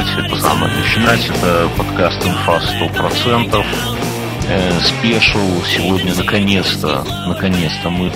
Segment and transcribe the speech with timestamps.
[0.00, 1.28] Давайте это самое начинать.
[1.28, 3.64] Это подкаст «Инфа 100%».
[4.48, 5.62] Э, спешл.
[5.66, 8.10] Сегодня наконец-то, наконец-то мы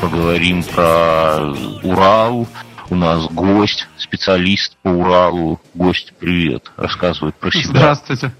[0.00, 2.48] поговорим про Урал.
[2.88, 5.60] У нас гость, специалист по Уралу.
[5.74, 6.72] Гость, привет.
[6.78, 7.64] Рассказывает про себя.
[7.64, 8.30] Здравствуйте.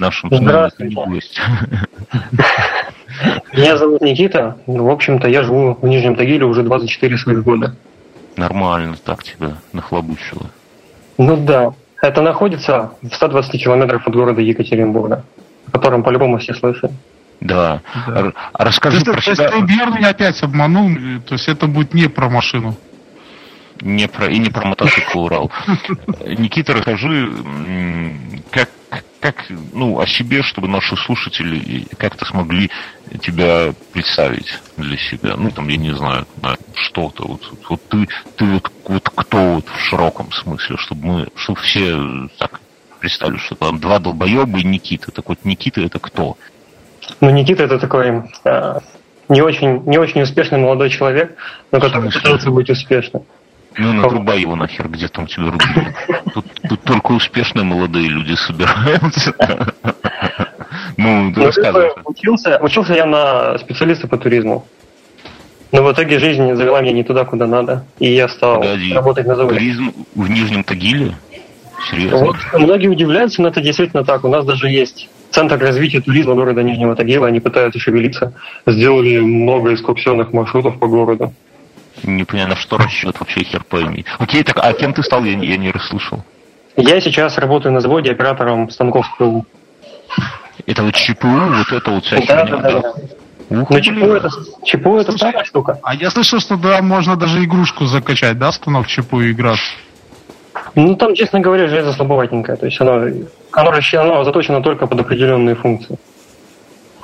[0.00, 0.94] Нашим Здравствуйте.
[0.96, 1.40] гость.
[3.52, 4.58] Меня зовут Никита.
[4.66, 7.76] В общем-то, я живу в Нижнем Тагиле уже 24 своих года.
[8.34, 10.50] Нормально так тебя нахлобучило.
[11.16, 15.24] Ну да, это находится в 120 километрах от города Екатеринбурга,
[15.66, 16.92] о котором по-любому все слышали.
[17.40, 17.80] Да.
[18.06, 18.32] Да.
[18.52, 19.50] А То Расскажи есть, про то есть себя.
[19.50, 22.76] ты меня опять обманул, э, то есть это будет не про машину.
[23.80, 25.50] Не про, и не про мотоцикл Урал.
[26.26, 27.32] Никита, расскажи,
[28.50, 28.68] как,
[29.20, 32.70] как, ну, о себе, чтобы наши слушатели как-то смогли
[33.18, 35.36] тебя представить для себя.
[35.36, 37.26] Ну, там, я не знаю, на что-то.
[37.26, 41.96] Вот, вот ты, ты вот, вот кто вот в широком смысле, чтобы мы, чтобы все
[42.38, 42.60] так
[43.00, 45.10] представили, что там два долбоеба и Никита.
[45.10, 46.36] Так вот, Никита это кто?
[47.20, 48.78] Ну, Никита это такой э,
[49.28, 51.36] не очень, не очень успешный молодой человек,
[51.72, 53.24] но который пытается быть успешным.
[53.76, 55.94] Ну, надрубай его нахер, где там тебя рубили.
[56.34, 59.34] Тут, тут только успешные молодые люди собираются.
[61.00, 61.88] Ну, Ну, рассказывай.
[61.94, 64.66] как бы учился, учился я на специалиста по туризму.
[65.72, 67.84] Но в итоге жизнь завела меня не туда, куда надо.
[68.00, 68.92] И я стал Погоди.
[68.92, 69.56] работать на заводе.
[69.58, 71.14] Туризм в Нижнем Тагиле?
[71.90, 72.18] Серьезно?
[72.18, 74.24] Вот, многие удивляются, но это действительно так.
[74.24, 77.28] У нас даже есть Центр развития туризма города Нижнего Тагила.
[77.28, 78.32] Они пытаются шевелиться.
[78.66, 81.32] Сделали много экскурсионных маршрутов по городу.
[82.02, 84.04] Не понимаю, на что расчет вообще хер пойми.
[84.18, 86.24] Окей, так а кем ты стал, я, не- я не расслышал.
[86.76, 89.46] Я сейчас работаю на заводе оператором станков КУ.
[90.66, 93.60] Это вот ЧПУ, вот это вот вся Да, херня, да, да, да.
[93.62, 93.82] Ух, блин.
[93.82, 94.30] ЧПУ это,
[94.64, 95.78] ЧПУ это старая штука.
[95.82, 99.58] А я слышал, что да, можно даже игрушку закачать, да, станок ЧПУ играть.
[100.74, 102.56] Ну, там, честно говоря, железо слабоватенькое.
[102.56, 103.06] То есть оно,
[103.52, 105.98] оно, оно заточено только под определенные функции.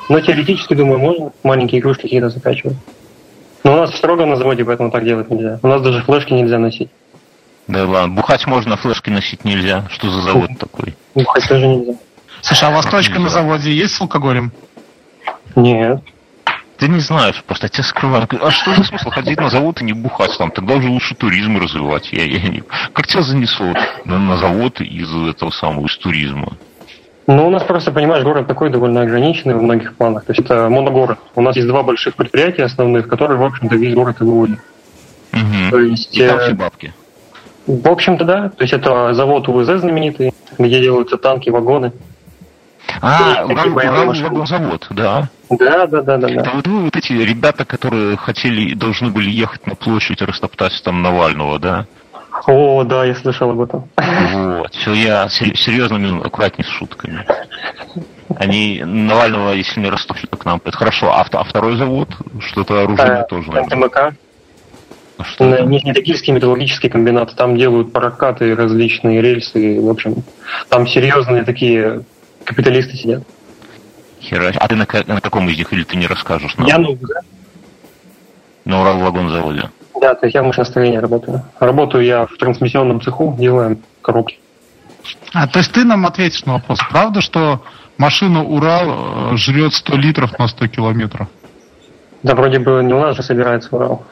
[0.09, 2.77] Но теоретически, думаю, можно маленькие игрушки какие-то закачивать.
[3.65, 5.59] Но у нас строго на заводе, поэтому так делать нельзя.
[5.63, 6.91] У нас даже флешки нельзя носить.
[7.67, 9.85] Да ладно, бухать можно, а флешки носить нельзя.
[9.91, 10.95] Что за завод такой?
[11.17, 11.95] Бухать тоже нельзя.
[12.47, 14.53] Слушай, а у вас точка на заводе есть с алкоголем?
[15.57, 16.01] Нет.
[16.79, 18.33] Ты не знаешь, просто тебя скрывают.
[18.41, 20.53] А что за смысл ходить на завод и не бухать там?
[20.53, 22.13] Тогда уже лучше туризм развивать.
[22.13, 22.63] Я, я не...
[22.93, 23.75] Как тебя занесло
[24.05, 26.53] на, на завод из этого самого, из туризма?
[27.27, 30.25] Ну, у нас просто, понимаешь, город такой довольно ограниченный в многих планах.
[30.25, 31.19] То есть это моногород.
[31.35, 34.61] У нас есть два больших предприятия основных, которые, в общем-то, весь город и выводят.
[35.33, 35.71] Мгм.
[35.71, 36.95] То есть, И там э, все бабки.
[37.67, 38.51] В общем-то, да.
[38.51, 41.91] То есть это завод УВЗ знаменитый, где делаются танки, вагоны.
[43.01, 44.29] А, машины.
[44.29, 45.29] вагонзавод, да.
[45.51, 46.51] Да, да, да, да, Это да.
[46.55, 51.03] вот вы, вот эти ребята, которые хотели, должны были ехать на площадь и растоптать там
[51.03, 51.87] Навального, да?
[52.47, 53.89] О, да, я слышал об этом.
[53.97, 54.75] Вот.
[54.75, 57.25] Все, я сер- серьезно, ну, аккуратней с шутками.
[58.37, 60.61] Они Навального, если не растопчут, то к нам.
[60.65, 61.13] Это хорошо.
[61.13, 62.09] А, а второй завод?
[62.41, 64.15] Что-то оружие Э, тоже, наверное.
[65.19, 65.65] А что это?
[65.65, 67.35] Нижнетагильский металлургический комбинат.
[67.37, 69.81] Там делают прокаты, различные рельсы.
[69.81, 70.17] В общем,
[70.69, 72.03] там серьезные такие
[72.47, 73.23] капиталисты сидят.
[74.21, 74.53] Хера.
[74.57, 76.67] А ты на, на каком из них или ты не расскажешь нам?
[76.67, 77.11] Я на УВЗ.
[78.65, 79.71] На Урал вагонзаводе.
[80.01, 81.43] Да, то есть я в машиностроении работаю.
[81.59, 84.39] Работаю я в трансмиссионном цеху, делаем коробки.
[85.33, 86.79] А, то есть ты нам ответишь на вопрос.
[86.91, 87.63] Правда, что
[87.97, 91.29] машина Урал э, жрет 100 литров на 100 километров?
[92.23, 94.05] Да, вроде бы не у нас же собирается Урал.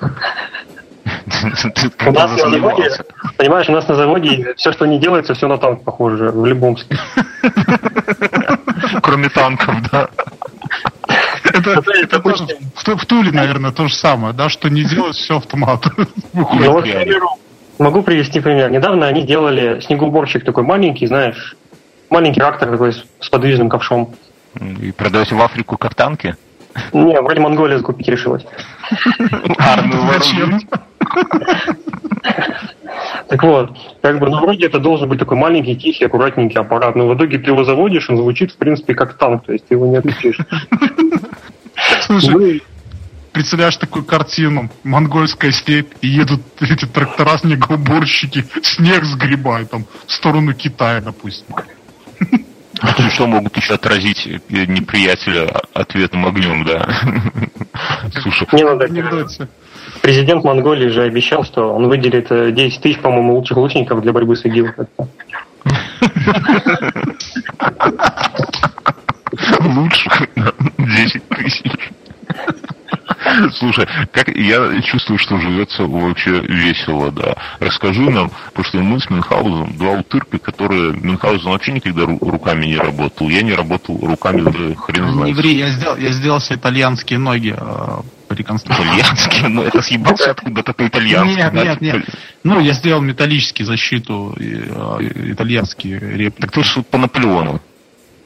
[2.07, 2.91] У нас на заводе,
[3.37, 6.77] понимаешь, у нас на заводе все, что не делается, все на танк похоже, в любом
[6.77, 6.99] смысле.
[9.03, 10.09] Кроме танков, да.
[11.45, 15.37] Это, Это- очень- в, в Туле, наверное, то же самое, да, что не делать все
[15.37, 15.85] автомат.
[16.32, 16.87] Вот,
[17.79, 18.71] могу привести пример.
[18.71, 21.56] Недавно они делали снегоуборщик такой маленький, знаешь,
[22.11, 24.15] маленький трактор такой с, с подвижным ковшом.
[24.81, 26.37] И продаете в Африку как танки?
[26.93, 28.44] Не, вроде Монголия закупить решилась.
[29.59, 30.61] Армию Зачем?
[33.29, 37.09] Так вот, как бы, ну вроде это должен быть такой маленький, тихий, аккуратненький аппарат, но
[37.09, 39.87] в итоге ты его заводишь, он звучит, в принципе, как танк, то есть ты его
[39.87, 40.38] не отличишь.
[42.03, 42.61] Слушай, Ну,
[43.32, 50.55] представляешь такую картину, монгольская степь, и едут эти трактора снегоуборщики, снег сгребают там в сторону
[50.55, 51.55] Китая, допустим.
[52.99, 56.87] Ну, что могут еще отразить э, неприятеля ответным огнем, да?
[58.23, 58.85] Слушай, не надо.
[58.85, 59.49] Анекдоте.
[60.03, 64.37] Президент Монголии же обещал, что он выделит э, 10 тысяч, по-моему, лучших лучников для борьбы
[64.37, 64.69] с ИГИЛ.
[69.61, 70.11] лучше
[70.79, 71.73] 10 тысяч.
[73.59, 77.35] Слушай, как я чувствую, что живется вообще весело, да.
[77.61, 82.76] Расскажи нам, потому что мы с Мюнхгаузом два утырка, которые Мюнхгаузен вообще никогда руками не
[82.76, 83.29] работал.
[83.29, 85.26] Я не работал руками, да хрен знает.
[85.26, 87.97] Не ври, я сделал, я сделал себе итальянские ноги э,
[88.29, 88.85] по реконструкции.
[88.85, 89.49] Итальянские?
[89.49, 91.37] Ну, это съебался откуда-то по итальянски.
[91.37, 92.05] Нет, нет, нет.
[92.43, 96.41] Ну, я сделал металлическую защиту, э, итальянские реплики.
[96.41, 97.61] Так ты же по Наполеону.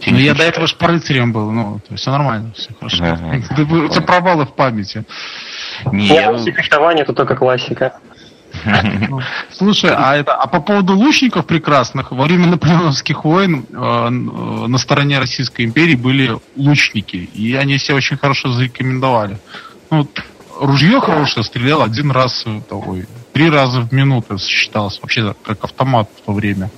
[0.06, 3.04] Ну, я до этого же по рыцарям был, ну, то есть все нормально, все хорошо.
[3.04, 3.36] Ага.
[3.36, 5.04] Это провалы в памяти.
[5.92, 7.98] Не, фехтование это только классика.
[9.08, 14.78] Ну, слушай, а это, а по поводу лучников прекрасных, во время наполеоновских войн э, на
[14.78, 19.38] стороне Российской империи были лучники, и они себя очень хорошо зарекомендовали.
[19.90, 20.08] Ну,
[20.60, 26.26] ружье хорошее стрелял один раз, ой, три раза в минуту считалось, вообще как автомат в
[26.26, 26.70] то время.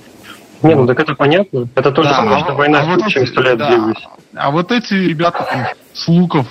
[0.63, 1.67] Не, ну так это понятно.
[1.75, 3.93] Это тоже да, а, война а вот чем стреляют да.
[4.35, 6.47] А вот эти ребята там с луков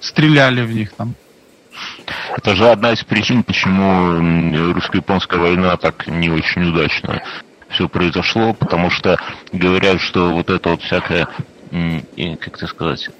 [0.00, 1.14] стреляли в них там.
[2.36, 7.22] Это же одна из причин, почему русско-японская война так не очень удачно
[7.74, 9.18] все произошло, потому что
[9.52, 11.28] говорят, что вот это вот всякое,
[11.70, 13.10] как это сказать,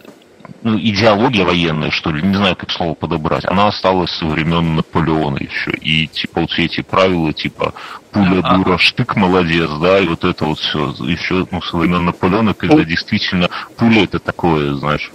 [0.62, 5.38] ну, идеология военная, что ли, не знаю, как слово подобрать, она осталась со времен Наполеона
[5.38, 5.72] еще.
[5.72, 7.74] И типа вот все эти правила, типа
[8.12, 12.54] пуля дура, штык молодец, да, и вот это вот все еще ну, со времен Наполеона,
[12.54, 15.10] когда действительно пуля это такое, знаешь,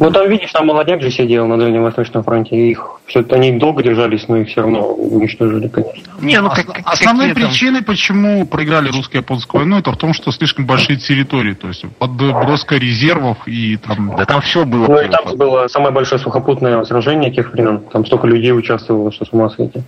[0.00, 3.52] ну там, видишь, там молодняк же сидел на Дальнем Восточном фронте, и их все они
[3.58, 6.12] долго держались, но их все равно уничтожили, конечно.
[6.20, 7.86] Не, ну, как, как, Основной причиной, там...
[7.86, 13.38] почему проиграли русско-японскую войну, это в том, что слишком большие территории, то есть подброска резервов
[13.46, 14.14] и там...
[14.16, 14.86] Да там все было.
[14.86, 19.24] Ну и там было самое большое сухопутное сражение тех времен, там столько людей участвовало, что
[19.24, 19.82] с ума сойти.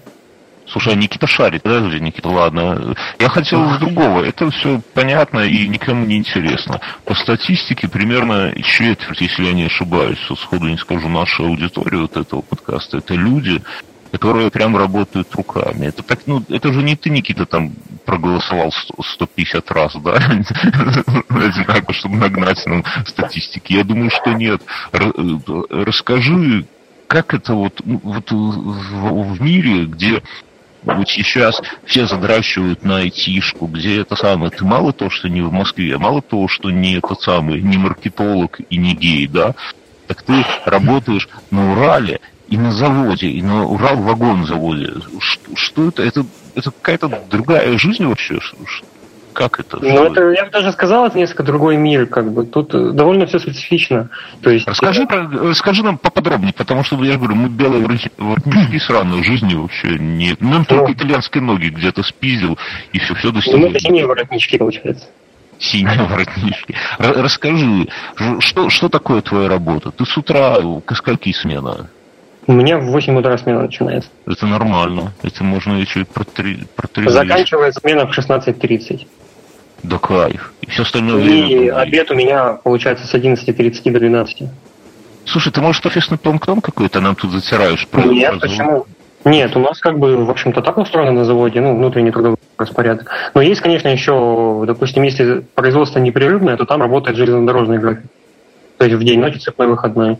[0.70, 2.94] Слушай, а Никита шарит, подожди, Никита, ладно.
[3.18, 4.22] Я хотел с другого.
[4.22, 6.80] Это все понятно и никому не интересно.
[7.04, 12.42] По статистике примерно четверть, если я не ошибаюсь, сходу не скажу, наша аудитория вот этого
[12.42, 13.60] подкаста, это люди,
[14.12, 15.86] которые прям работают руками.
[15.86, 17.72] Это так, ну, это же не ты, Никита, там
[18.04, 20.14] проголосовал 150 раз, да,
[21.28, 23.72] одинаково, чтобы нагнать нам статистики.
[23.72, 24.62] Я думаю, что нет.
[24.92, 26.64] Расскажи,
[27.08, 30.22] как это вот, ну, вот в мире, где
[30.82, 34.50] вот сейчас все задращивают на айтишку, где это самое.
[34.50, 38.60] Ты мало того, что не в Москве, мало того, что не этот самый, не маркетолог
[38.68, 39.54] и не гей, да,
[40.06, 44.92] так ты работаешь на Урале и на заводе, и на Урал-вагон заводе.
[45.20, 46.02] Что, что это?
[46.02, 48.40] Это, это какая-то другая жизнь вообще?
[49.32, 49.78] Как это?
[49.80, 52.44] Ну, это, я бы даже сказал, это несколько другой мир, как бы.
[52.44, 54.10] Тут э, довольно все специфично.
[54.42, 54.66] То есть...
[54.66, 57.86] Расскажи, расскажи нам поподробнее, потому что, я говорю, мы белые
[58.18, 60.40] воротнички сраные, жизни вообще нет.
[60.40, 60.92] Нам только ну.
[60.94, 62.58] итальянские ноги где-то спиздил,
[62.92, 63.58] и все, все достигло.
[63.58, 65.06] Ну, это синие воротнички, получается.
[65.58, 66.74] Синие воротнички.
[66.98, 67.88] Расскажи,
[68.40, 69.90] что, что такое твоя работа?
[69.90, 71.88] Ты с утра, к скольки смена?
[72.50, 74.10] У меня в 8 утра смена начинается.
[74.26, 75.12] Это нормально.
[75.22, 76.66] Это можно еще и протри...
[77.06, 79.06] Заканчивается смена в 16.30.
[79.84, 80.52] Да кайф.
[80.60, 81.48] И все остальное и время.
[81.48, 84.48] И обед у меня получается с 11.30 до 12.
[85.26, 87.86] Слушай, ты можешь офисный планктон какой-то нам тут затираешь?
[87.86, 88.86] Про Нет, про почему?
[89.24, 93.12] Нет, у нас как бы, в общем-то, так устроено на заводе, ну, внутренний трудовой распорядок.
[93.32, 98.10] Но есть, конечно, еще, допустим, если производство непрерывное, то там работает железнодорожный график.
[98.76, 100.18] То есть в день ночи цепной выходной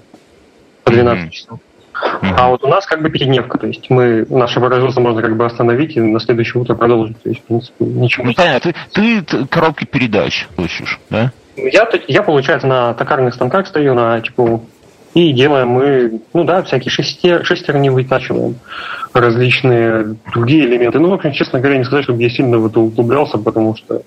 [0.85, 1.31] по 12 mm-hmm.
[1.31, 1.59] часов.
[2.03, 2.35] Mm-hmm.
[2.37, 5.45] А вот у нас как бы пятидневка, то есть мы наше производство можно как бы
[5.45, 7.21] остановить и на следующее утро продолжить.
[7.23, 8.25] То есть, в принципе, ничего.
[8.27, 8.73] Ну, понятно.
[8.93, 11.33] Ты, ты коробки передач слышишь, да?
[11.57, 14.61] Я, я, получается, на токарных станках стою на типа
[15.13, 18.57] и делаем мы, ну да, всякие шестер, шестерни вытачиваем,
[19.13, 21.01] различные другие элементы.
[21.01, 24.03] Ну, в общем, честно говоря, не сказать, чтобы я сильно в это углублялся, потому что,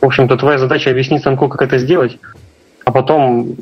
[0.00, 2.18] в общем-то, твоя задача объяснить станку, как это сделать,
[2.84, 3.56] а потом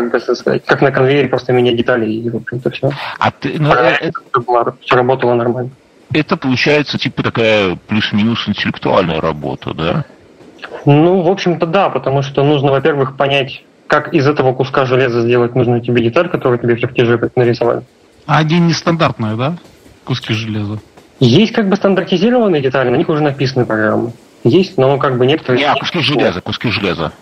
[0.00, 2.90] как бы сказать, как на конвейере просто менять детали и, в общем-то, все.
[3.18, 5.70] А ты, ну, а это, было, все работало нормально.
[6.12, 10.04] Это получается типа такая плюс-минус интеллектуальная работа, да?
[10.86, 15.54] Ну, в общем-то, да, потому что нужно, во-первых, понять, как из этого куска железа сделать
[15.54, 17.82] нужную тебе деталь, которую тебе в чертеже нарисовали.
[18.26, 19.56] А они нестандартные, да?
[20.04, 20.78] Куски железа?
[21.20, 24.12] Есть как бы стандартизированные детали, на них уже написаны программы.
[24.44, 25.64] Есть, но как бы некоторые...
[25.64, 27.12] Не, а куски железа, куски железа.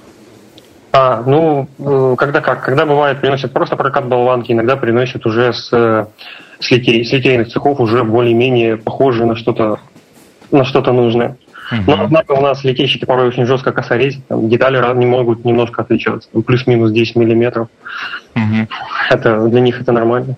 [0.93, 2.63] А, ну, э, когда как?
[2.65, 6.07] Когда бывает, приносят просто прокат болванки, иногда приносят уже с, э,
[6.61, 9.81] с, литей, с литейных цехов уже более-менее похожие на что-то
[10.51, 11.37] на что-то нужное.
[11.73, 15.83] uh Но, однако, у нас литейщики порой очень жестко косорезят, там, детали не могут немножко
[15.83, 17.69] отличаться, плюс-минус 10 миллиметров.
[18.37, 18.69] uh
[19.11, 20.37] Это, для них это нормально.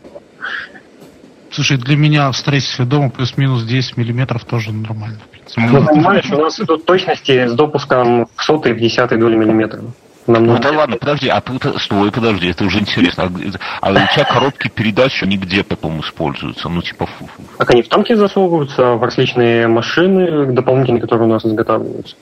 [1.51, 5.19] Слушай, для меня в строительстве дома плюс-минус 10 миллиметров тоже нормально.
[5.57, 9.81] Ну, понимаешь, у нас тут точности с допуском в сотые, в десятые доли миллиметра.
[10.29, 11.43] Нам ну да ладно, подожди, а
[11.79, 13.25] стой, подожди, это уже интересно.
[13.25, 17.25] А, а у тебя коробки передач нигде потом используются, ну типа фу.
[17.25, 17.43] -фу.
[17.57, 22.15] Так они в танки засовываются, в различные машины дополнительные, которые у нас изготавливаются.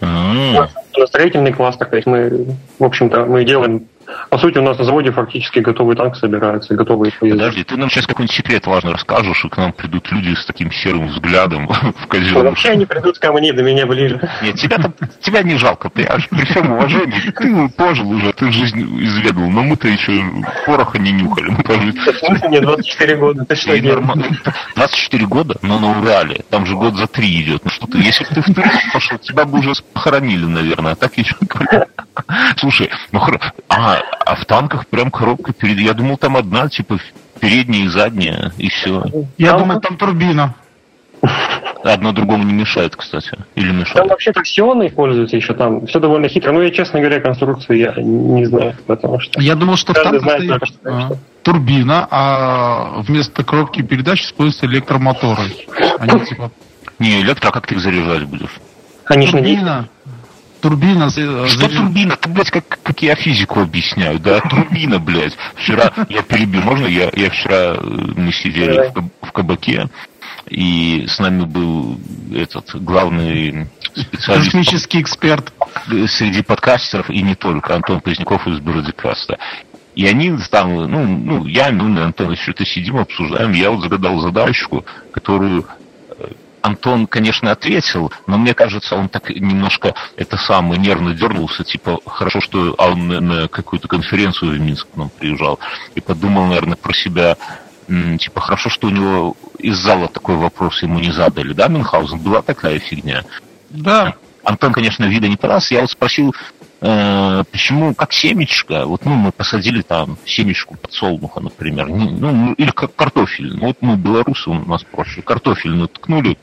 [0.00, 0.68] Mm.
[0.96, 3.86] На строительный кластер, то есть мы, в общем-то, мы делаем
[4.30, 7.38] по сути, у нас на заводе фактически готовый танк собирается, готовые поезда.
[7.38, 10.70] Подожди, ты нам сейчас какой-нибудь секрет важно расскажешь, и к нам придут люди с таким
[10.72, 11.68] серым взглядом
[12.02, 12.44] в казенном.
[12.46, 14.20] Вообще они придут ко мне, до меня ближе.
[14.42, 14.78] Нет, тебя,
[15.20, 17.30] тебя не жалко, ты аж при всем уважении.
[17.30, 20.22] Ты пожил уже, ты жизнь изведал, но мы-то еще
[20.66, 21.50] пороха не нюхали.
[21.50, 23.76] Мы Мне 24 года, ты что
[24.74, 27.64] 24 года, но на Урале, там же год за три идет.
[27.64, 30.96] Ну что ты, если бы ты в турист пошел, тебя бы уже похоронили, наверное, а
[30.96, 31.34] так еще...
[32.56, 33.20] Слушай, ну
[33.68, 35.78] а, а, в танках прям коробка перед...
[35.78, 36.98] Я думал, там одна, типа,
[37.40, 39.04] передняя и задняя, и все.
[39.38, 39.60] Я там...
[39.60, 40.54] думал, там турбина.
[41.82, 43.30] Одно другому не мешает, кстати.
[43.54, 43.94] Или мешает?
[43.94, 45.86] Там вообще торсионные используются еще там.
[45.86, 46.52] Все довольно хитро.
[46.52, 49.40] Ну, я, честно говоря, конструкцию я не знаю, потому что...
[49.40, 51.10] Я думал, что там стоит только, что, а,
[51.42, 55.42] турбина, а вместо коробки передач используются электромоторы.
[55.98, 56.50] Они типа...
[56.98, 58.58] Не, электро, а как ты их заряжать будешь?
[59.04, 59.88] Они турбина,
[60.66, 61.10] Турбина.
[61.10, 62.16] Что турбина?
[62.16, 64.40] Ты, блядь, как, как я физику объясняю, да?
[64.40, 65.36] Турбина, блядь.
[65.54, 66.86] Вчера, я перебью, можно?
[66.86, 67.80] Я, я вчера, э,
[68.16, 69.88] мы сидели в, в кабаке,
[70.48, 72.00] и с нами был
[72.34, 74.46] этот главный специалист.
[74.46, 75.52] Космический эксперт.
[76.08, 79.38] Среди подкастеров, и не только, Антон Поздняков из Бродикаста.
[79.94, 83.52] И они там, ну, ну я, ну, Антон, что-то сидим, обсуждаем.
[83.52, 85.64] Я вот загадал задачку, которую
[86.66, 92.40] Антон, конечно, ответил, но мне кажется, он так немножко это самое нервно дернулся, типа, хорошо,
[92.40, 95.60] что он на какую-то конференцию в Минск к нам приезжал,
[95.94, 97.36] и подумал, наверное, про себя,
[97.86, 102.18] типа, хорошо, что у него из зала такой вопрос ему не задали, да, Мюнхгаузен?
[102.18, 103.22] Была такая фигня.
[103.70, 104.16] Да.
[104.42, 105.74] Антон, конечно, вида не подался.
[105.74, 106.34] Я вот спросил,
[106.78, 113.58] почему, как семечко, вот ну, мы посадили там семечку подсолнуха, например, ну, или как картофель.
[113.58, 116.36] Вот мы, белорусы, у нас проще, картофель наткнули,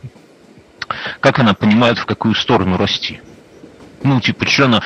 [1.19, 3.21] как она понимает, в какую сторону расти.
[4.03, 4.81] Ну, типа, что она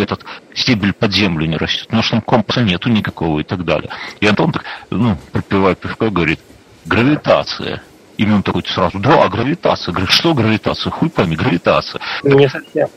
[0.00, 1.86] этот стебель под землю не растет?
[1.86, 3.90] Потому что там компаса нету никакого и так далее.
[4.20, 6.40] И Антон так, ну, пропивая пивко, говорит,
[6.86, 7.82] гравитация.
[8.16, 9.92] И он такой сразу, да, гравитация.
[9.92, 10.90] Говорит, что гравитация?
[10.90, 12.00] Хуй пойми, гравитация.
[12.22, 12.88] Не совсем.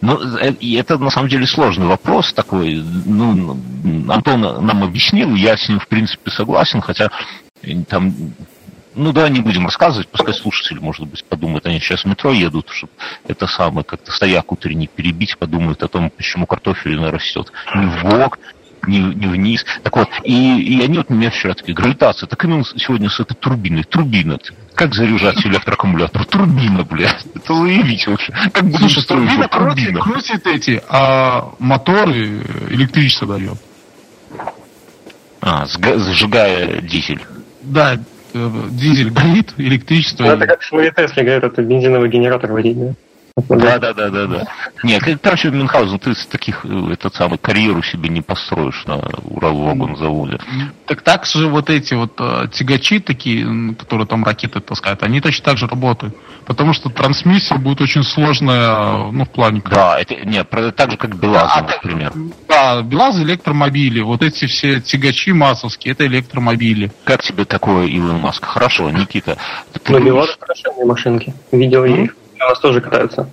[0.00, 2.82] Ну, э, и это на самом деле сложный вопрос такой.
[3.04, 3.58] Ну,
[4.08, 7.10] Антон нам объяснил, я с ним в принципе согласен, хотя
[7.88, 8.14] там
[8.96, 12.70] ну да, не будем рассказывать, пускай слушатели, может быть, подумают, они сейчас в метро едут,
[12.70, 12.92] чтобы
[13.28, 18.38] это самое, как-то стояк утренний перебить, подумают о том, почему картофель растет не в бок,
[18.86, 19.64] не, не вниз.
[19.82, 23.34] Так вот, и, и они вот меня вчера такие, гравитация, так именно сегодня с этой
[23.34, 24.38] турбиной, турбина,
[24.74, 26.26] как заряжать электроаккумулятор?
[26.26, 27.24] Турбина, блядь.
[27.34, 28.32] Это заявить вообще.
[28.52, 33.58] Как будем Слушай, турбина, турбина крутит, крутит эти, а моторы электричество дает.
[35.40, 37.22] А, сжигая дизель.
[37.62, 37.94] Да,
[38.34, 40.24] э, дизель горит, электричество.
[40.24, 42.94] Ну, это как в своей Тесле говорят, это бензиновый генератор водить, да?
[43.36, 44.48] Да, да, да, да, да.
[44.82, 49.94] Нет, короче, Мюнхгаузен, ты с таких, э, этот самый, карьеру себе не построишь на Урал
[49.94, 50.38] заводе.
[50.86, 55.44] Так так же вот эти вот э, тягачи такие, которые там ракеты таскают, они точно
[55.44, 56.16] так же работают.
[56.46, 59.60] Потому что трансмиссия будет очень сложная, ну, в плане...
[59.70, 62.14] Да, это, нет, так же, как БелАЗы, а, например.
[62.48, 66.90] Да, БелАЗы электромобили, вот эти все тягачи массовские, это электромобили.
[67.04, 68.46] Как тебе такое, Илон Маск?
[68.46, 69.36] Хорошо, Никита.
[69.88, 71.34] Ну, БелАЗы хорошие машинки.
[71.52, 72.16] Видел я их.
[72.38, 73.28] У нас тоже катаются.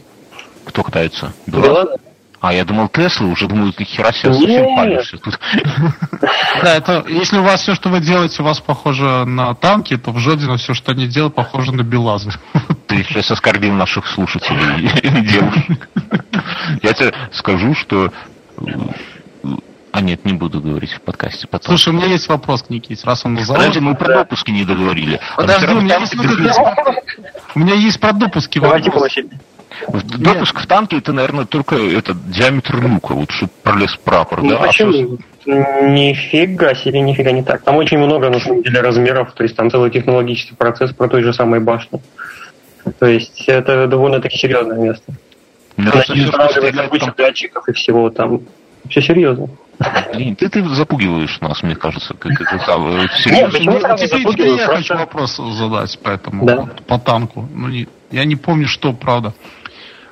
[0.66, 1.34] Кто катается?
[1.48, 1.98] Белазы?
[2.44, 5.40] А, я думал, Тесла, уже думаю, ты хера себе совсем палишься тут.
[6.62, 10.12] Да, это, если у вас все, что вы делаете, у вас похоже на танки, то
[10.12, 12.32] в Жодино все, что они делают, похоже на Белазы.
[12.88, 15.88] Ты сейчас оскорбил наших слушателей и девушек.
[16.82, 18.12] Я тебе скажу, что
[19.94, 21.68] а нет, не буду говорить в подкасте потом.
[21.68, 23.62] Слушай, у меня есть вопрос к Никите, раз он называл.
[23.62, 25.20] Подожди, мы про допуски не договорили.
[25.38, 26.16] Подожди, у меня, есть,
[27.54, 29.28] у меня есть про допуски Давайте получить.
[30.18, 34.58] Допуск в танке это, наверное, только этот диаметр люка, вот чтобы пролез прапор, ну, да?
[34.58, 35.20] А почему?
[35.46, 37.62] А Нифига себе, нифига не так.
[37.62, 41.22] Там очень много, на самом деле, размеров, то есть там целый технологический процесс про той
[41.22, 42.02] же самой башни.
[42.98, 45.14] То есть это довольно-таки серьезное место.
[45.78, 48.42] Мне кажется, куча датчиков и всего там.
[48.90, 49.48] Все серьезно.
[50.14, 53.10] Блин, ты, ты запугиваешь нас, мне кажется, как это самое.
[53.26, 56.70] Нет, почему ну, теперь, теперь я хочу вопрос задать по этому, да?
[56.88, 57.48] по танку.
[57.54, 59.34] Ну, не, я не помню, что, правда.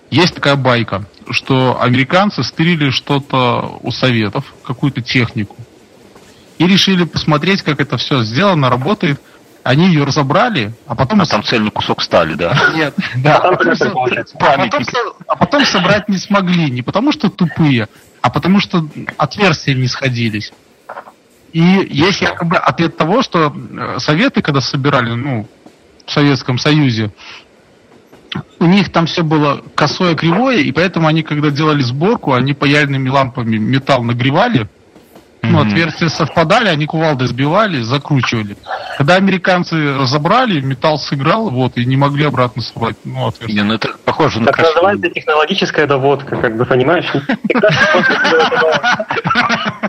[0.09, 5.55] Есть такая байка, что американцы стырили что-то у советов, какую-то технику,
[6.57, 9.21] и решили посмотреть, как это все сделано, работает.
[9.63, 11.21] Они ее разобрали, а потом...
[11.21, 12.57] А там цельный кусок стали, да?
[12.73, 13.37] Нет, да.
[13.37, 13.73] А потом,
[14.39, 14.83] а, потом,
[15.27, 16.71] а потом собрать не смогли.
[16.71, 17.87] Не потому что тупые,
[18.21, 18.87] а потому что
[19.17, 20.51] отверстия не сходились.
[21.53, 25.47] И есть якобы ответ того, что э, советы, когда собирали, ну,
[26.05, 27.11] в Советском Союзе,
[28.59, 33.09] у них там все было косое, кривое, и поэтому они, когда делали сборку, они паяльными
[33.09, 34.69] лампами металл нагревали,
[35.43, 38.55] ну, отверстия совпадали, они кувалды сбивали, закручивали.
[38.98, 43.63] Когда американцы разобрали, металл сыграл, вот, и не могли обратно собрать, ну, отверстия.
[43.63, 44.75] Не, ну это похоже на Так красивую.
[44.75, 47.12] называется технологическая доводка, как бы, понимаешь?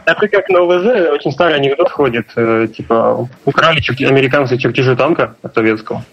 [0.05, 6.05] Это как на ОВЗ, очень старый анекдот ходит, э, типа, украли американцы чертежи танка советского,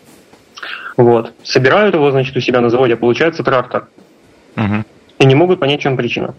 [0.98, 3.88] вот, собирают его, значит, у себя на заводе, а получается трактор.
[5.20, 6.34] И не могут понять, в чем причина.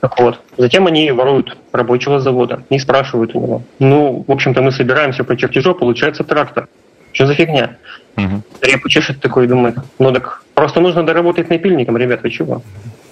[0.00, 0.40] Так вот.
[0.56, 3.62] Затем они воруют рабочего завода и спрашивают у него.
[3.78, 6.68] Ну, в общем-то, мы собираемся по чертежу, получается трактор.
[7.12, 7.76] Что за фигня?
[8.16, 8.42] Угу.
[8.62, 12.62] Репу чешет такой и думает, ну так просто нужно доработать напильником, ребят, вы чего?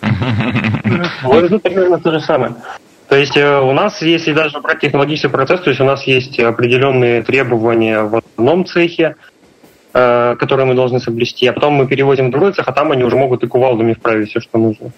[1.22, 2.54] Вот примерно то же самое.
[3.08, 6.38] То есть э, у нас, если даже брать технологический процесс, то есть у нас есть
[6.40, 9.16] определенные требования в одном цехе,
[9.94, 13.04] э, которые мы должны соблюсти, а потом мы перевозим в другой цех, а там они
[13.04, 14.90] уже могут и кувалдами вправить все, что нужно.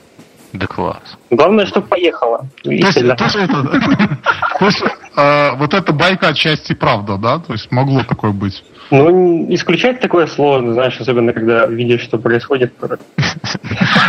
[0.52, 1.16] Да класс.
[1.30, 2.46] Главное, чтобы поехала.
[2.62, 4.82] То есть, то есть
[5.16, 7.38] э, вот эта байка отчасти правда, да?
[7.38, 8.62] То есть могло такое быть.
[8.90, 12.72] Ну, исключать такое сложно, знаешь, особенно когда видишь, что происходит.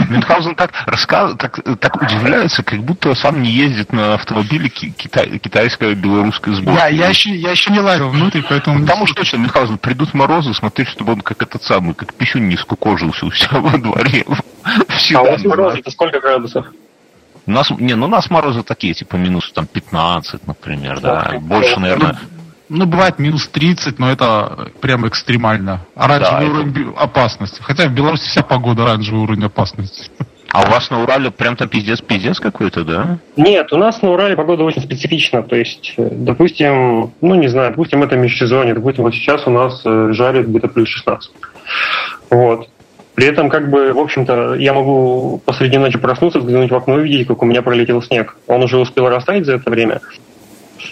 [0.10, 5.96] Мюнхгаузен так рассказывает, так, так удивляется, как будто сам не ездит на автомобиле китай, китайское
[5.96, 6.80] белорусское сборки.
[6.80, 8.82] Я, я, еще, я еще не лазил внутрь, поэтому...
[8.82, 12.56] Потому что точно, Мюнхгаузен, придут морозы, смотри, чтобы он как этот самый, как пищун не
[12.56, 14.26] скукожился у себя во дворе.
[15.16, 16.68] а у вас морозы это сколько градусов?
[17.46, 21.34] У нас, не, ну у нас морозы такие, типа минус там 15, например, да.
[21.42, 22.16] Больше, наверное,
[22.70, 25.86] ну, бывает минус 30, но это прям экстремально.
[25.96, 27.00] Оранжевый да, уровень это...
[27.02, 27.62] опасности.
[27.62, 30.10] Хотя в Беларуси вся погода оранжевый уровень опасности.
[30.52, 33.20] А у вас на Урале прям там пиздец-пиздец какой-то, да?
[33.38, 35.44] Нет, у нас на Урале погода очень специфична.
[35.44, 39.82] То есть, э, допустим, ну не знаю, допустим, это межсезонье, допустим, вот сейчас у нас
[39.86, 41.32] э, жарит где-то плюс 16.
[42.32, 42.68] Вот.
[43.14, 47.02] При этом, как бы, в общем-то, я могу посреди ночи проснуться, взглянуть в окно и
[47.02, 48.36] увидеть, как у меня пролетел снег.
[48.48, 50.02] Он уже успел растаять за это время,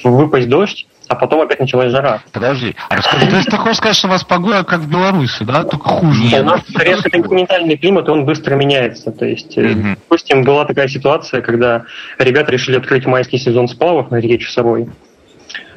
[0.03, 2.21] выпасть дождь, а потом опять началась жара.
[2.31, 3.27] Подожди, а расскажи.
[3.27, 5.63] То есть ты хочешь сказать, что у вас погода как в Беларуси, да?
[5.63, 6.23] Только хуже.
[6.23, 9.11] Нет, у нас резко континентальный климат, он быстро меняется.
[9.11, 9.95] То есть, угу.
[9.95, 11.83] допустим, была такая ситуация, когда
[12.19, 14.89] ребята решили открыть майский сезон сплавов на реке Часовой.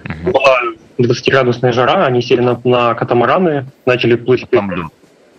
[0.05, 0.33] Угу.
[0.33, 0.57] Была
[0.99, 4.49] 20-градусная жара, они сели на, на катамараны, начали плыть.
[4.51, 4.91] Там,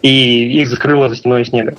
[0.01, 1.75] и их закрыло за стеной снега.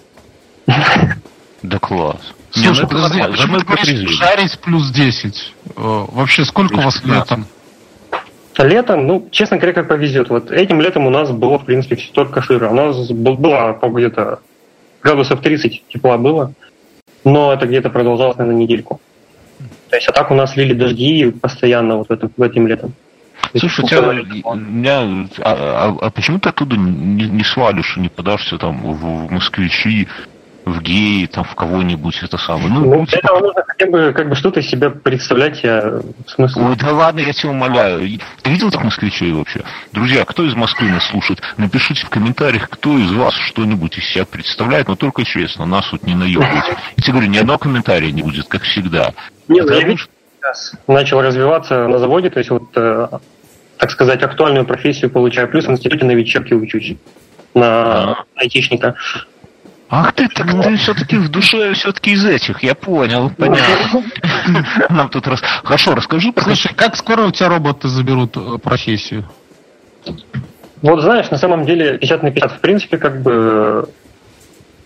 [1.62, 2.35] Да класс.
[2.51, 5.55] Слушай, ну, подожди, вы жарить плюс 10.
[5.64, 7.46] Э, вообще, сколько у вас летом?
[8.59, 10.29] Летом, ну, честно говоря, как повезет.
[10.29, 12.69] Вот этим летом у нас было, в принципе, все только сыро.
[12.69, 14.41] У нас была где-то
[15.03, 16.53] градусов 30 тепла было,
[17.25, 19.01] но это где-то продолжалось, наверное, недельку.
[19.88, 22.95] То есть, а так у нас лили дожди постоянно вот в этом, в этим летом.
[23.57, 24.01] Слушай, у тебя,
[24.45, 29.27] у меня, а, а, а почему ты оттуда не, не свалишь, не подашься там в,
[29.27, 30.09] в москвичи,
[30.64, 32.68] в геи, там, в кого-нибудь, это самое.
[32.68, 36.62] Ну, ну для этого нужно хотя бы, как бы что-то себя представлять, я, в смысле...
[36.62, 38.18] Ой, да ладно, я тебя умоляю.
[38.42, 39.62] Ты видел так москвичей вообще?
[39.92, 41.40] Друзья, кто из Москвы нас слушает?
[41.57, 46.05] Напишите в комментариях, кто из вас что-нибудь из себя представляет, но только честно, нас тут
[46.05, 46.77] не наебывайте.
[46.96, 49.12] Я тебе говорю, ни одного комментария не будет, как всегда.
[49.48, 50.07] Не, ну, я вижу,
[50.40, 53.09] сейчас начал развиваться на заводе, то есть вот, э,
[53.77, 56.94] так сказать, актуальную профессию получаю, плюс в институте на вечерке учусь
[57.55, 58.94] на айтишника.
[59.94, 64.02] Ах ты, так ты все-таки в душе все-таки из этих, я понял, понятно.
[64.88, 65.42] Нам тут раз...
[65.62, 66.33] Хорошо, расскажи.
[66.35, 69.28] Слушай, как скоро у тебя роботы заберут э, профессию?
[70.81, 73.87] Вот знаешь, на самом деле 50 на 50, в принципе, как бы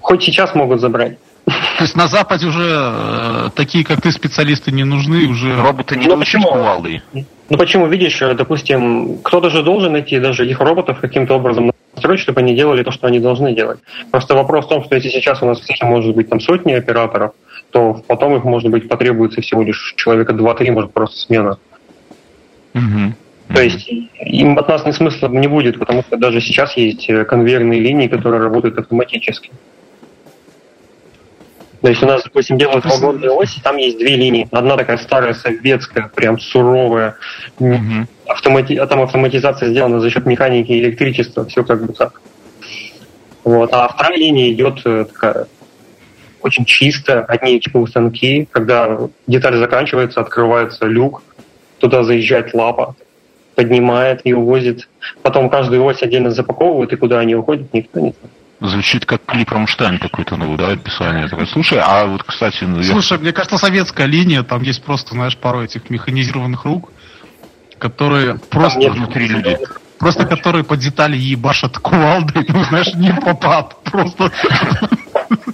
[0.01, 1.19] хоть сейчас могут забрать.
[1.45, 5.55] То есть на Западе уже э, такие, как ты, специалисты не нужны, уже...
[5.55, 7.01] Роботы не ну, кувалдой.
[7.13, 12.21] Ну почему, видишь, э, допустим, кто-то же должен найти даже их роботов каким-то образом настроить,
[12.21, 13.81] чтобы они делали то, что они должны делать.
[14.11, 17.33] Просто вопрос в том, что если сейчас у нас в может быть там сотни операторов,
[17.71, 21.59] то потом их, может быть, потребуется всего лишь человека 2-3, может, просто смена.
[22.75, 23.55] Угу.
[23.55, 27.25] То есть им от нас ни смысла не будет, потому что даже сейчас есть э,
[27.25, 29.51] конвейерные линии, которые работают автоматически.
[31.81, 34.49] То есть у нас, допустим, делают вагонные оси, там есть две линии.
[34.51, 37.17] Одна такая старая советская, прям суровая.
[37.61, 38.07] Угу.
[38.29, 38.75] Автомати...
[38.77, 42.21] А там автоматизация сделана за счет механики и электричества, все как бы так.
[43.45, 43.73] Вот.
[43.73, 45.47] А вторая линия идет э, такая
[46.47, 51.23] очень чисто, одни типовые станки, когда деталь заканчивается, открывается люк,
[51.79, 52.95] туда заезжает лапа,
[53.55, 54.89] поднимает и увозит.
[55.23, 58.33] Потом каждую ось отдельно запаковывают, и куда они уходят, никто не знает.
[58.59, 61.29] Звучит как клип Рамштайн какой-то новый, да, описание.
[61.47, 62.65] Слушай, а вот, кстати...
[62.65, 63.19] Ну, Слушай, я...
[63.19, 66.91] мне кажется, советская линия, там есть просто, знаешь, пару этих механизированных рук,
[67.79, 68.91] которые просто...
[68.91, 69.59] Внутри людей.
[69.99, 73.77] Просто которые по детали ебашат кувалдой, ну, знаешь, не попад.
[73.85, 74.31] Просто...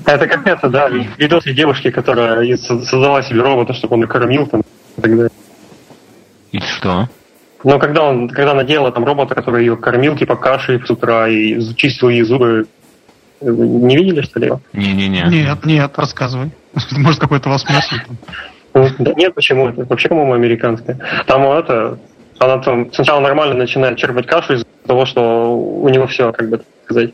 [0.05, 4.63] Это как это, да, видосы девушки, которая создала себе робота, чтобы он ее кормил там
[4.97, 5.31] и так далее.
[6.51, 7.09] И что?
[7.65, 11.29] Но когда он, когда она делала там робота, который ее кормил, типа кашей с утра
[11.29, 12.67] и чистил ей зубы,
[13.41, 14.61] не видели, что ли его?
[14.73, 15.23] Не-не-не.
[15.29, 16.51] Нет, нет, рассказывай.
[16.93, 17.95] Может, какой-то вас смысл
[18.75, 19.69] ну, Да нет, почему?
[19.69, 20.99] Это вообще, по-моему, американская.
[21.27, 21.99] Там это,
[22.45, 26.59] она там сначала нормально начинает черпать кашу из-за того, что у него все, как бы
[26.59, 27.11] так сказать.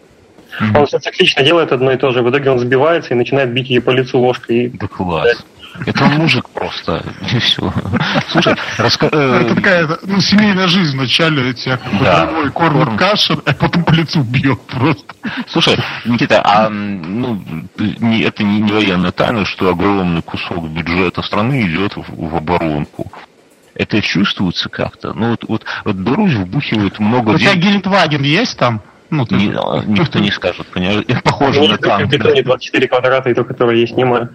[0.61, 0.79] Mm-hmm.
[0.79, 2.23] Он все циклично делает одно и то же.
[2.23, 4.71] В итоге он сбивается и начинает бить ее по лицу ложкой.
[4.75, 5.45] Да класс.
[5.87, 7.73] Это он мужик просто, и все.
[8.29, 9.09] Слушай, раска...
[9.12, 10.97] Э, это такая ну, семейная жизнь.
[10.97, 12.27] Вначале тебя да.
[12.27, 15.14] домой кормят кашу, а потом по лицу бьет просто.
[15.47, 17.41] Слушай, Никита, а ну,
[17.77, 23.12] не, это не, не военная тайна, что огромный кусок бюджета страны идет в, в оборонку
[23.79, 25.14] это чувствуется как-то.
[25.14, 27.31] Ну вот, вот, вот Беларусь вбухивает много...
[27.31, 28.83] У тебя Гелендваген есть там?
[29.11, 29.37] Ну, ты...
[29.37, 31.05] никто не скажет, понимаешь?
[31.25, 32.12] Похоже на танк.
[32.12, 34.29] Это не 24 квадрата, и то, которое есть, немало.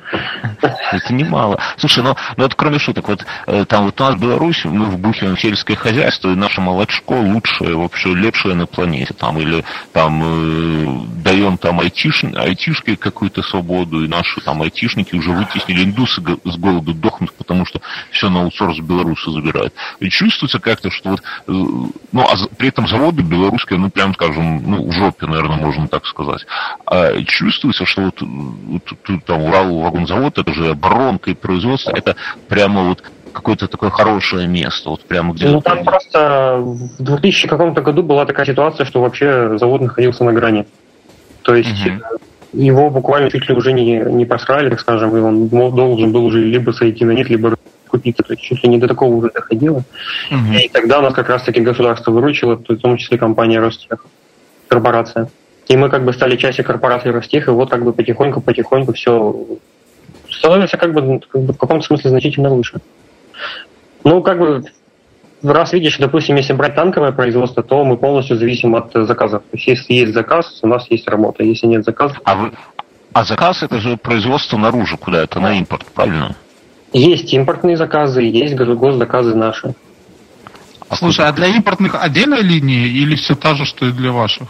[0.61, 1.59] Это немало.
[1.77, 4.85] Слушай, ну, ну это кроме шуток, вот э, там вот у нас в Беларуси мы
[4.85, 9.13] вбухиваем сельское хозяйство, и наше молочко лучшее, вообще лепшее на планете.
[9.13, 15.31] Там, или там э, даем там айтиш, айтишке какую-то свободу, и наши там айтишники уже
[15.31, 17.79] вытеснили индусы с голоду дохнут, потому что
[18.11, 19.73] все на аутсорс белорусы забирают.
[19.99, 24.62] И чувствуется как-то, что вот, э, ну, а при этом заводы белорусские, ну, прям скажем,
[24.65, 26.45] ну, в жопе, наверное, можно так сказать.
[26.85, 32.15] А чувствуется, что вот, вот там Урал вагонзавод, это же оборонка и производство, это
[32.47, 37.81] прямо вот какое-то такое хорошее место, вот прямо где Ну, там просто в 2000 каком-то
[37.81, 40.65] году была такая ситуация, что вообще завод находился на грани.
[41.41, 42.19] То есть угу.
[42.53, 46.39] его буквально чуть ли уже не, не просрали, так скажем, и он должен был уже
[46.39, 47.55] либо сойти на нет, либо
[47.87, 49.83] купиться, то есть чуть ли не до такого уже доходило.
[50.31, 50.53] Угу.
[50.53, 54.05] И тогда нас как раз-таки государство выручило, в том числе компания Ростех
[54.73, 55.29] корпорация.
[55.67, 59.45] И мы как бы стали частью корпорации Ростех, и вот как бы потихоньку-потихоньку все
[60.29, 62.81] становится как бы, как бы в каком-то смысле значительно выше.
[64.03, 64.63] Ну, как бы,
[65.43, 69.43] раз видишь, допустим, если брать танковое производство, то мы полностью зависим от заказов.
[69.43, 71.43] То есть, если есть заказ, у нас есть работа.
[71.43, 72.15] Если нет заказа...
[72.25, 72.51] А, вы...
[73.13, 75.23] а заказ это же производство наружу куда?
[75.23, 76.35] Это на импорт, правильно?
[76.91, 79.75] Есть импортные заказы, есть госзаказы наши.
[80.91, 84.47] Слушай, а для импортных отдельная линия или все та же, что и для ваших?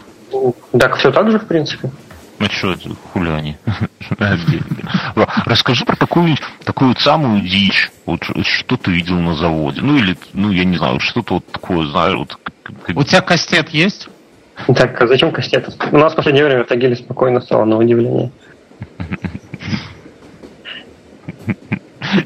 [0.78, 1.90] Так, все так же, в принципе.
[2.38, 3.56] Ну что это, хули они?
[5.46, 7.90] Расскажи про такую, такую самую дичь.
[8.06, 9.80] Вот что ты видел на заводе?
[9.80, 12.36] Ну или, ну я не знаю, что-то вот такое, знаешь, вот.
[12.94, 14.08] У тебя кастет есть?
[14.74, 15.68] Так, а зачем кастет?
[15.92, 18.30] У нас в последнее время в Тагиле спокойно стало, на удивление.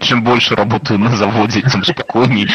[0.00, 2.46] Чем больше работаю на заводе, тем спокойнее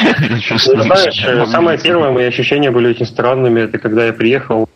[0.41, 0.83] чувствую.
[0.83, 3.61] Знаешь, самое первое мои ощущения были очень странными.
[3.61, 4.69] Это когда я приехал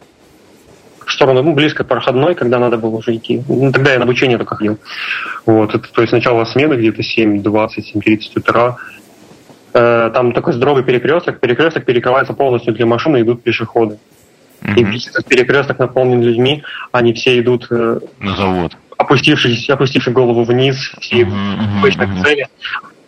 [1.08, 3.42] в сторону, ну, близко к проходной, когда надо было уже идти.
[3.48, 4.78] Ну, тогда я на обучение только ходил.
[5.46, 8.78] Вот, это, то есть сначала смены где-то 7.20, 7.30 утра.
[9.74, 11.40] Э, там такой здоровый перекресток.
[11.40, 13.98] Перекресток перекрывается полностью для машины, идут пешеходы.
[14.62, 14.76] Mm-hmm.
[14.76, 17.68] И весь этот перекресток наполнен людьми, они все идут...
[17.72, 22.24] Э, на завод опустившись, опустивший голову вниз, все uh-huh, uh-huh, uh-huh.
[22.24, 22.48] цели.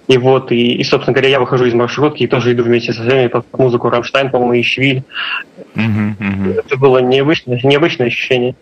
[0.09, 3.03] И вот, и, и, собственно говоря, я выхожу из маршрутки и тоже иду вместе со
[3.03, 5.03] всеми под музыку Рамштайн, по-моему, и Швиль.
[5.75, 6.59] Uh-huh, uh-huh.
[6.65, 8.55] Это было необычное, необычное ощущение.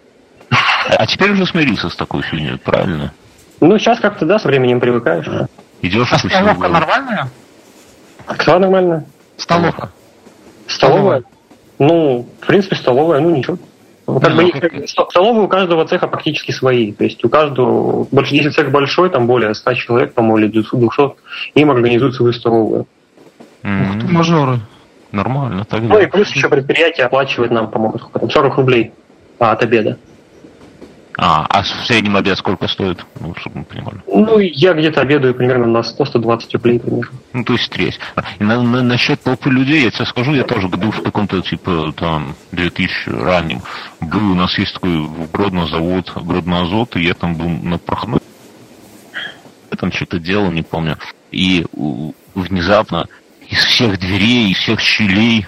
[0.90, 3.14] А теперь уже смирился с такой фигней, правильно?
[3.62, 5.26] Ну, сейчас как-то, да, со временем привыкаешь.
[5.82, 7.30] Идешь а столовка нормальная?
[8.26, 9.06] Кто нормальная?
[9.38, 9.92] Столовка.
[10.68, 11.24] Столовая?
[11.80, 13.58] Ну, в принципе, столовая, ну, ничего.
[14.08, 16.94] Ну, как бы, столовые у каждого цеха практически свои.
[16.94, 21.16] То есть у каждого, если цех большой, там более 100 человек, по-моему, или 200,
[21.56, 22.88] им организуют свою столовую.
[23.64, 24.60] Ух ты, мажоры.
[25.12, 25.96] Нормально, тогда.
[25.96, 28.92] Ну и плюс еще предприятие оплачивает нам, по-моему, 40 рублей
[29.40, 29.98] от обеда.
[31.20, 33.04] А, а в среднем обед сколько стоит?
[33.20, 33.98] Ну, чтобы мы понимали.
[34.06, 37.12] Ну, я где-то обедаю примерно на 100-120 рублей примерно.
[37.34, 38.00] Ну, то есть треть.
[38.38, 41.92] И на, на, насчет толпы людей, я тебе скажу, я тоже году в каком-то, типа,
[41.98, 43.62] там, 2000 раннем
[44.00, 47.80] был, у нас есть такой в Гродно завод, Гродно Азот, и я там был на
[47.80, 48.20] проходной,
[49.72, 50.98] я там что-то делал, не помню.
[51.32, 51.66] И
[52.36, 53.08] внезапно
[53.50, 55.48] из всех дверей, из всех щелей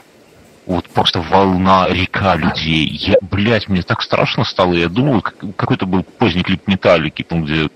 [0.70, 2.86] вот просто волна, река людей.
[2.86, 4.74] Я, блядь, мне так страшно стало.
[4.74, 7.70] Я думал, какой-то был поздний клип Металлики, там, где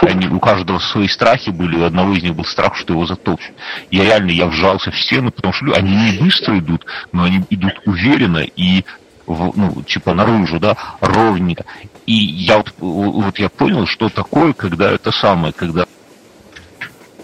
[0.00, 3.54] они, у каждого свои страхи были, у одного из них был страх, что его затопчут.
[3.90, 7.74] Я реально, я вжался в стену, потому что они не быстро идут, но они идут
[7.84, 8.82] уверенно, и
[9.26, 11.66] ну, типа наружу, да, ровненько.
[12.06, 15.84] И я вот, вот я понял, что такое, когда это самое, когда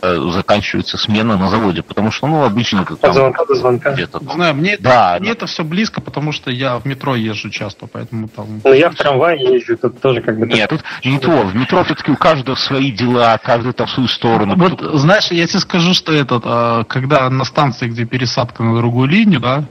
[0.03, 3.93] заканчивается смена на заводе, потому что, ну, обычно как От звонка до звонка.
[3.93, 4.21] Где-то.
[4.33, 5.33] Знаю, мне, да, мне да.
[5.33, 8.61] это все близко, потому что я в метро езжу часто, поэтому там...
[8.65, 10.47] Ну, я в трамвае езжу, тут тоже как бы...
[10.47, 14.55] Нет, тут не то, в метро все-таки у каждого свои дела, каждый там свою сторону.
[14.57, 19.09] Вот, знаешь, я тебе скажу, что этот, а, когда на станции, где пересадка на другую
[19.09, 19.65] линию, да,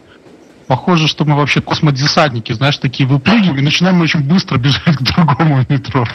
[0.68, 5.66] Похоже, что мы вообще космодесантники, знаешь, такие выпрыгиваем и начинаем очень быстро бежать к другому
[5.70, 6.06] метро.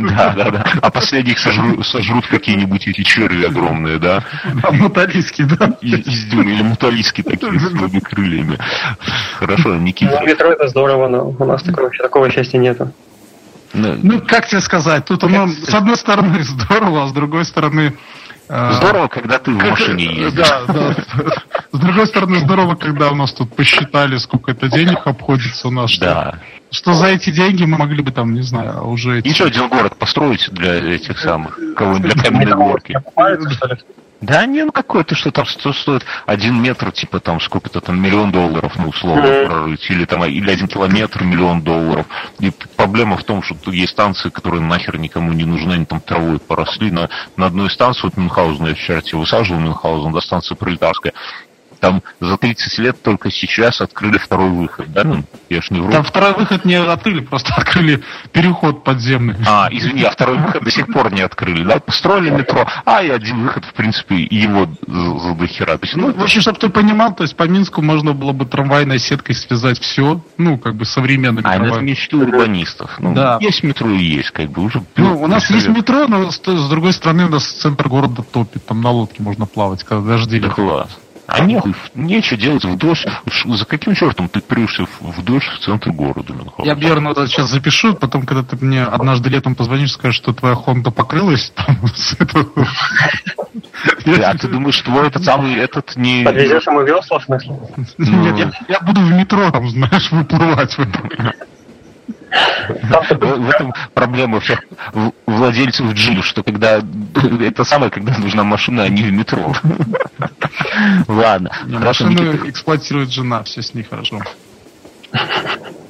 [0.00, 0.64] Да, да, да.
[0.82, 4.24] А последних сожрут, сожрут какие-нибудь эти черви огромные, да?
[4.64, 5.76] А муталиски, да?
[5.80, 8.58] Из дюны или муталиски такие с своими крыльями.
[9.38, 10.18] Хорошо, Никита.
[10.20, 12.92] Ну, метро это здорово, но у нас такого, такого счастья нету.
[13.72, 17.94] Ну, ну, как тебе сказать, тут оно, с одной стороны, здорово, а с другой стороны,
[18.50, 20.48] здорово, когда ты в машине ездишь.
[20.48, 20.94] Да, да.
[21.72, 25.90] С другой стороны, здорово, когда у нас тут посчитали, сколько это денег обходится у нас.
[25.90, 26.34] Что, да.
[26.70, 29.20] Что за эти деньги мы могли бы там, не знаю, уже...
[29.24, 33.00] Еще один город построить для этих самых, кого для каменной горки.
[34.20, 38.74] Да не, ну какой-то, что там стоит один метр, типа там сколько-то там миллион долларов,
[38.76, 42.06] ну условно прорыть, или там или один километр миллион долларов.
[42.38, 46.00] И проблема в том, что тут есть станции, которые нахер никому не нужны, они там
[46.00, 46.90] травой поросли.
[46.90, 51.14] На, на одной станции, вот Мюнхгаузен, я вчера тебе высаживал Мюнхгаузен, до станции Пролетарская,
[51.80, 55.04] там за 30 лет только сейчас открыли второй выход, да?
[55.04, 55.90] Ну, я ж не вру.
[55.90, 59.36] Там второй выход не открыли, просто открыли переход подземный.
[59.46, 61.80] А, извини, а второй выход до сих пор не открыли, да?
[61.80, 65.78] Построили метро, а и один выход, в принципе, его за дохера.
[65.78, 68.44] То есть, ну, в общем, чтобы ты понимал, то есть по Минску можно было бы
[68.44, 72.96] трамвайной сеткой связать все, ну, как бы современными А, это мечты урбанистов.
[72.98, 73.38] Ну, да.
[73.40, 74.82] есть метро и есть, как бы, уже...
[74.96, 78.66] Ну, у нас есть метро, но с, с другой стороны у нас центр города топит,
[78.66, 80.40] там на лодке можно плавать, когда дожди.
[80.40, 80.90] Да класс.
[81.32, 81.62] А не,
[81.94, 83.06] нечего делать в дождь.
[83.44, 86.32] За каким чертом ты прешься в дождь в центр города?
[86.32, 86.64] Мюнхгаузен?
[86.64, 90.56] Я Бьерну вот сейчас запишу, потом, когда ты мне однажды летом позвонишь, скажешь, что твоя
[90.56, 91.52] Хонда покрылась.
[91.54, 91.78] Там,
[94.24, 96.24] а ты думаешь, твой этот самый этот не...
[96.24, 97.56] Подвезешь ему весла, в смысле?
[97.98, 100.76] Нет, я буду в метро, там, знаешь, выплывать
[102.68, 103.72] в этом.
[103.94, 104.64] Проблема всех
[105.26, 106.80] владельцев джип, что когда
[107.40, 109.52] это самое, когда нужна машина, а не в метро.
[111.08, 111.50] Ладно.
[111.66, 114.20] Машину эксплуатирует жена, все с ней хорошо.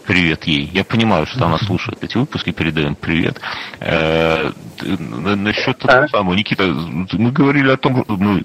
[0.07, 0.69] Привет ей.
[0.73, 3.41] Я понимаю, что она слушает эти выпуски, передаем привет.
[3.79, 4.51] Э,
[4.83, 8.43] насчет того самого, Никита, мы говорили о том, мы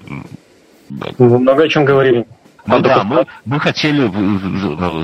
[0.88, 2.26] много о чем говорили.
[2.66, 4.08] Ну да, мы, мы хотели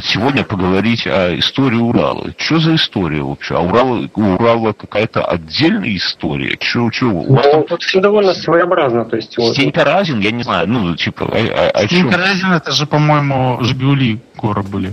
[0.03, 2.33] сегодня поговорить о истории Урала.
[2.37, 3.57] Что за история вообще?
[3.57, 6.57] А Урал, у Урала какая-то отдельная история?
[6.57, 7.65] Че, че, у вас ну, там...
[7.65, 9.05] тут все довольно своеобразно.
[9.05, 9.57] То есть, вот...
[9.77, 14.21] Разин, я не знаю, ну, типа, а, а, а Стенька Разин, это же, по-моему, Жигули
[14.37, 14.93] горы были.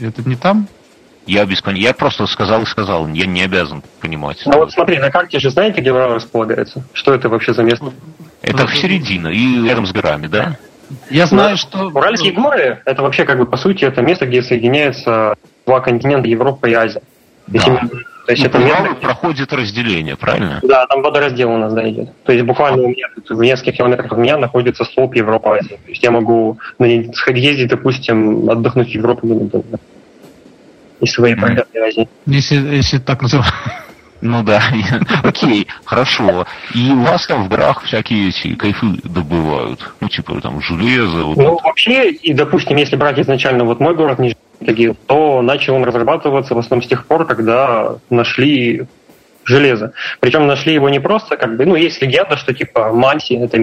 [0.00, 0.66] Это не там?
[1.26, 1.84] Я без понятия.
[1.84, 3.06] Я просто сказал и сказал.
[3.08, 4.42] Я не обязан понимать.
[4.44, 6.84] Ну вот смотри, на карте же знаете, где Урал располагается?
[6.92, 7.92] Что это вообще за место?
[8.42, 10.56] Это в середине и рядом с горами, да?
[11.10, 11.88] Я знаю, что...
[11.88, 15.34] Уральские горы, это вообще, как бы, по сути, это место, где соединяются
[15.66, 17.02] два континента, Европа и Азия.
[17.46, 17.60] Да.
[18.26, 18.94] То есть ну, это место...
[19.00, 20.60] проходит разделение, правильно?
[20.62, 22.10] Да, там водораздел у нас, да, идет.
[22.24, 25.76] То есть буквально у меня в нескольких километрах от меня находится слоп Европа Азия.
[25.76, 29.78] То есть я могу на ней ездить, допустим, отдохнуть в Европу недолго.
[31.00, 31.66] Из своей mm.
[31.84, 32.08] Азии.
[32.26, 33.52] Если, если так называть.
[34.22, 34.62] Ну да,
[35.24, 36.46] окей, хорошо.
[36.74, 39.92] И у вас там в горах всякие эти кайфы добывают.
[40.00, 41.24] Ну, типа там железо.
[41.24, 41.64] Вот ну, это.
[41.64, 44.36] вообще, и, допустим, если брать изначально вот мой город Нижний
[45.08, 48.86] то начал он разрабатываться в основном с тех пор, когда нашли
[49.42, 49.92] железо.
[50.20, 53.58] Причем нашли его не просто, как бы, ну, есть легенда, что типа Манси, это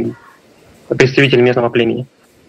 [0.90, 2.06] представитель местного племени,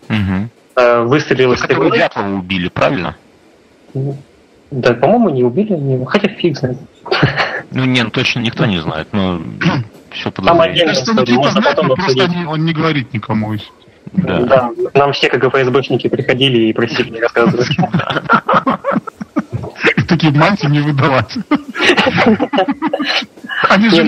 [0.08, 1.04] угу.
[1.04, 3.16] выстрелил из Которого Дятлова убили, правильно?
[4.72, 6.04] Да, по-моему, не убили, не...
[6.06, 6.78] хотя фиг знает.
[7.70, 9.40] Ну, нет, точно никто не знает, но
[10.10, 13.54] все Никита знает, но просто не, он не говорит никому.
[14.12, 14.40] Да.
[14.40, 17.68] да, нам все как ФСБшники приходили и просили не рассказывать.
[20.08, 21.36] Такие мантии не выдавать.
[23.68, 24.02] Они же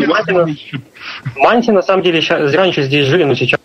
[1.37, 3.61] Манти на самом деле раньше здесь жили, но сейчас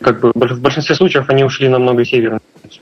[0.00, 2.40] как бы в большинстве случаев они ушли намного севернее.
[2.62, 2.80] То есть,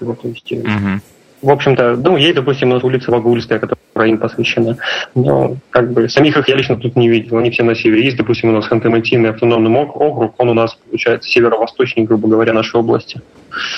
[1.43, 4.77] в общем-то, ну, есть, допустим, у нас улица Вагульская, которая им посвящена.
[5.15, 7.39] Но, как бы, самих их я лично тут не видел.
[7.39, 8.05] Они все на севере.
[8.05, 12.81] Есть, допустим, у нас Ханты-Мансийный автономный округ, он у нас, получается, северо-восточный, грубо говоря, нашей
[12.81, 13.21] области.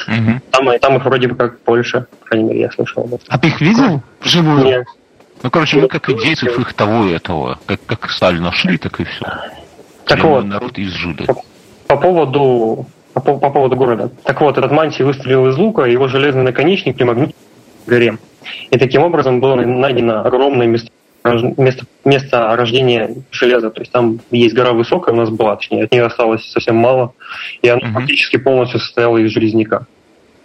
[0.06, 0.40] Угу.
[0.50, 3.26] Там, там их вроде бы как больше, по крайней мере, я слышал об этом.
[3.28, 4.64] А ты их видел вживую?
[4.64, 4.86] Нет.
[5.42, 7.58] Ну, короче, мы как идейцев их того и этого.
[7.66, 9.26] Как, как стали нашли, так и все.
[10.04, 11.26] Так вот, народ изжили.
[11.26, 11.34] По,
[11.86, 14.10] по поводу по, по поводу города.
[14.24, 17.34] Так вот, этот мантий выстрелил из лука, его железный наконечник примагнит
[17.88, 18.18] горе.
[18.70, 20.90] И таким образом было найдено огромное место,
[21.24, 23.70] место, место рождения железа.
[23.70, 27.12] То есть там есть гора высокая, у нас была, точнее, от нее осталось совсем мало,
[27.62, 28.00] и она угу.
[28.00, 29.86] фактически полностью состояла из железняка.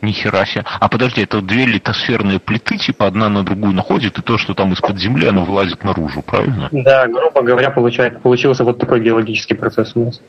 [0.02, 0.66] Нихера себе.
[0.66, 4.74] А подожди, это две литосферные плиты, типа одна на другую находит, и то, что там
[4.74, 6.68] из-под земли, оно вылазит наружу, правильно?
[6.72, 10.22] Да, грубо говоря, получает, получился вот такой геологический процесс у нас.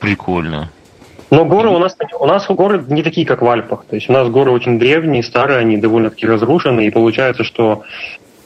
[0.00, 0.70] Прикольно.
[1.30, 3.84] Но горы у нас у нас горы не такие, как в Альпах.
[3.88, 7.82] То есть у нас горы очень древние, старые, они довольно-таки разрушены, и получается, что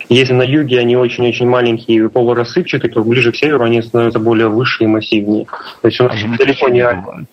[0.08, 4.48] если на юге они очень-очень маленькие и полурассыпчатые, то ближе к северу они становятся более
[4.48, 5.46] выше и массивнее.
[5.82, 7.26] То есть у нас а далеко не Альпы.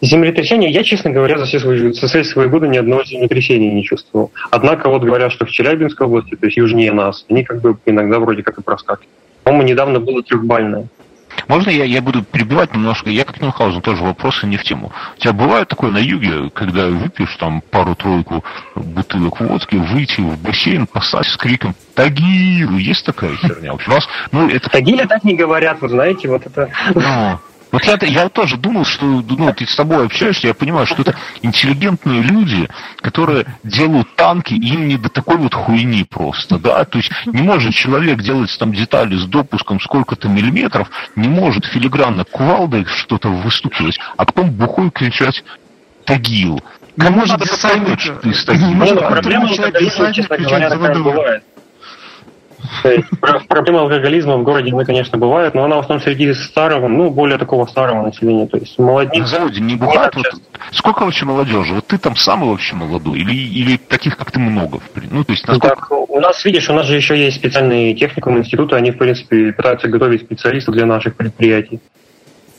[0.00, 3.84] Землетрясения, я, честно говоря, за все свои, за все свои годы ни одного землетрясения не
[3.84, 4.32] чувствовал.
[4.50, 8.18] Однако вот говорят, что в Челябинской области, то есть южнее нас, они как бы иногда
[8.18, 9.10] вроде как и проскакивают.
[9.44, 10.86] По-моему, недавно было трехбальное.
[11.48, 13.10] Можно я, я буду перебивать немножко?
[13.10, 14.92] Я как Мюнхгаузен тоже вопросы не в тему.
[15.16, 18.44] У тебя бывает такое на юге, когда выпьешь там пару-тройку
[18.74, 23.74] бутылок водки, выйти в бассейн, посать с криком «Тагир!» Есть такая херня?
[23.74, 24.70] У вас, ну, это...
[24.70, 26.70] Тагиля так не говорят, вы знаете, вот это...
[26.94, 27.38] Ну,
[27.74, 31.16] вот я, я тоже думал, что ну, ты с тобой общаешься, я понимаю, что это
[31.42, 32.68] интеллигентные люди,
[33.00, 37.74] которые делают танки, им не до такой вот хуйни просто, да, то есть не может
[37.74, 44.24] человек делать там детали с допуском сколько-то миллиметров, не может филигранно кувалдой что-то выстукивать, а
[44.24, 45.42] потом бухой кричать
[46.04, 46.62] «Тагил».
[46.96, 48.68] Кому может надо поймать, что ты с Тагил?
[48.68, 51.44] Ну, проблема, честно говоря, такая бывает.
[53.48, 57.38] Проблема алкоголизма в городе, она, конечно, бывает, но она в основном среди старого, ну, более
[57.38, 58.46] такого старого населения.
[58.46, 59.28] То есть молодежь...
[59.28, 60.14] Заводе не бывает?
[60.14, 60.26] Вот,
[60.72, 61.74] сколько вообще молодежи?
[61.74, 63.18] Вот ты там самый вообще молодой?
[63.18, 64.80] Или, или таких, как ты, много?
[65.10, 65.76] Ну, то есть, насколько...
[65.76, 69.52] так, у нас, видишь, у нас же еще есть специальные техникумы институты, они, в принципе,
[69.52, 71.80] пытаются готовить специалистов для наших предприятий.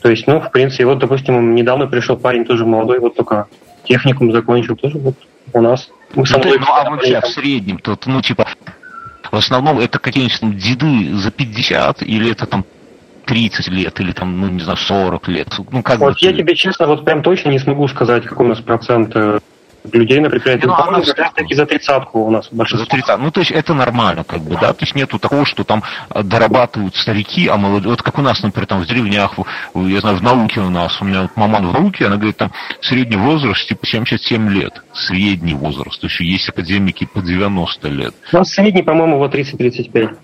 [0.02, 3.48] То есть, ну, в принципе, вот, допустим, недавно пришел парень тоже молодой, вот только
[3.86, 5.15] техникум закончил, тоже вот
[5.54, 5.89] у нас.
[6.13, 8.48] Мы ну, ты, ну, а вообще в среднем, тут, ну, типа,
[9.36, 12.65] в основном это какие-нибудь там деды за 50 или это там
[13.26, 15.48] 30 лет или там, ну, не знаю, 40 лет.
[15.71, 18.62] Ну, как вот я тебе честно, вот прям точно не смогу сказать, какой у нас
[18.62, 19.39] процент э,
[19.93, 20.65] людей на предприятии.
[20.65, 22.86] Ну, она как таки за тридцатку у нас большинство.
[22.86, 23.19] За 30.
[23.19, 26.24] Ну, то есть это нормально, как бы, да, то есть нету такого, что там э,
[26.24, 29.36] дорабатывают старики, а молодые, вот как у нас, например, там в деревнях,
[29.76, 32.52] я знаю, в науке у нас, у меня вот маман в науке, она говорит, там
[32.82, 38.13] средний возраст типа 77 лет, средний возраст, то есть есть академики по 90 лет.
[38.32, 40.17] У нас средний, по-моему, вот 30-35.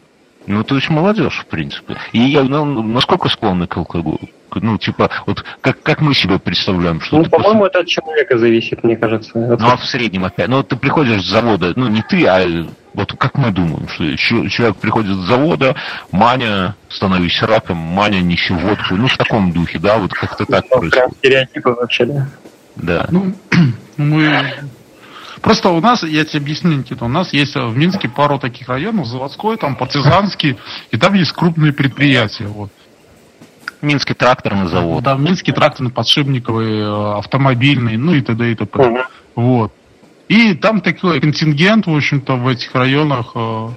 [0.47, 1.97] Ну, то есть молодежь, в принципе.
[2.13, 4.29] И ну, насколько склонны к алкоголю?
[4.55, 7.67] Ну, типа, вот как, как мы себе представляем, что Ну, по-моему, после...
[7.67, 9.31] это от человека зависит, мне кажется.
[9.35, 10.49] Ну, а в среднем опять.
[10.49, 12.45] Ну, вот ты приходишь с завода, ну, не ты, а
[12.93, 15.75] вот как мы думаем, что человек приходит с завода,
[16.11, 18.95] Маня, становись раком, Маня, неси водку.
[18.95, 20.91] Ну, в таком духе, да, вот как-то так ну, происходит.
[20.91, 22.27] Прям стереотипы вообще, да.
[22.75, 23.07] Да.
[23.11, 23.33] Ну,
[23.97, 24.43] мы
[25.41, 29.07] Просто у нас, я тебе объясню, Никита, у нас есть в Минске пару таких районов,
[29.07, 30.57] заводской, там партизанский,
[30.91, 32.47] и там есть крупные предприятия.
[32.47, 32.71] Вот.
[33.81, 35.03] Минский тракторный завод.
[35.03, 38.51] Да, Минский тракторный, подшипниковый, э, автомобильный, ну и т.д.
[38.51, 38.79] и т.п.
[38.79, 38.99] Угу.
[39.35, 39.73] Вот.
[40.27, 43.69] И там такой контингент, в общем-то, в этих районах э,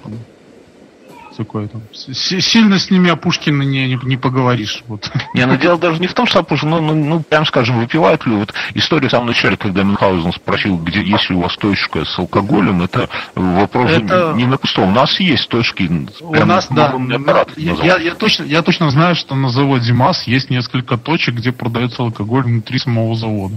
[1.35, 1.81] такое там.
[1.93, 4.83] Сильно с ними о Пушкине не, не, не поговоришь.
[4.87, 5.11] Вот.
[5.33, 8.25] Не, ну дело даже не в том, что Пушкин, ну, ну, ну, прям скажем, выпивают
[8.25, 8.35] ли.
[8.35, 12.17] Вот история в самом начале, когда Мюнхгаузен спросил, где есть ли у вас точка с
[12.17, 14.33] алкоголем, это вопрос это...
[14.35, 14.89] не на пустом.
[14.89, 15.89] У нас есть точки.
[16.21, 16.87] У нас, да.
[16.87, 21.35] Аппарат, я, я, я, точно, я точно знаю, что на заводе МАЗ есть несколько точек,
[21.35, 23.55] где продается алкоголь внутри самого завода.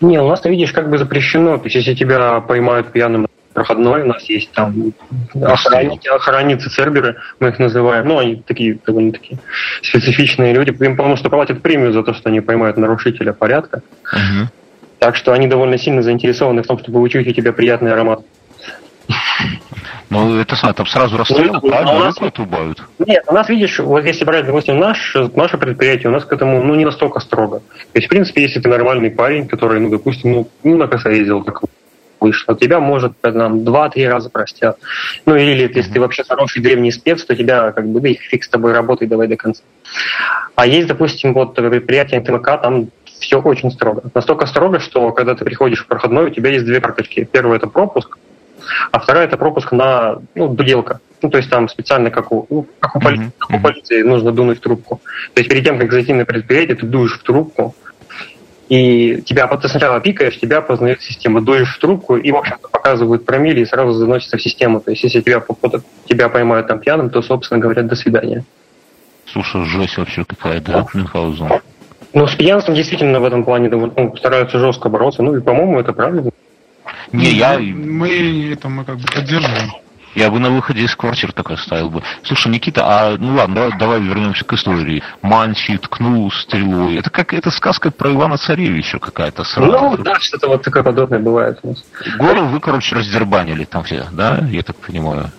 [0.00, 1.58] Не, у нас, ты видишь, как бы запрещено.
[1.58, 3.26] То есть, если тебя поймают пьяным
[3.58, 4.92] проходной, у нас есть там
[5.34, 8.06] охранники, охранницы Церберы, мы их называем.
[8.06, 9.38] Ну, они такие довольно-таки
[9.82, 10.70] специфичные люди.
[10.84, 13.82] Им, потому что платят премию за то, что они поймают нарушителя порядка.
[14.12, 14.48] Угу.
[15.00, 18.20] Так что они довольно сильно заинтересованы в том, чтобы учуять у тебя приятный аромат.
[20.10, 21.92] Ну, это там сразу расстрел, ну, правильно?
[21.92, 22.16] У нас...
[22.18, 22.82] отрубают.
[23.04, 26.62] Нет, у нас, видишь, вот если брать, допустим, наш, наше предприятие, у нас к этому,
[26.62, 27.58] ну, не настолько строго.
[27.58, 31.10] То есть, в принципе, если ты нормальный парень, который, ну, допустим, ну, ну на коса
[31.10, 31.62] ездил, как
[32.20, 32.56] вышло.
[32.56, 34.78] Тебя, может, нам два-три раза простят.
[35.26, 38.44] Ну, или если ты вообще хороший древний спец, то тебя, как бы, да и фиг
[38.44, 39.62] с тобой работай, давай до конца.
[40.54, 44.02] А есть, допустим, вот предприятие НТМК, там все очень строго.
[44.14, 47.28] Настолько строго, что когда ты приходишь в проходной, у тебя есть две карточки.
[47.30, 48.18] Первая– это пропуск,
[48.90, 51.00] а вторая– это пропуск на ну, дуделка.
[51.20, 54.30] Ну, то есть там специально, как у, ну, как у, полиции, как у полиции, нужно
[54.30, 55.00] дунуть в трубку.
[55.34, 57.74] То есть перед тем, как зайти на предприятие, ты дуешь в трубку,
[58.68, 63.24] и тебя ты сначала пикаешь, тебя познает система, дуешь в трубку и, в общем-то, показывают
[63.24, 64.80] промили и сразу заносится в систему.
[64.80, 65.42] То есть, если тебя,
[66.06, 68.44] тебя поймают там пьяным, то, собственно говоря, до свидания.
[69.26, 71.48] Слушай, жесть вообще какая, да, Мюнхгаузен?
[72.14, 75.22] Ну, с пьянством действительно в этом плане ну, стараются жестко бороться.
[75.22, 76.30] Ну, и, по-моему, это правильно.
[77.12, 77.58] Не, я...
[77.58, 79.70] Мы это мы как бы поддерживаем.
[80.14, 82.02] Я бы на выходе из квартир так оставил бы.
[82.22, 85.02] Слушай, Никита, а ну ладно, давай, давай вернемся к истории.
[85.22, 86.96] Манси ткнул стрелой.
[86.96, 89.70] Это как это сказка про Ивана Царевича какая-то сразу.
[89.70, 91.84] Ну да, что-то вот такое подобное бывает у нас.
[92.18, 95.30] Гору вы, короче, раздербанили там все, да, я так понимаю.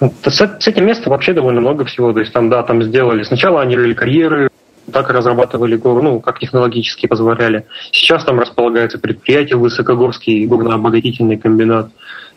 [0.00, 2.12] С, с этим местом вообще довольно много всего.
[2.12, 3.22] То есть там, да, там сделали.
[3.22, 4.48] Сначала они рыли карьеры,
[4.92, 7.66] так и разрабатывали гору, ну, как технологически позволяли.
[7.92, 11.90] Сейчас там располагается предприятие Высокогорский горно-обогатительный комбинат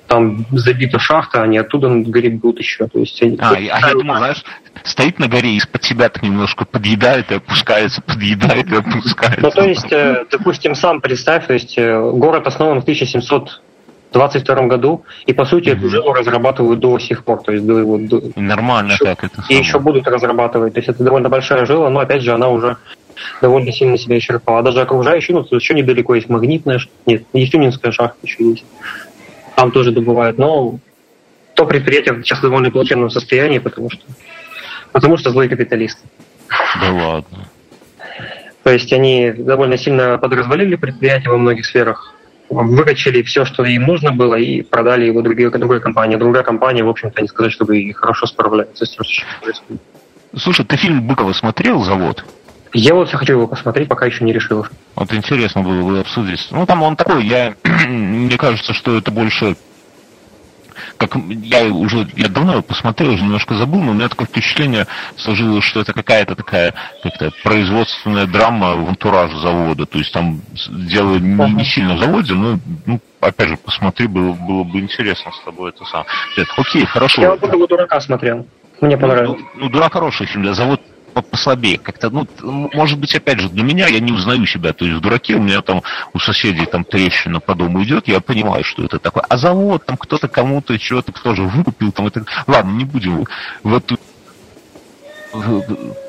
[0.08, 2.88] там забита шахта, они оттуда на горе будут еще.
[2.88, 3.38] То есть, они...
[3.40, 4.44] а, а я думаю, знаешь,
[4.84, 9.42] стоит на горе и из-под себя так немножко подъедает и опускается, подъедает и опускается.
[9.42, 15.04] Ну, то есть, э, допустим, сам представь, то есть э, город основан в 1722 году,
[15.26, 15.78] и по сути mm-hmm.
[15.78, 17.98] эту жилу разрабатывают до сих пор, то есть до его...
[17.98, 18.22] До...
[18.36, 19.42] Нормально еще, так это.
[19.42, 19.60] И самое.
[19.60, 22.78] еще будут разрабатывать, то есть это довольно большая жила, но опять же она уже
[23.42, 24.60] довольно сильно себя исчерпала.
[24.60, 28.66] А даже окружающие, ну, еще недалеко есть магнитная, нет, Ефиминская шахта еще есть
[29.56, 30.80] там тоже добывают, но
[31.56, 34.04] то предприятие сейчас в довольно плачевном состоянии, потому что,
[34.92, 36.02] потому что злые капиталисты.
[36.82, 37.48] Да ладно.
[38.64, 42.14] То есть они довольно сильно подразвалили предприятие во многих сферах,
[42.50, 46.16] выкачали все, что им нужно было, и продали его другой, другой компании.
[46.16, 49.82] Другая компания, в общем-то, не сказать, чтобы и хорошо справляется с тем, что происходит.
[50.36, 52.26] Слушай, ты фильм Быкова смотрел «Завод»?
[52.78, 54.68] Я вот хочу его посмотреть, пока еще не решил.
[54.96, 56.46] Вот интересно было бы обсудить.
[56.52, 57.56] Ну, там он такой, я,
[57.88, 59.56] мне кажется, что это больше
[60.98, 64.88] как я уже я давно его посмотрел, уже немножко забыл, но у меня такое впечатление
[65.16, 69.86] сложилось, что это какая-то такая как-то производственная драма в антураже завода.
[69.86, 74.34] То есть там дело не, не сильно в заводе, но ну, опять же, посмотри, было,
[74.34, 76.06] было бы интересно с тобой это сам.
[76.58, 77.22] Окей, хорошо.
[77.22, 78.46] Я вот этого дурака смотрел.
[78.82, 79.40] Мне понравилось.
[79.40, 80.82] Ну, ну, дурак хороший фильм, да, завод
[81.22, 82.10] послабее как-то.
[82.10, 82.28] Ну,
[82.74, 84.74] может быть, опять же, для меня я не узнаю себя.
[84.74, 85.82] То есть в дураке у меня там
[86.14, 89.24] у соседей там трещина по дому идет, я понимаю, что это такое.
[89.28, 92.26] А завод, там кто-то кому-то что-то, кто же выкупил там это.
[92.48, 93.26] Ладно, не будем
[93.64, 93.98] в эту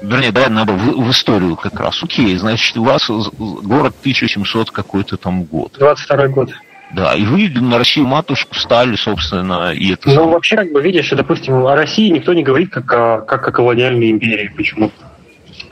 [0.02, 2.02] вернее, да, надо в, в историю как раз.
[2.02, 5.74] Окей, значит, у вас город 1700 какой-то там год.
[5.78, 6.50] 22 год.
[6.95, 10.09] Да, и вы на Россию матушку стали, собственно, и это...
[10.09, 13.53] Ну, вообще, как бы, видишь, допустим, о России никто не говорит как о, как о
[13.53, 14.93] колониальной империи почему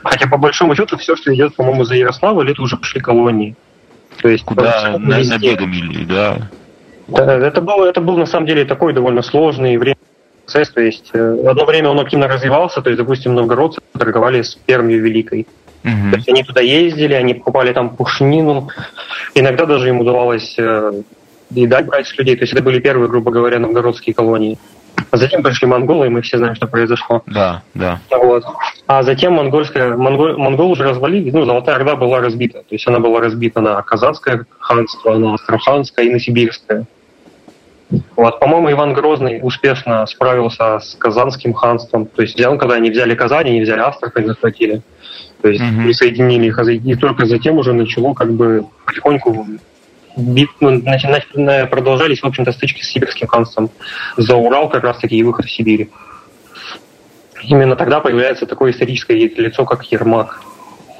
[0.03, 3.55] Хотя, по большому счету, все, что идет, по-моему, за Ярославль, это уже пошли колонии.
[4.21, 6.49] То есть, Куда на, набегами, да.
[7.07, 7.47] да.
[7.47, 9.97] Это был, это был, на самом деле, такой довольно сложный время
[10.45, 10.69] процесс.
[10.69, 12.83] То есть, э, одно время он активно развивался.
[12.83, 15.47] То есть, допустим, новгородцы торговали с Пермью Великой.
[15.85, 16.11] Угу.
[16.11, 18.69] То есть они туда ездили, они покупали там пушнину.
[19.35, 20.91] Иногда даже им удавалось э,
[21.51, 22.35] дать брать с людей.
[22.35, 24.57] То есть это были первые, грубо говоря, новгородские колонии.
[25.11, 27.21] А затем пришли монголы, и мы все знаем, что произошло.
[27.27, 27.99] Да, да.
[28.09, 28.43] Вот.
[28.87, 32.59] А затем монгольская, монгол, монгол уже развалили, ну, Золотая Орда была разбита.
[32.59, 36.85] То есть она была разбита на Казанское ханство, на Астраханское и на Сибирское.
[38.15, 42.07] Вот, по-моему, Иван Грозный успешно справился с Казанским ханством.
[42.07, 44.81] То есть, взял, когда они взяли Казань, они взяли Астрахань, захватили.
[45.41, 45.83] То есть угу.
[45.83, 49.47] присоединили их, и только затем уже начало как бы потихоньку
[50.17, 50.81] бит, ну,
[51.69, 53.69] продолжались, в общем-то, стычки с сибирским ханством
[54.17, 55.89] за Урал, как раз-таки и выход в Сибирь.
[57.43, 60.41] Именно тогда появляется такое историческое лицо, как Ермак.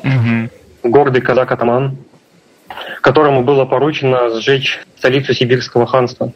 [0.03, 0.89] Угу.
[0.91, 1.97] Гордый казак-атаман,
[3.01, 6.31] которому было поручено сжечь столицу сибирского ханства.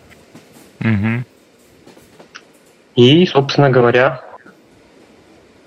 [0.79, 1.23] Угу.
[2.95, 4.21] И, собственно говоря,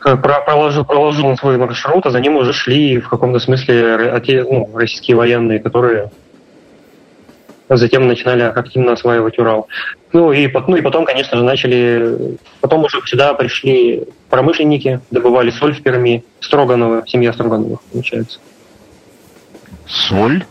[0.03, 5.61] проложил, проложил свой маршрут, а за ним уже шли в каком-то смысле ну, российские военные,
[5.61, 6.11] которые
[7.69, 9.69] затем начинали активно осваивать Урал.
[10.13, 12.37] Ну и, ну и потом, конечно же, начали...
[12.61, 16.25] Потом уже сюда пришли промышленники, добывали соль в Перми.
[16.41, 18.41] Строгановы, семья Строгановых, получается.
[19.87, 20.45] Соль?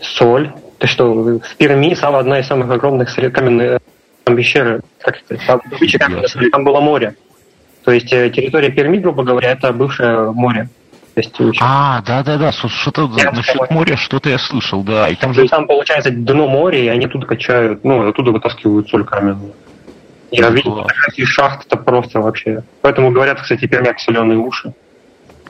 [0.00, 0.52] Соль.
[0.78, 3.80] Ты что, в Перми самая одна из самых огромных каменных
[4.24, 5.60] там пещеры, как это, там,
[6.50, 7.16] там было море.
[7.84, 10.68] То есть э, территория Перми, грубо говоря, это бывшее море.
[11.14, 15.08] То есть, а, да, да, да, что-то насчет моря что-то я слышал, да.
[15.08, 19.04] И там же там получается дно моря, и они тут качают, ну, оттуда вытаскивают соль
[19.04, 19.52] каменную.
[20.30, 22.62] Я ну, видел фотографии шахт, это просто вообще.
[22.80, 24.72] Поэтому говорят, кстати, пермяк соленые уши.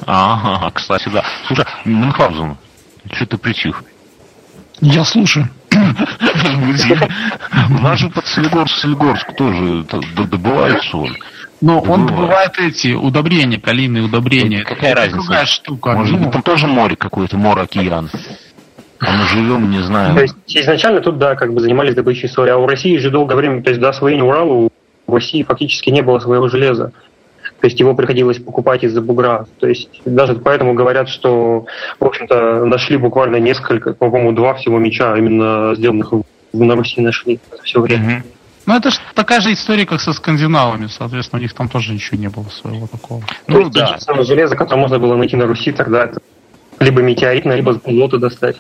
[0.05, 1.24] Ага, кстати, да.
[1.47, 2.57] Слушай, Мюнхгаузен,
[3.12, 3.85] что ты притих?
[4.80, 5.49] Я слушаю.
[5.72, 9.85] У нас же под Солигорск, Солигорск тоже
[10.16, 11.16] добывают соль.
[11.62, 14.64] Но он добывает эти удобрения, калийные удобрения.
[14.64, 15.18] Какая разница?
[15.18, 15.92] Другая штука.
[15.92, 18.10] Может быть, там тоже море какое-то, море-океан.
[18.98, 20.14] А мы живем, не знаю.
[20.14, 23.36] То есть изначально тут, да, как бы занимались добычей соли, а у России же долгое
[23.36, 24.68] время, то есть до освоения Урала
[25.06, 26.92] у России фактически не было своего железа.
[27.60, 29.46] То есть его приходилось покупать из-за бугра.
[29.60, 31.66] То есть даже поэтому говорят, что,
[32.00, 36.12] в общем-то, нашли буквально несколько, по-моему, два всего меча, именно сделанных
[36.52, 38.16] на Руси нашли за все время.
[38.16, 38.24] Угу.
[38.66, 40.86] Ну, это же такая же история, как со скандинавами.
[40.86, 43.22] Соответственно, у них там тоже ничего не было своего такого.
[43.46, 43.98] Ну, ну да.
[43.98, 46.20] Самое железо, которое можно было найти на Руси тогда, это
[46.78, 48.56] либо метеоритное, либо болото достать.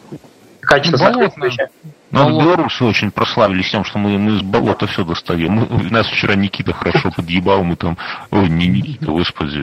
[0.60, 1.68] Качество ну, соответствующее.
[2.12, 2.42] Ну, Болот...
[2.42, 5.52] белорусы очень прославились тем, что мы, мы с болота все достаем.
[5.52, 7.96] Мы, нас вчера Никита хорошо подъебал, мы там...
[8.30, 9.56] Ой, не Никита, господи,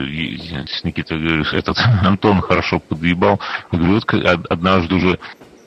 [0.84, 1.14] Никита,
[1.56, 3.40] этот Антон хорошо подъебал.
[3.72, 5.18] Я говорю, вот однажды уже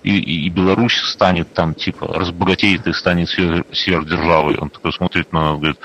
[0.04, 4.58] и, и, и Беларусь станет там, типа, разбогатеет и станет сверхдержавой.
[4.58, 5.80] Он такой смотрит на нас, говорит,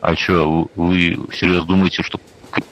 [0.00, 2.18] а что, вы всерьез думаете, что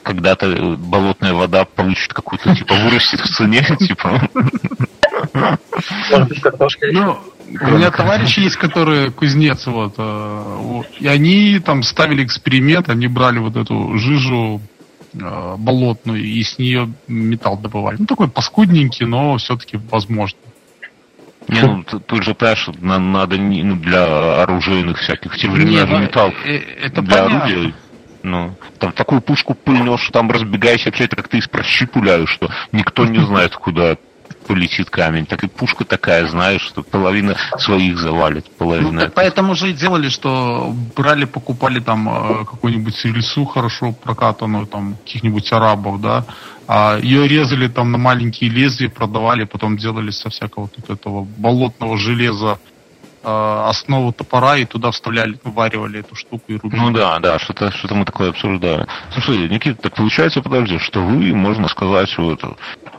[0.03, 4.29] когда-то болотная вода получит какую-то, типа, вырастет в цене, типа...
[6.91, 7.17] Ну,
[7.61, 13.39] у меня товарищи есть, которые кузнец, вот, э, и они там ставили эксперимент, они брали
[13.39, 14.61] вот эту жижу
[15.13, 17.97] э, болотную и с нее металл добывали.
[17.99, 20.37] Ну, такой паскудненький, но все-таки возможно.
[21.47, 25.93] Не, ну тут же, понимаешь, надо не, ну, для оружейных всяких, в те времена же
[25.93, 27.43] ну, металл э, это для понятно.
[27.43, 27.73] орудия.
[28.21, 33.05] Ну, там такую пушку пыльнешь, там разбегайся, вообще как ты из прощи пуляешь, что никто
[33.05, 33.95] не знает, куда
[34.49, 39.05] полетит камень, так и пушка такая, знаешь, что половина своих завалит, половина...
[39.05, 44.95] Ну, поэтому же и делали, что брали, покупали там э, какую-нибудь лесу хорошо прокатанную, там,
[45.05, 46.25] каких-нибудь арабов, да,
[46.67, 51.99] а ее резали там на маленькие лезвия, продавали, потом делали со всякого вот этого болотного
[51.99, 52.57] железа
[53.23, 56.79] основу топора и туда вставляли, варивали эту штуку и рубили.
[56.79, 58.87] Ну да, да, что-то что мы такое обсуждали.
[59.11, 62.41] Слушай, Никита, так получается, подожди, что вы, можно сказать, вот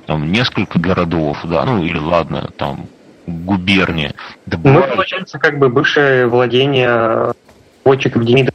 [0.06, 2.86] там несколько городов, да, ну или ладно, там
[3.26, 4.12] губернии.
[4.46, 4.88] Добывали...
[4.88, 7.32] Ну, получается, как бы бывшее владение
[7.84, 8.54] вотчиков Демидов,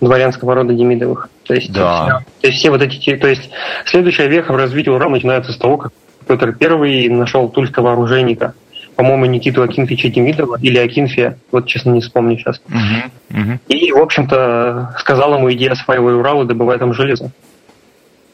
[0.00, 1.28] дворянского рода Демидовых.
[1.44, 2.04] То есть, да.
[2.04, 3.50] все, то есть все вот эти, то есть
[3.86, 5.92] следующая веха в развитии Ура начинается с того, как
[6.26, 8.54] Петр Первый нашел тульского оружейника,
[9.00, 12.60] по-моему, Никиту Акинфича Демидова или Акинфия, вот честно не вспомню сейчас.
[12.68, 13.58] Угу, угу.
[13.68, 17.32] И, в общем-то, сказал ему, иди осваивай Урал и добывай там железо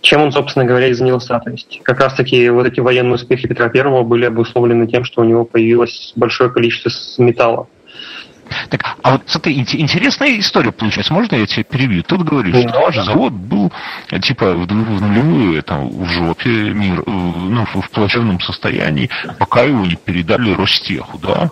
[0.03, 1.41] чем он, собственно говоря, и занялся.
[1.41, 5.25] То есть как раз-таки вот эти военные успехи Петра Первого были обусловлены тем, что у
[5.25, 6.91] него появилось большое количество
[7.21, 7.67] металла.
[8.70, 11.12] Так, а вот смотри, интересная история получается.
[11.12, 12.03] Можно я тебе перебью?
[12.03, 13.72] Тут говоришь, что ваш завод был
[14.22, 19.97] типа в, в нулевую там, в жопе мир, ну, в плачевном состоянии, пока его не
[19.97, 21.51] передали Ростеху, да?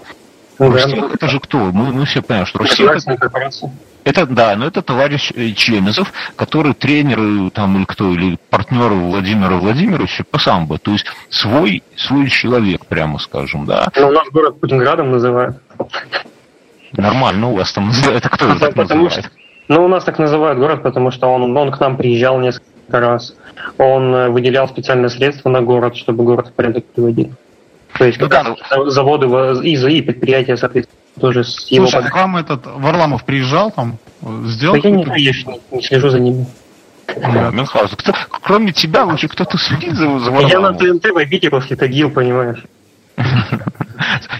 [0.59, 1.59] Ну, Ростех да, это же кто?
[1.59, 3.71] Мы, мы все понимаем, что Ростех это,
[4.05, 8.91] это да, но это товарищ э, Чемезов, который тренер э, там или кто, или партнер
[8.93, 10.79] Владимира Владимировича по самбо.
[10.79, 13.89] То есть свой, свой человек, прямо скажем, да.
[13.97, 15.57] Но ну, у нас город Путинградом называют.
[16.97, 19.13] Нормально, у вас там это кто это так называет?
[19.13, 19.31] Что,
[19.69, 23.35] ну, у нас так называют город, потому что он, он к нам приезжал несколько раз.
[23.79, 27.31] Он э, выделял специальные средства на город, чтобы город в порядок приводить.
[27.99, 28.91] То есть ну, да, ну...
[28.91, 29.27] заводы
[29.63, 31.87] и, и предприятия, соответственно, тоже с его...
[31.87, 33.99] Слушай, а к вам этот Варламов приезжал там,
[34.45, 34.75] сделал?
[34.75, 36.47] Да я не, конечно, не слежу за ними.
[37.07, 37.51] Да.
[37.51, 42.11] Мюнхгаузен, кто, кроме тебя уже кто-то следит за, за Я на ТНТ в Витебовске тагил,
[42.11, 42.65] понимаешь.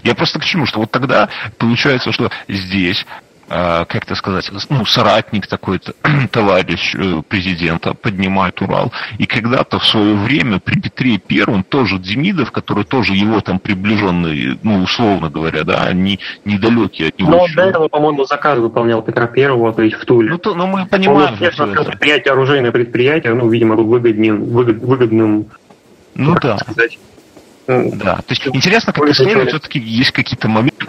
[0.03, 3.05] Я просто к чему, что вот тогда получается, что здесь
[3.47, 5.93] а, как это сказать, ну, соратник такой-то,
[6.31, 8.91] товарищ э, президента поднимает Урал.
[9.19, 14.57] И когда-то в свое время при Петре Первом тоже Демидов, который тоже его там приближенный,
[14.63, 17.29] ну, условно говоря, да, не, недалекий от него.
[17.29, 17.55] Но еще.
[17.55, 20.31] до этого, по-моему, заказ выполнял Петра Первого, то есть в Туле.
[20.31, 21.33] Ну, то, но мы понимаем.
[21.33, 25.49] Он, конечно, предприятие, оружейное предприятие, ну, видимо, выгодным, выгод, выгодным
[26.15, 26.57] ну да.
[26.57, 26.97] Сказать.
[27.67, 28.15] Да.
[28.17, 30.85] То есть интересно, как история все-таки есть какие-то моменты,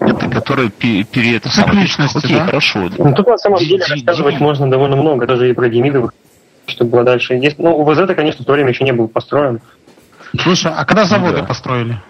[0.00, 1.86] это, которые перед это самое.
[2.14, 2.46] Окей, да?
[2.46, 2.90] хорошо.
[2.98, 6.12] Ну, тут на самом деле рассказывать можно довольно много, даже и про Демидовых,
[6.66, 7.34] что было дальше.
[7.34, 9.60] Есть, ну, УВЗ-то, конечно, в то время еще не был построен.
[10.40, 11.44] Слушай, а когда заводы да.
[11.44, 12.00] построили?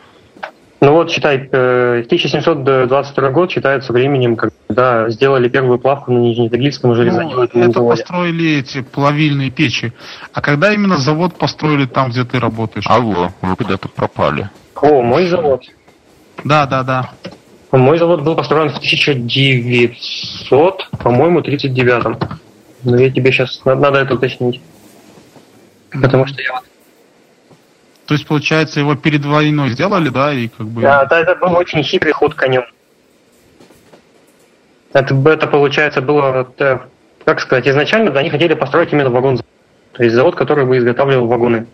[0.84, 7.48] Ну вот, считай, 1722 э, год считается временем, когда сделали первую плавку на Нижнетагильском железоделе.
[7.54, 9.94] Ну, это построили эти плавильные печи.
[10.34, 12.84] А когда именно завод построили там, где ты работаешь?
[12.86, 14.50] Алло, вы куда-то пропали.
[14.74, 15.62] О, мой завод.
[16.44, 17.08] Да, да, да.
[17.72, 22.18] Мой завод был построен в 1900, по-моему, 39-м.
[22.82, 24.60] Но я тебе сейчас надо это уточнить.
[25.90, 26.64] Потому что я вот
[28.06, 30.82] то есть, получается, его перед войной сделали, да, и как бы...
[30.82, 32.64] Да, да это был очень хитрый ход конем.
[34.92, 36.88] Это, это получается, было, это,
[37.24, 39.38] как сказать, изначально да, они хотели построить именно вагон.
[39.92, 41.66] То есть завод, который бы изготавливал вагоны.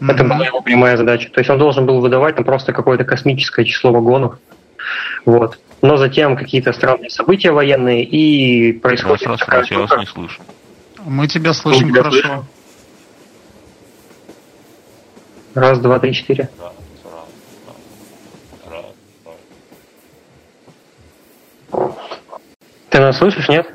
[0.00, 0.12] Mm-hmm.
[0.12, 1.30] Это была его прямая задача.
[1.30, 4.38] То есть он должен был выдавать там просто какое-то космическое число вагонов.
[5.24, 5.58] Вот.
[5.82, 9.22] Но затем какие-то странные события военные и происходит...
[9.22, 10.42] Я вас не слышу.
[11.04, 12.20] Мы тебя слышим тебя хорошо.
[12.20, 12.44] Слышу.
[15.58, 16.48] Раз, два, три, четыре.
[22.90, 23.68] Ты нас слышишь, нет?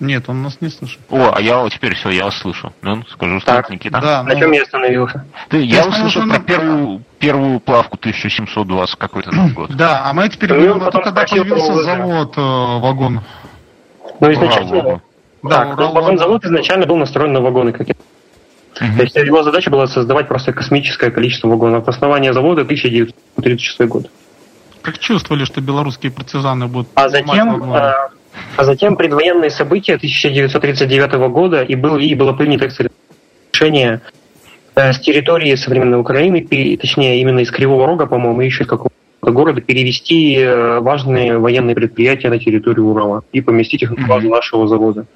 [0.00, 0.98] Нет, он нас не слышит.
[1.10, 2.72] О, а я теперь все, я вас слышу.
[2.80, 3.70] Ну, скажу, что так.
[3.70, 4.00] Никита.
[4.00, 4.34] Да, но...
[4.34, 4.54] На чем ну.
[4.56, 5.24] я остановился?
[5.48, 6.40] Ты, я, я услышал про на...
[6.40, 9.74] первую, первую плавку 1720 какой-то год.
[9.76, 13.20] Да, а мы теперь ну, говорим, а когда появился завод э, вагон.
[14.20, 14.78] Ну, изначально.
[14.78, 15.00] Ура,
[15.42, 16.18] да, вагон.
[16.18, 17.94] завод изначально был настроен на вагоны, как я
[18.80, 18.96] Мгм.
[18.96, 21.88] То есть его задача была создавать просто космическое количество вагонов.
[21.88, 24.10] Основание завода 1936 год.
[24.82, 27.92] Как чувствовали, что белорусские партизаны будут А затем, э,
[28.56, 32.68] а затем предвоенные события 1939 года и, был, и было принято
[33.52, 34.00] решение
[34.74, 36.46] э, с территории современной Украины,
[36.76, 38.94] точнее именно из Кривого Рога, по-моему, еще из какого-то
[39.32, 44.36] города, перевести э, важные военные предприятия на территорию Урала и поместить их на базу Мгм.
[44.36, 45.06] нашего завода.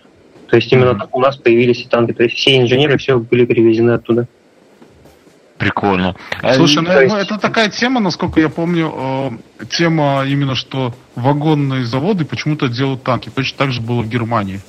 [0.51, 1.01] То есть именно Мгм.
[1.01, 2.13] так у нас появились и танки.
[2.13, 4.27] То есть все инженеры все были перевезены оттуда.
[5.59, 6.17] Прикольно.
[6.43, 8.93] А, Слушай, ну, есть- ну, это такая тема, насколько я помню,
[9.61, 13.31] э, тема именно, что вагонные заводы почему-то делают танки.
[13.35, 14.61] Точно так же было в Германии.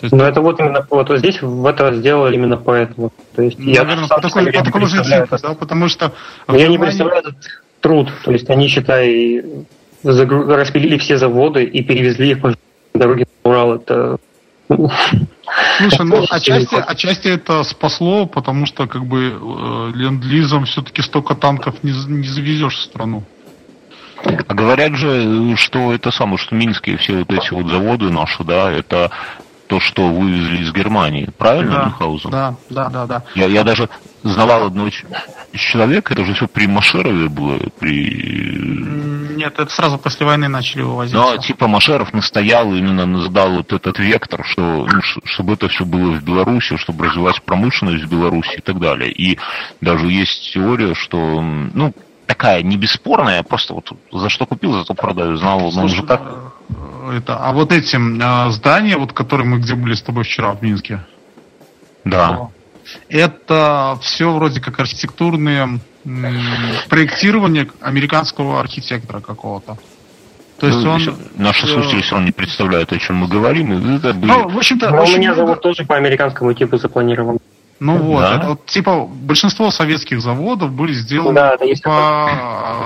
[0.00, 3.12] То есть, Но это вот именно вот, вот здесь в это сделали имно поэтому.
[3.36, 5.38] То есть ну, я наверное, по, такой, по такому же типу, это.
[5.40, 6.12] да, потому что
[6.48, 7.36] Но я не Германии- представляю этот
[7.80, 8.10] труд.
[8.24, 9.44] То есть они, считай,
[10.02, 12.54] загру- распилили все заводы и перевезли их по
[12.94, 13.74] дороге на Урал.
[13.76, 14.16] Это
[15.78, 21.82] Слушай, ну отчасти, отчасти это спасло, потому что как бы э, ленд-лизом все-таки столько танков
[21.82, 23.24] не, не завезешь в страну.
[24.24, 28.70] А говорят же, что это самое, что минские все вот эти вот заводы наши, да,
[28.70, 29.10] это
[29.66, 31.30] то, что вывезли из Германии.
[31.38, 32.30] Правильно, Да, Мюнхгаузен?
[32.30, 33.22] да, да, да, да.
[33.34, 33.88] Я, я даже
[34.22, 34.90] знавал одного
[35.52, 39.36] человека, это же все при Машерове было, при...
[39.36, 41.14] Нет, это сразу после войны начали вывозить.
[41.14, 46.12] Но типа Машеров настоял, именно задал вот этот вектор, что ну, чтобы это все было
[46.12, 49.10] в Беларуси, чтобы развивать промышленность в Беларуси и так далее.
[49.10, 49.38] И
[49.80, 51.94] даже есть теория, что, ну,
[52.26, 55.36] такая не бесспорная, просто вот за что купил, зато продаю.
[55.36, 56.22] Знал, но он же так...
[56.68, 60.52] э, это, а вот эти э, здания, вот которые мы где были с тобой вчера
[60.52, 61.04] в Минске,
[62.04, 62.50] Да.
[63.08, 66.30] Это все вроде как архитектурные м,
[66.88, 69.76] проектирование американского архитектора какого-то.
[70.58, 71.16] То есть Ну, он...
[71.36, 73.72] Наши слушатели все равно не представляют, о чем мы говорим.
[73.72, 74.30] и Это были...
[74.30, 77.38] Ну, в общем-то, Но у очень меня много- завод тоже по американскому типу запланирован.
[77.78, 78.36] Ну вот, Да?
[78.36, 82.28] это вот, типа большинство советских заводов были сделаны Да, это есть по,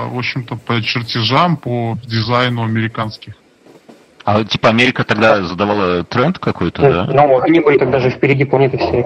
[0.09, 3.33] в общем-то, по чертежам, по дизайну американских.
[4.23, 7.03] А типа Америка тогда задавала тренд какой-то, да?
[7.13, 9.03] Ну, они были тогда же впереди планеты всей.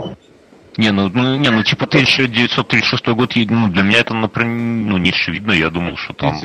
[0.78, 5.10] Не, ну, ну, не, ну типа 1936 год, ну, для меня это, например, ну, не
[5.10, 6.38] очевидно, я думал, что там...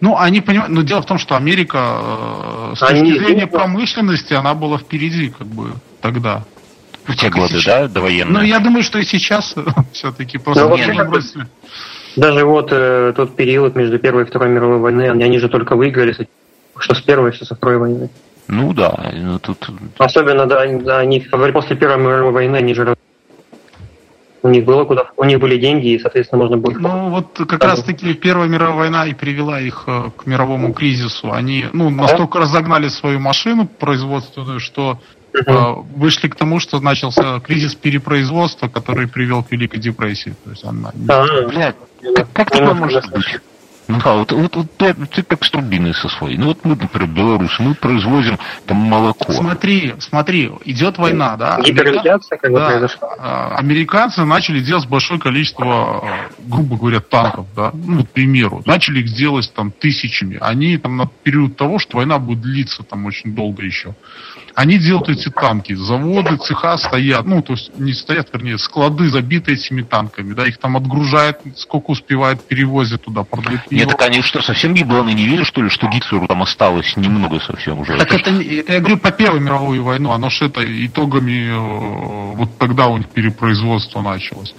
[0.00, 4.34] Ну, они понимают, но дело в том, что Америка э, с Они- точки зрения промышленности,
[4.34, 6.44] она была впереди, как бы, тогда.
[7.04, 7.64] В те годы, сейчас.
[7.64, 8.40] да, довоенные?
[8.40, 9.54] Ну, я думаю, что и сейчас
[9.92, 11.46] все-таки просто Ну, не вообще, как.
[12.16, 15.76] Даже вот э, тот период между Первой и Второй мировой войной, они, они же только
[15.76, 16.16] выиграли,
[16.78, 18.10] что с Первой, что со Второй войны.
[18.48, 19.68] Ну да, ну тут...
[19.98, 21.20] Особенно, да, они, да, они
[21.52, 22.96] после Первой мировой войны, они же
[24.46, 26.72] у них было куда, у них были деньги, и, соответственно, можно было.
[26.78, 31.32] Ну, вот как раз-таки Первая мировая война и привела их э, к мировому кризису.
[31.32, 34.98] Они, ну, настолько разогнали свою машину производственную, что
[35.34, 35.40] э,
[35.96, 40.34] вышли к тому, что начался кризис перепроизводства, который привел к Великой депрессии.
[40.44, 40.92] То есть она...
[41.08, 41.76] А, Блядь,
[42.14, 43.40] как, как такое может быть?
[43.88, 46.36] Ну да, вот, вот, вот ты, ты как с турбиной со своей.
[46.36, 49.32] Ну вот мы, например, белорусы, мы производим там молоко.
[49.32, 51.60] Смотри, смотри, идет война, да?
[51.60, 53.08] Гиперинфляция как бы Да, произошла.
[53.18, 58.62] а, американцы начали делать большое количество, а, грубо говоря, танков, да, ну, к примеру.
[58.66, 60.38] Начали их делать там тысячами.
[60.40, 63.94] Они там на период того, что война будет длиться там очень долго еще.
[64.56, 65.74] Они делают эти танки.
[65.74, 70.56] Заводы, цеха стоят, ну, то есть не стоят, вернее, склады забиты этими танками, да, их
[70.56, 73.90] там отгружают, сколько успевают, перевозят туда, продают Нет, пиво.
[73.90, 77.80] так они что, совсем ебланы не верят, что ли, что Гитлеру там осталось немного совсем
[77.80, 77.98] уже?
[77.98, 82.56] Так Это это, я говорю по Первой мировой войну, оно ж это итогами, э, вот
[82.56, 84.54] тогда у них перепроизводство началось.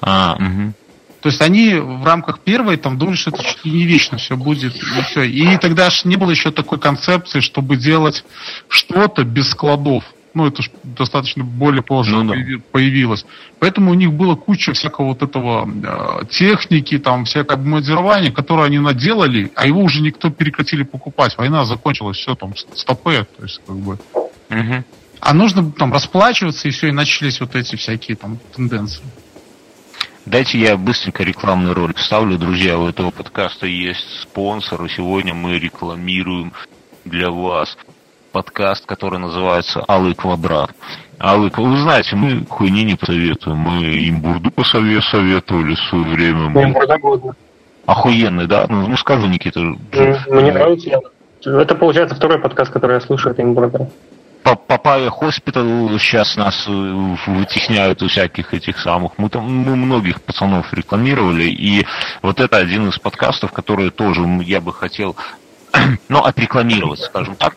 [0.00, 0.74] А, мгм.
[1.26, 4.36] То есть они в рамках первой там думали, что это чуть ли не вечно все
[4.36, 5.24] будет, и все.
[5.24, 8.24] И тогда ж не было еще такой концепции, чтобы делать
[8.68, 10.04] что-то без складов.
[10.34, 12.34] Ну, это ж достаточно более позже Ну да.
[12.38, 13.26] появи- появилось.
[13.58, 18.78] Поэтому у них было куча всякого вот этого э, техники, там, всякое обмундирование, которое они
[18.78, 21.36] наделали, а его уже никто прекратили покупать.
[21.36, 23.98] Война закончилась, все там, стопе, то есть, как бы.
[24.48, 24.84] Мгм.
[25.18, 29.02] А нужно там расплачиваться, и все, и начались вот эти всякие там тенденции.
[30.26, 32.36] Дайте я быстренько рекламный ролик вставлю.
[32.36, 36.52] Друзья, у этого подкаста есть спонсор, и сегодня мы рекламируем
[37.04, 37.78] для вас
[38.32, 40.74] подкаст, который называется «Алый квадрат».
[41.20, 43.56] Алый, кв- вы знаете, мы хуйни не посоветуем.
[43.56, 46.48] Мы им бурду посове- советовали в свое время.
[46.48, 46.98] Мы...
[46.98, 47.36] годно.
[47.86, 48.66] Охуенный, да?
[48.68, 49.60] Ну, ну скажи, Никита.
[49.60, 50.90] Мне нравится.
[51.44, 53.32] Это, получается, второй подкаст, который я слушаю
[54.46, 54.54] от Имбродера.
[54.54, 59.12] Папая Хоспитал сейчас нас э, вытесняют у всяких этих самых.
[59.18, 61.86] Мы там мы многих пацанов рекламировали, и
[62.22, 65.16] вот это один из подкастов, которые тоже я бы хотел,
[66.08, 67.56] ну, отрекламировать, скажем так.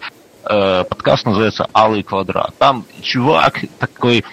[0.50, 2.56] Э, подкаст называется «Алый квадрат».
[2.58, 4.24] Там чувак такой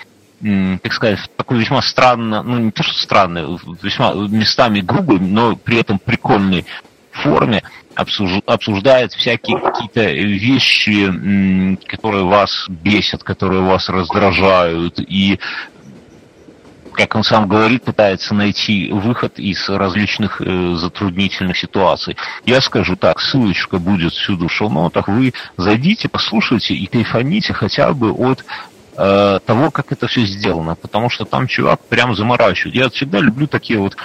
[0.83, 5.81] как сказать, такой весьма странно, ну не то что странный, весьма местами грубый, но при
[5.81, 6.67] этом прикольной
[7.11, 7.63] форме
[7.97, 15.38] обсуждает всякие какие-то вещи, которые вас бесят, которые вас раздражают, и
[16.97, 22.16] как он сам говорит, пытается найти выход из различных э, затруднительных ситуаций.
[22.47, 28.12] Я скажу так, ссылочка будет всюду в шоу-нотах, вы зайдите, послушайте и кайфаните хотя бы
[28.12, 28.44] от
[28.97, 32.74] э, того, как это все сделано, потому что там чувак прям заморачивает.
[32.74, 33.97] Я всегда люблю такие вот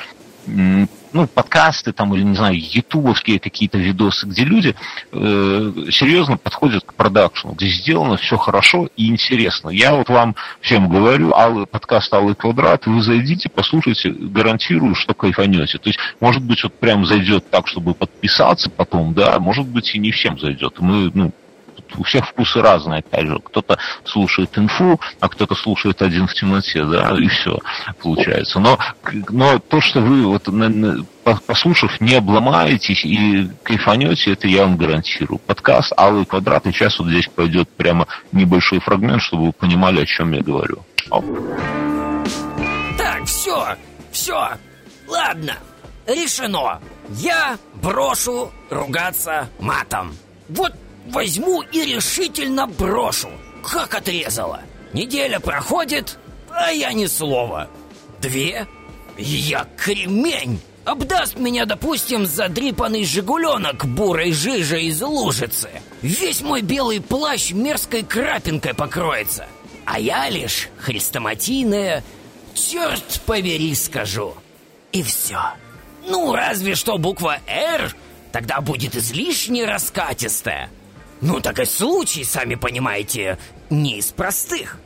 [1.13, 4.75] ну, подкасты там, или, не знаю, ютубовские какие-то видосы, где люди
[5.11, 9.69] э, серьезно подходят к продакшну, где сделано все хорошо и интересно.
[9.69, 15.77] Я вот вам всем говорю, Аллы, подкаст Аллы Квадрат, вы зайдите, послушайте, гарантирую, что кайфанете.
[15.77, 19.99] То есть, может быть, вот прям зайдет так, чтобы подписаться потом, да, может быть, и
[19.99, 20.79] не всем зайдет.
[20.79, 21.31] Мы, ну,
[21.97, 23.39] у всех вкусы разные, опять же.
[23.39, 27.59] Кто-то слушает инфу, а кто-то слушает один в темноте, да, и все
[28.01, 28.59] получается.
[28.59, 28.77] Но,
[29.29, 30.47] но то, что вы вот
[31.45, 35.39] послушав, не обломаетесь и кайфанете, это я вам гарантирую.
[35.39, 40.05] Подкаст «Алый квадрат», и сейчас вот здесь пойдет прямо небольшой фрагмент, чтобы вы понимали, о
[40.05, 40.83] чем я говорю.
[41.09, 41.25] Оп.
[42.97, 43.75] Так, все,
[44.11, 44.49] все,
[45.07, 45.53] ладно,
[46.07, 46.79] решено.
[47.09, 50.13] Я брошу ругаться матом.
[50.49, 50.73] Вот
[51.07, 53.29] возьму и решительно брошу.
[53.63, 54.61] Как отрезало.
[54.93, 56.17] Неделя проходит,
[56.49, 57.69] а я ни слова.
[58.21, 58.67] Две,
[59.17, 60.59] я кремень.
[60.83, 65.69] Обдаст меня, допустим, задрипанный жигуленок бурой жижей из лужицы.
[66.01, 69.45] Весь мой белый плащ мерзкой крапинкой покроется.
[69.85, 72.03] А я лишь хрестоматийная,
[72.55, 74.33] черт побери, скажу.
[74.91, 75.39] И все.
[76.07, 77.95] Ну, разве что буква «Р»
[78.31, 80.69] тогда будет излишне раскатистая.
[81.21, 83.37] Ну так и случай, сами понимаете,
[83.69, 84.77] не из простых.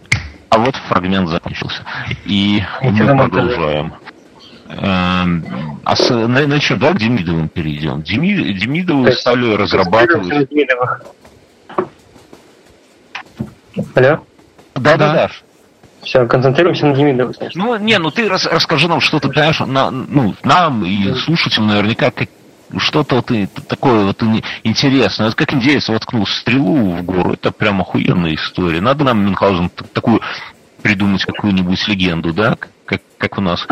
[0.50, 1.84] А вот фрагмент закончился.
[2.26, 3.94] И мы продолжаем.
[4.68, 8.02] Эм, а с, на, на что, да, к Демидовым перейдем?
[8.02, 10.50] Деми, Демидовы стали разрабатывать...
[13.94, 14.26] Алло?
[14.76, 15.32] Да, да, да.
[16.02, 19.92] Все, концентрируемся на Демидовых, Ну, не, ну ты рас, расскажи нам, что ты понимаешь, на,
[19.92, 22.30] ну, нам и слушателям наверняка, как,
[22.78, 23.32] что-то вот
[23.68, 24.24] такое вот
[24.64, 25.28] интересное.
[25.28, 28.82] Вот как индеец воткнул стрелу в гору, это прям охуенная история.
[28.82, 30.22] Надо нам, Мюнхгаузен, такую
[30.82, 33.68] придумать какую-нибудь легенду, да, как, как у нас.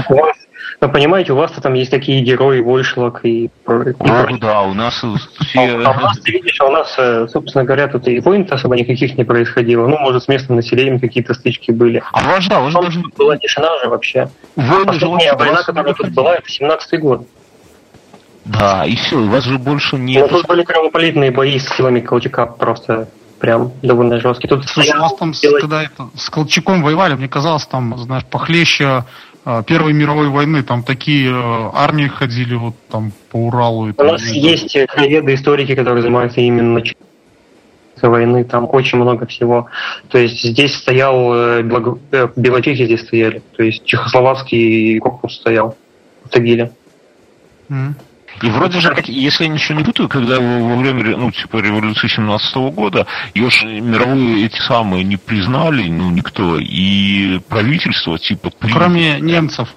[0.81, 3.49] Ну, понимаете, у вас-то там есть такие герои, Вольшлок и...
[3.67, 5.59] Ну, да, у нас все...
[5.59, 8.75] А, а у нас, ты видишь, а у нас, собственно говоря, тут и войн особо
[8.75, 9.87] никаких не происходило.
[9.87, 12.03] Ну, может, с местным населением какие-то стычки были.
[12.11, 13.01] А ваш, да, ваш даже...
[13.15, 14.29] Была тишина же вообще.
[14.55, 17.27] Войны Последняя война, которая тут была, это 17-й год.
[18.45, 20.29] Да, и все, у вас же больше нет...
[20.29, 23.07] Ну, тут были кровопролитные бои с силами Колчака просто
[23.39, 24.49] прям довольно жесткие.
[24.49, 25.61] Тут Слушай, у вас там, делать...
[25.61, 29.05] когда это, с Колчаком воевали, мне казалось, там, знаешь, похлеще
[29.45, 33.89] э, Первой мировой войны, там такие э, армии ходили вот там по Уралу.
[33.89, 36.81] И, у нас и, есть краеведы, историки, которые занимаются именно
[38.01, 39.67] войны, там очень много всего.
[40.09, 41.61] То есть здесь стоял, э,
[42.35, 45.77] белочехи здесь стояли, то есть чехословацкий корпус стоял
[46.25, 46.71] в Тагиле.
[47.69, 47.93] Mm.
[48.41, 52.55] И вроде же, если я ничего не путаю, когда во время, ну, типа, революции 17
[52.55, 58.51] -го года, ее же мировые эти самые не признали, ну, никто, и правительство, типа...
[58.59, 59.69] Кроме немцев.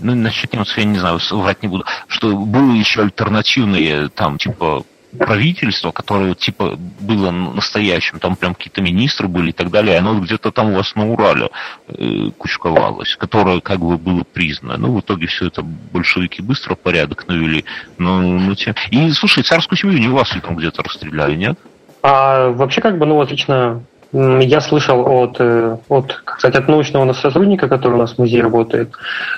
[0.00, 4.84] Ну, насчет немцев я не знаю, врать не буду, что были еще альтернативные, там, типа,
[5.18, 10.50] правительство, которое типа было настоящим, там прям какие-то министры были и так далее, оно где-то
[10.50, 11.50] там у вас на Урале
[11.88, 14.76] э, кучковалось, которое как бы было признано.
[14.78, 17.64] Ну, в итоге все это большевики быстро порядок навели.
[17.98, 18.74] Но, ну, те...
[18.90, 21.58] И, слушай, царскую семью не вас ли там где-то расстреляли, нет?
[22.02, 27.66] А вообще как бы, ну, отлично я слышал от, э, от, кстати, от научного сотрудника,
[27.66, 28.92] который у нас в музее работает,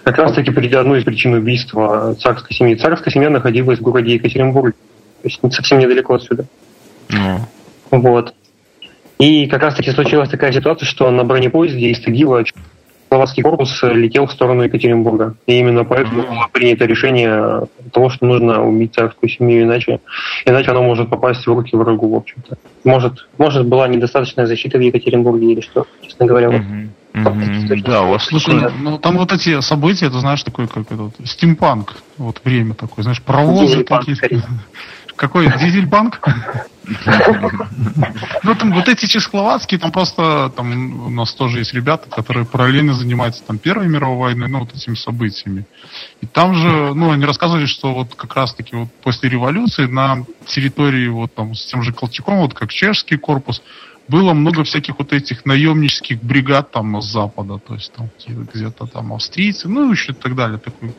[0.05, 2.75] как раз таки одну из причин убийства царской семьи.
[2.75, 4.86] Царская семья находилась в городе Екатеринбург то есть
[5.51, 6.47] совсем недалеко отсюда.
[7.09, 7.41] Mm.
[7.91, 8.35] Вот.
[9.19, 12.45] И как раз-таки случилась такая ситуация, что на бронепоезде из Тагила
[13.09, 15.37] словацкий корпус летел в сторону Екатеринбурга.
[15.47, 20.01] И именно поэтому было принято решение того, что нужно убить царскую семью, иначе,
[20.45, 22.59] иначе она может попасть в руки врагу, в общем-то.
[22.85, 26.49] Может, может была недостаточная защита в Екатеринбурге или что, честно говоря.
[26.49, 26.89] Mm-hmm.
[27.15, 27.83] Mm-hmm.
[27.87, 31.97] Да, у вас слушай, ну там вот эти события, это знаешь, такой как этот стимпанк,
[32.19, 34.29] вот время такое, знаешь, паровозы какие-то.
[35.17, 35.47] Какой?
[35.59, 36.21] Дизельпанк?
[38.43, 42.95] Ну, там вот эти чехословацкие, там просто, там у нас тоже есть ребята, которые параллельно
[42.95, 45.67] занимаются там Первой мировой войной, ну, вот этими событиями.
[46.21, 51.09] И там же, ну, они рассказывали, что вот как раз-таки вот после революции на территории
[51.09, 53.63] вот там с тем же Колчаком, вот как чешский корпус,
[54.09, 59.13] было много всяких вот этих наемнических бригад там с запада, то есть там где-то там
[59.13, 60.95] австрийцы, ну, еще и так далее, такой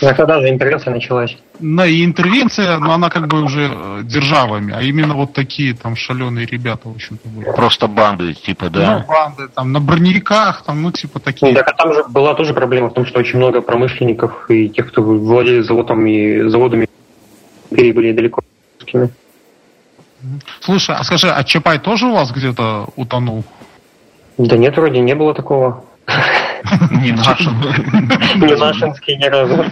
[0.00, 1.36] ну, когда же интервенция началась?
[1.60, 5.96] Ну, и интервенция, но она как бы уже э, державами, а именно вот такие там
[5.96, 7.50] шаленые ребята, в общем-то, были.
[7.52, 8.98] Просто банды, типа, да?
[8.98, 11.54] Ну, банды, там, на броневиках, там, ну, типа, такие.
[11.54, 14.88] Так, а там же была тоже проблема в том, что очень много промышленников и тех,
[14.88, 16.88] кто владеет заводом и заводами,
[17.70, 18.42] были далеко.
[20.60, 23.44] Слушай, а скажи, а Чапай тоже у вас где-то утонул?
[24.36, 25.84] Да нет, вроде не было такого.
[26.90, 27.54] Не нашин.
[28.40, 29.64] Не нашинский ни разу.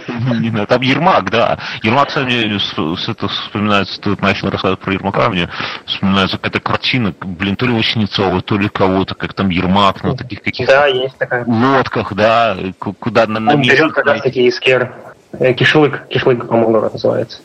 [0.67, 1.57] Там Ермак, да.
[1.83, 5.49] Ермак, кстати, с это вспоминается, ты начал рассказывать про Ермака, мне
[5.85, 10.41] вспоминается какая-то картина, блин, то ли Васнецова, то ли кого-то, как там Ермак на таких
[10.41, 11.45] каких-то да, есть такая.
[11.45, 14.93] лодках, да, куда на, на Он берет как раз таки искер.
[15.33, 17.41] Э, кишлык, кишлык, по-моему, называется.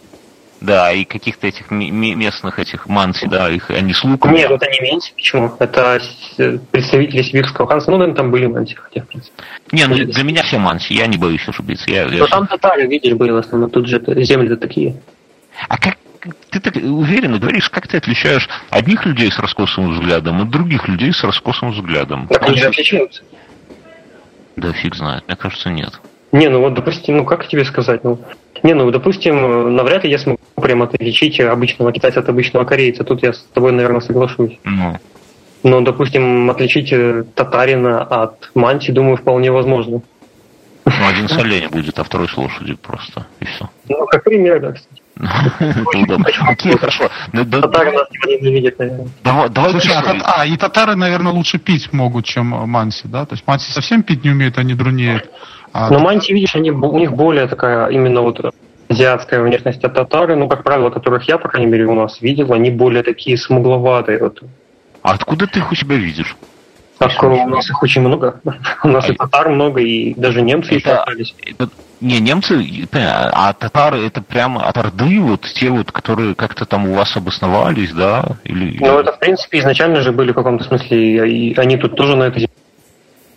[0.62, 4.32] Да, и каких-то этих местных этих манси, да, их они с луком.
[4.32, 5.52] Нет, это не менси, почему?
[5.58, 6.00] Это
[6.70, 9.42] представители сибирского ханства, ну, наверное, там были манси, хотя, в принципе.
[9.72, 11.90] Не, ну, для меня все манси, я не боюсь ошибиться.
[11.90, 12.20] Я, я...
[12.20, 14.94] Но там татары, видишь, были в основном, тут же земли-то такие.
[15.68, 15.96] А как
[16.50, 21.12] ты так уверенно говоришь, как ты отличаешь одних людей с раскосым взглядом от других людей
[21.12, 22.28] с раскосым взглядом?
[22.28, 23.24] Так они же отличаются.
[24.54, 26.00] Да фиг знает, мне кажется, нет.
[26.30, 28.20] Не, ну вот, допустим, ну как тебе сказать, ну,
[28.62, 33.04] не, ну, допустим, навряд ли я смогу прямо отличить обычного китайца от обычного корейца.
[33.04, 34.58] Тут я с тобой, наверное, соглашусь.
[34.64, 34.96] Ну.
[35.62, 40.02] Но, допустим, отличить э, татарина от манти, думаю, вполне возможно.
[40.84, 43.70] Ну, один с оленя будет, а второй с лошадью просто, и все.
[43.88, 45.02] Ну, как пример, да, кстати.
[46.48, 47.08] Окей, хорошо.
[47.32, 49.08] Татары нас не ненавидят, наверное.
[49.22, 53.24] Давай, Слушай, а, а, и татары, наверное, лучше пить могут, чем манси, да?
[53.26, 55.30] То есть манси совсем пить не умеют, они друнеют.
[55.72, 58.40] А Но манти, видишь, они, у них более такая именно вот
[58.92, 62.52] азиатская внешность от татары, ну, как правило, которых я, по крайней мере, у нас видел,
[62.52, 64.18] они более такие смугловатые.
[64.18, 64.42] Вот.
[65.02, 66.36] А откуда ты их у себя видишь?
[66.98, 68.40] Так, у нас их очень много.
[68.84, 71.34] У нас а и татар много, и даже немцы это, еще остались.
[71.44, 71.68] Это,
[72.00, 76.94] не, немцы, а татары это прямо от Орды, вот те вот, которые как-то там у
[76.94, 78.36] вас обосновались, да?
[78.44, 82.14] Или, ну, это, в принципе, изначально же были в каком-то смысле, и они тут тоже
[82.14, 82.48] на этой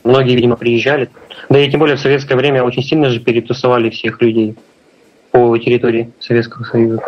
[0.03, 1.09] Многие, видимо, приезжали.
[1.49, 4.55] Да и тем более в советское время очень сильно же перетусовали всех людей
[5.35, 7.01] по территории Советского Союза.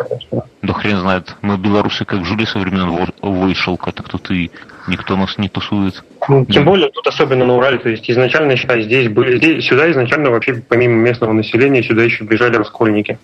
[0.60, 1.34] Да хрен знает.
[1.40, 4.50] Мы белорусы как жили со времен вышелка, так тут и
[4.86, 6.04] никто нас не тусует.
[6.28, 6.70] Ну, тем да.
[6.70, 10.62] более тут особенно на Урале, то есть изначально считай, здесь были, здесь, сюда изначально вообще
[10.68, 13.18] помимо местного населения сюда еще бежали раскольники.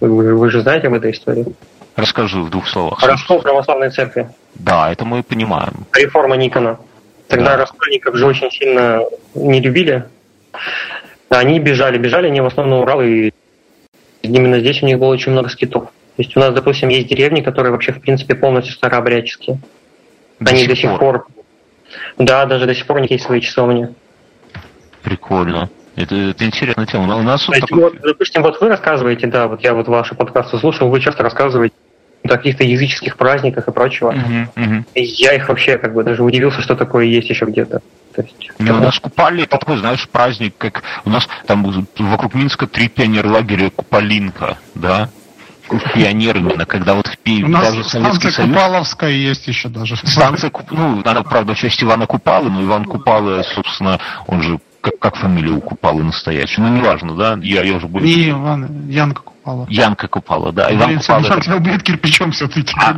[0.00, 1.46] Вы, вы же знаете об этой истории?
[1.94, 3.00] Расскажи в двух словах.
[3.04, 4.28] Раскол православной церкви.
[4.56, 5.86] Да, это мы понимаем.
[5.94, 6.80] Реформа Никона.
[7.28, 7.58] Тогда да.
[7.58, 9.02] раскольников же очень сильно
[9.36, 10.04] не любили.
[11.28, 13.30] Они бежали, бежали они в основном Урал, и
[14.22, 15.84] именно здесь у них было очень много скитов.
[15.84, 19.60] То есть у нас, допустим, есть деревни, которые вообще, в принципе, полностью старообрядческие.
[20.40, 21.26] До они сих до сих пор.
[22.18, 23.88] Да, даже до сих пор у них есть свои часовни.
[25.02, 25.70] Прикольно.
[25.96, 27.16] Это, это интересная тема.
[27.16, 27.82] У нас вот, такой...
[27.82, 31.74] вот, допустим, вот вы рассказываете, да, вот я вот ваши подкасты слушал, вы часто рассказываете
[32.24, 34.10] о каких-то языческих праздниках и прочего.
[34.10, 34.84] Угу, угу.
[34.94, 37.80] И я их вообще как бы даже удивился, что такое есть еще где-то.
[38.18, 41.62] То есть, Не, у нас Купали это такой, знаешь, праздник, как у нас там
[41.98, 45.08] вокруг Минска три пионер-лагеря Куполинка, да?
[45.94, 47.44] пионер именно, когда вот в Пи...
[47.44, 48.50] У нас даже станция Союз...
[48.50, 49.96] Купаловская есть еще даже.
[49.96, 55.16] Станция, ну, она, правда, часть Ивана Купалы, но Иван Купалы, собственно, он же как, как
[55.16, 56.62] фамилия у Купалы настоящая?
[56.62, 57.38] Ну, неважно, да?
[57.40, 58.04] Я, я уже буду...
[58.04, 59.66] Не Иван, Янка Купала.
[59.68, 60.74] Янка Купала, да.
[60.74, 61.40] Иван Блин, Купала...
[61.40, 62.74] Тебя убьет кирпичом все-таки.
[62.80, 62.96] А,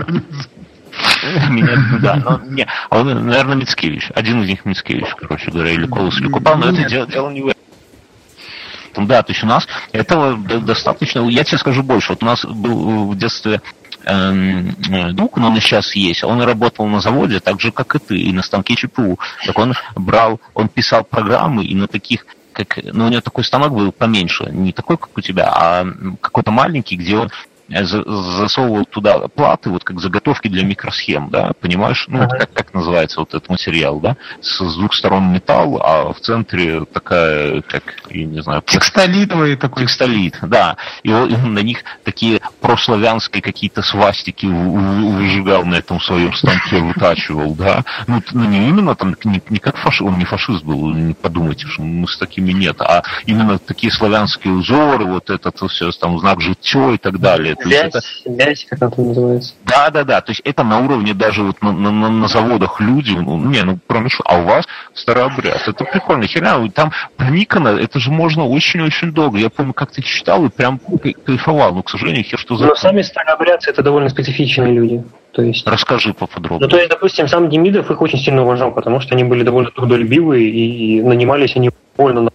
[1.51, 4.11] меня, да, но не, а он, наверное, Мицкевич.
[4.15, 7.43] Один из них Мицкевич, короче говоря, или Колос, или Купал, но это дело, дело не
[7.43, 9.07] в этом.
[9.07, 11.29] Да, то есть у нас этого достаточно.
[11.29, 12.13] Я тебе скажу больше.
[12.13, 13.61] Вот у нас был в детстве
[14.05, 14.75] эм,
[15.15, 18.33] друг, но он сейчас есть, он работал на заводе, так же, как и ты, и
[18.33, 19.19] на станке ЧПУ.
[19.47, 23.73] Так он брал, он писал программы, и на таких как, ну, у него такой станок
[23.73, 25.87] был поменьше, не такой, как у тебя, а
[26.21, 27.31] какой-то маленький, где он
[27.71, 32.05] засовывал туда платы, вот как заготовки для микросхем, да, понимаешь?
[32.09, 34.17] Ну, вот как, как называется вот этот материал, да?
[34.41, 38.63] С, с двух сторон металл, а в центре такая, как, я не знаю...
[38.67, 39.85] Текстолитовый такой.
[39.85, 40.77] Текстолит, да.
[41.03, 47.85] И он, на них такие прославянские какие-то свастики выжигал на этом своем станке, вытачивал, да.
[48.07, 51.67] Ну, ну не именно там, не, не как фашист, он не фашист был, не подумайте,
[51.67, 56.41] что мы с такими нет, а именно такие славянские узоры, вот этот все, там, знак
[56.41, 58.01] житье и так далее Связь, это...
[58.01, 59.55] связь, как там называется.
[59.65, 60.21] Да, да, да.
[60.21, 63.79] То есть это на уровне даже вот на, на, на заводах люди, ну, не, ну,
[63.87, 65.67] кроме шо, а у вас старообряд.
[65.67, 66.27] Это прикольно.
[66.27, 69.39] Херня, там проникано, это же можно очень-очень долго.
[69.39, 70.81] Я помню, как ты читал и прям
[71.25, 71.75] кайфовал.
[71.75, 72.67] Но, к сожалению, хер что за...
[72.67, 75.05] Но сами старообрядцы это довольно специфичные люди.
[75.33, 75.67] То есть...
[75.67, 76.61] Расскажи поподробнее.
[76.61, 79.71] Ну, то есть, допустим, сам Демидов их очень сильно уважал, потому что они были довольно
[79.71, 82.31] трудолюбивые и нанимались они больно на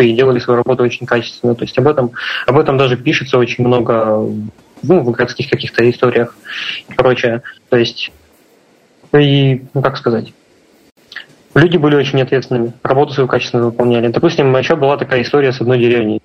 [0.00, 1.54] работу и делали свою работу очень качественно.
[1.54, 2.12] То есть об этом,
[2.46, 4.26] об этом даже пишется очень много
[4.82, 6.34] ну, в городских каких-то историях
[6.88, 7.42] и прочее.
[7.68, 8.12] То есть,
[9.12, 10.32] и, ну, как сказать,
[11.54, 14.08] люди были очень ответственными, работу свою качественно выполняли.
[14.08, 16.22] Допустим, еще была такая история с одной деревней.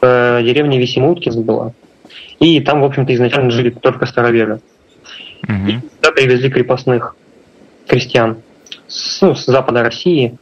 [0.00, 1.72] Э, деревня Висимуткинск была.
[2.40, 4.60] И там, в общем-то, изначально жили только староверы.
[5.44, 5.68] Угу.
[5.68, 7.16] И туда привезли крепостных
[7.86, 8.38] крестьян
[8.86, 10.36] с, ну, с запада России.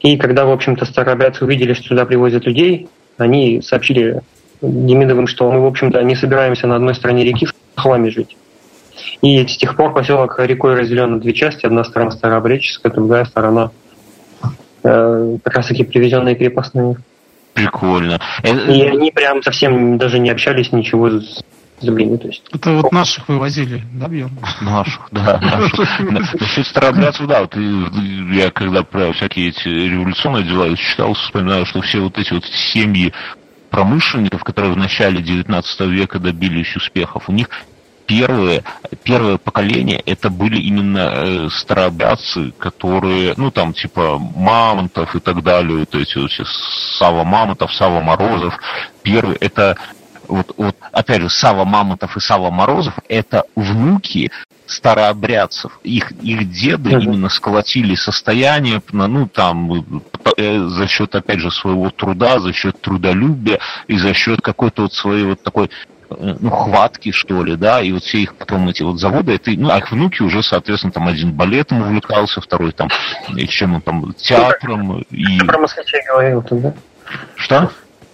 [0.00, 4.22] И когда, в общем-то, старообрядцы увидели, что сюда привозят людей, они сообщили
[4.60, 8.36] Демидовым, что мы, в общем-то, не собираемся на одной стороне реки в хламе жить.
[9.22, 11.66] И с тех пор поселок рекой разделен на две части.
[11.66, 13.70] Одна сторона старообрядческая, другая сторона
[14.82, 16.96] э, как раз таки привезенные крепостные.
[17.54, 18.20] Прикольно.
[18.42, 21.42] И они прям совсем даже не общались ничего с
[21.80, 22.16] землями.
[22.16, 22.42] То есть.
[22.52, 24.38] Это вот наших вывозили, да, Бьерн?
[24.60, 25.40] Наших, да.
[26.40, 32.00] Насчет старообрядцев, да, вот я когда про всякие эти революционные дела читал, вспоминаю, что все
[32.00, 33.12] вот эти вот семьи
[33.70, 37.48] промышленников, которые в начале 19 века добились успехов, у них
[38.08, 38.64] первое,
[39.04, 45.84] первое поколение это были именно э, старообрядцы, которые, ну там типа Мамонтов и так далее,
[45.84, 46.30] то есть вот
[46.98, 48.58] Сава Мамонтов, Сава Морозов.
[49.02, 49.76] Первый это
[50.28, 54.30] вот, вот опять же Сава Мамонтов и Сава Морозов это внуки
[54.66, 55.80] старообрядцев.
[55.82, 57.02] Их, их деды mm-hmm.
[57.02, 60.02] именно сколотили состояние, ну, там,
[60.36, 64.92] э, за счет, опять же, своего труда, за счет трудолюбия и за счет какой-то вот
[64.92, 65.70] своей вот такой
[66.10, 69.50] Э, ну, хватки, что ли, да, и вот все их потом эти вот заводы, это,
[69.50, 72.88] ну, а их внуки уже, соответственно, там один балетом увлекался, второй там,
[73.48, 75.02] чем он там, театром.
[75.10, 75.38] И...
[75.38, 76.72] Ты про москвичей говорил тогда?
[77.36, 77.70] Что?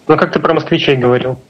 [0.08, 1.40] Ну, как ты про москвичей говорил?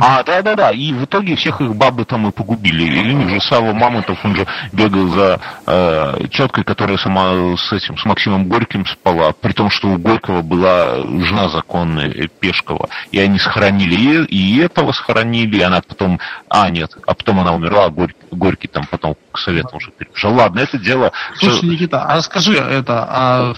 [0.00, 0.70] А, да, да, да.
[0.70, 2.84] И в итоге всех их бабы там и погубили.
[2.84, 7.72] И у них же Сава Мамонтов, он же бегал за э, теткой, которая сама с
[7.72, 12.88] этим, с Максимом Горьким спала, при том, что у Горького была жена законная, э, Пешкова.
[13.10, 16.20] И они сохранили и, и этого сохранили, и она потом.
[16.48, 20.34] А, нет, а потом она умерла, а Горький, Горький там потом к советам уже перебежал.
[20.34, 21.12] Ладно, это дело.
[21.36, 21.66] Слушай, все...
[21.66, 23.54] Никита, а скажи это, а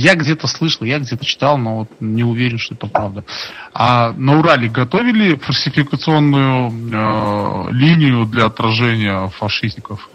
[0.00, 3.24] я где-то слышал, я где-то читал, но вот не уверен, что это правда.
[3.74, 10.08] А на Урале готовили фальсификационную э, линию для отражения фашистиков?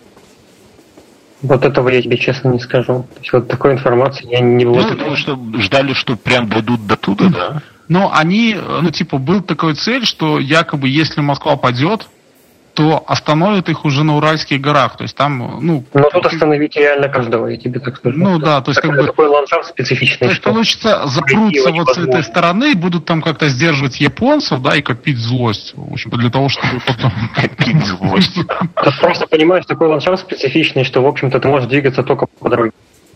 [1.43, 3.05] Вот этого я тебе честно не скажу.
[3.13, 4.81] То есть вот такой информации я не было.
[4.81, 7.61] Ну, потому что ждали, что прям дойдут до туда, да?
[7.87, 12.09] Но они, ну, типа, был такой цель, что якобы если Москва падет,
[12.75, 14.97] то остановят их уже на Уральских горах.
[14.97, 15.83] То есть там, ну...
[15.93, 18.17] Ну, тут остановить реально каждого, я тебе так скажу.
[18.17, 19.03] Ну, да, то есть как бы...
[19.03, 20.27] Такой ландшафт специфичный.
[20.27, 24.81] То есть, получится, запрутся вот с этой стороны, будут там как-то сдерживать японцев, да, и
[24.81, 25.73] копить злость.
[25.75, 27.11] В общем-то, для того, чтобы потом...
[27.35, 28.35] Копить злость.
[28.83, 32.71] Ты просто понимаешь, такой ландшафт специфичный, что, в общем-то, ты можешь двигаться только по дороге.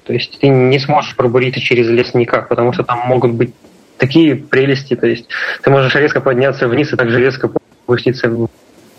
[0.05, 3.53] То есть ты не сможешь пробуриться через лес никак, потому что там могут быть
[3.97, 5.27] такие прелести, то есть
[5.61, 7.51] ты можешь резко подняться вниз и также резко
[7.83, 8.29] опуститься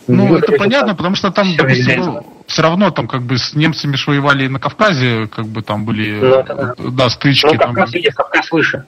[0.06, 3.96] ну, ну это понятно, потому что там, допустим, все равно там как бы с немцами
[3.96, 7.46] что воевали на Кавказе, как бы там были, ну, да, да, стычки.
[7.46, 8.02] Ну, Кавказ, там...
[8.14, 8.84] Кавказ выше.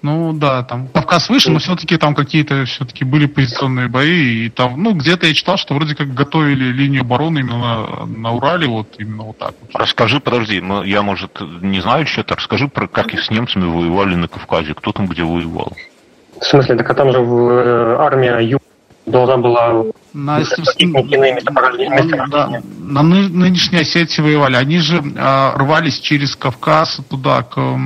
[0.00, 4.80] Ну да, там Кавказ выше, но все-таки там какие-то все-таки были позиционные бои, и там,
[4.80, 8.94] ну, где-то я читал, что вроде как готовили линию обороны именно на, на Урале, вот
[8.98, 9.54] именно вот так.
[9.60, 9.70] Вот.
[9.74, 14.14] Расскажи, подожди, ну, я, может, не знаю что-то, расскажи про как и с немцами воевали
[14.14, 15.72] на Кавказе, кто там где воевал.
[16.40, 18.62] В смысле, так а там же в, э, армия Юг
[19.06, 19.84] должна была
[20.18, 20.40] на,
[22.28, 24.56] да, на нынешней Осетии воевали.
[24.56, 27.76] Они же а, рвались через Кавказ туда, к а,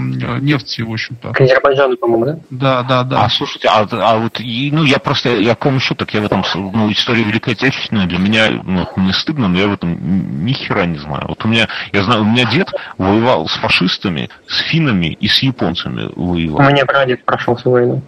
[0.41, 1.33] нефти, в общем-то.
[1.33, 2.39] К Азербайджану, по-моему, да?
[2.51, 3.24] Да, да, да.
[3.24, 6.91] А, слушайте, а, а вот, ну, я просто, я помню шуток, я в этом, ну,
[6.91, 10.99] история Великой Отечественной для меня, ну, не стыдно, но я в этом ни хера не
[10.99, 11.26] знаю.
[11.28, 15.43] Вот у меня, я знаю, у меня дед воевал с фашистами, с финнами и с
[15.43, 16.66] японцами воевал.
[16.66, 18.03] У меня прадед прошел свою войну.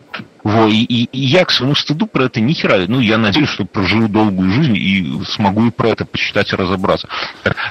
[0.45, 3.49] Во, и, и, и я к своему стыду про это ни хера, ну, я надеюсь,
[3.49, 7.09] что проживу долгую жизнь и смогу и про это почитать и разобраться.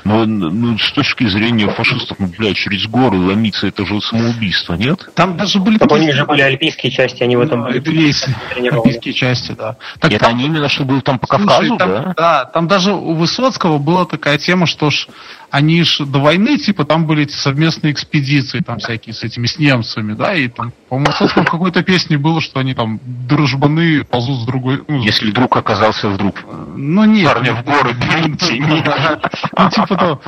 [0.04, 5.10] Но ну, с точки зрения фашистов, ну, блядь, через горы ломиться, это же самоубийство, нет?
[5.16, 5.78] Там даже были...
[5.78, 7.62] Так у них же были альпийские части, они в этом...
[7.62, 9.78] Ну, альпийские части, да.
[10.00, 10.36] Так это там...
[10.36, 12.14] они именно, что был там по Кавказу, там, да?
[12.16, 15.08] Да, там даже у Высоцкого была такая тема, что ж
[15.54, 19.60] они же до войны, типа, там были эти совместные экспедиции, там всякие с этими, с
[19.60, 24.46] немцами, да, и там, по-моему, в какой-то песне было, что они там дружбаны ползут с
[24.46, 24.84] другой...
[24.88, 26.44] Ну, Если друг оказался вдруг
[26.76, 30.22] ну, нет, парня в горы, Ну, типа того.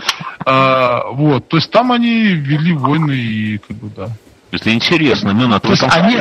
[0.45, 4.09] А, вот, то есть там они вели войны и, как бы, да.
[4.51, 6.17] Это интересно, ну, на то есть они,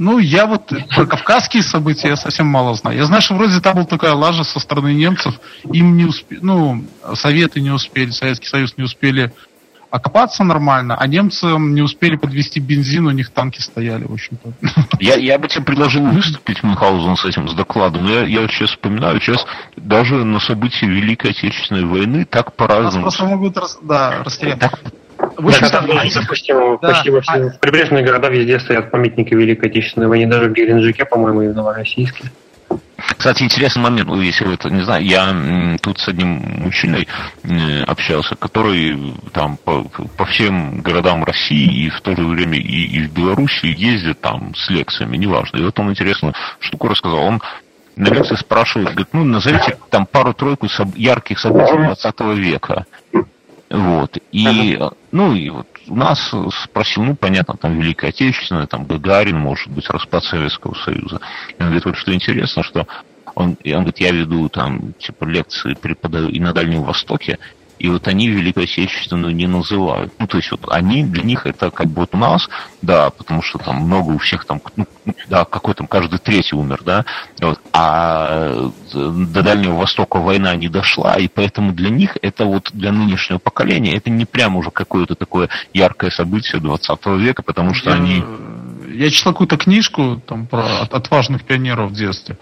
[0.00, 2.96] ну, я вот про кавказские события я совсем мало знаю.
[2.96, 5.38] Я знаю, что вроде там была такая лажа со стороны немцев.
[5.70, 6.82] Им не успели, ну,
[7.14, 9.30] Советы не успели, Советский Союз не успели
[9.90, 14.52] окопаться нормально, а немцам не успели подвести бензин, у них танки стояли, в общем-то.
[15.00, 18.06] Я, я бы тебе предложил выступить, Мюнхгаузен, с этим, с докладом.
[18.06, 19.44] Я, я вот сейчас вспоминаю, сейчас
[19.76, 23.04] даже на события Великой Отечественной войны так по-разному.
[23.04, 24.60] Нас просто могут рас, да, растерять.
[24.60, 24.80] Так
[25.40, 26.88] в общем, да, да.
[26.88, 27.58] почти во всех а...
[27.58, 32.30] прибрежных городах везде стоят памятники Великой Отечественной войны, даже в Геленджике, по-моему, и в Новороссийске.
[33.16, 37.08] Кстати, интересный момент, ну, если вы это не знаю, я тут с одним мужчиной
[37.86, 39.84] общался, который там по,
[40.16, 44.54] по всем городам России и в то же время и, и в Беларуси ездит там
[44.54, 45.58] с лекциями, неважно.
[45.58, 47.18] И вот он интересную штуку рассказал.
[47.18, 47.42] Он
[47.96, 52.86] на лекции спрашивает, говорит, ну, назовите там пару-тройку ярких событий 20 века.
[53.70, 54.16] Вот.
[54.32, 54.78] И,
[55.12, 56.32] ну, и вот у нас
[56.64, 61.20] спросил, ну, понятно, там Великая Отечественная, там Гагарин, может быть, распад Советского Союза.
[61.50, 62.86] И он говорит, вот что интересно, что
[63.34, 67.38] он, и он говорит, я веду там, типа, лекции, преподаю и на Дальнем Востоке,
[67.80, 70.12] и вот они Великую Отечественную не называют.
[70.18, 72.46] Ну, то есть вот они, для них это как бы вот у нас,
[72.82, 74.86] да, потому что там много у всех там, ну,
[75.30, 77.06] да, какой там каждый третий умер, да,
[77.40, 82.92] вот, а до Дальнего Востока война не дошла, и поэтому для них это вот для
[82.92, 87.96] нынешнего поколения это не прямо уже какое-то такое яркое событие 20 века, потому что я,
[87.96, 88.22] они...
[88.92, 92.36] Я читал какую-то книжку там про отважных пионеров в детстве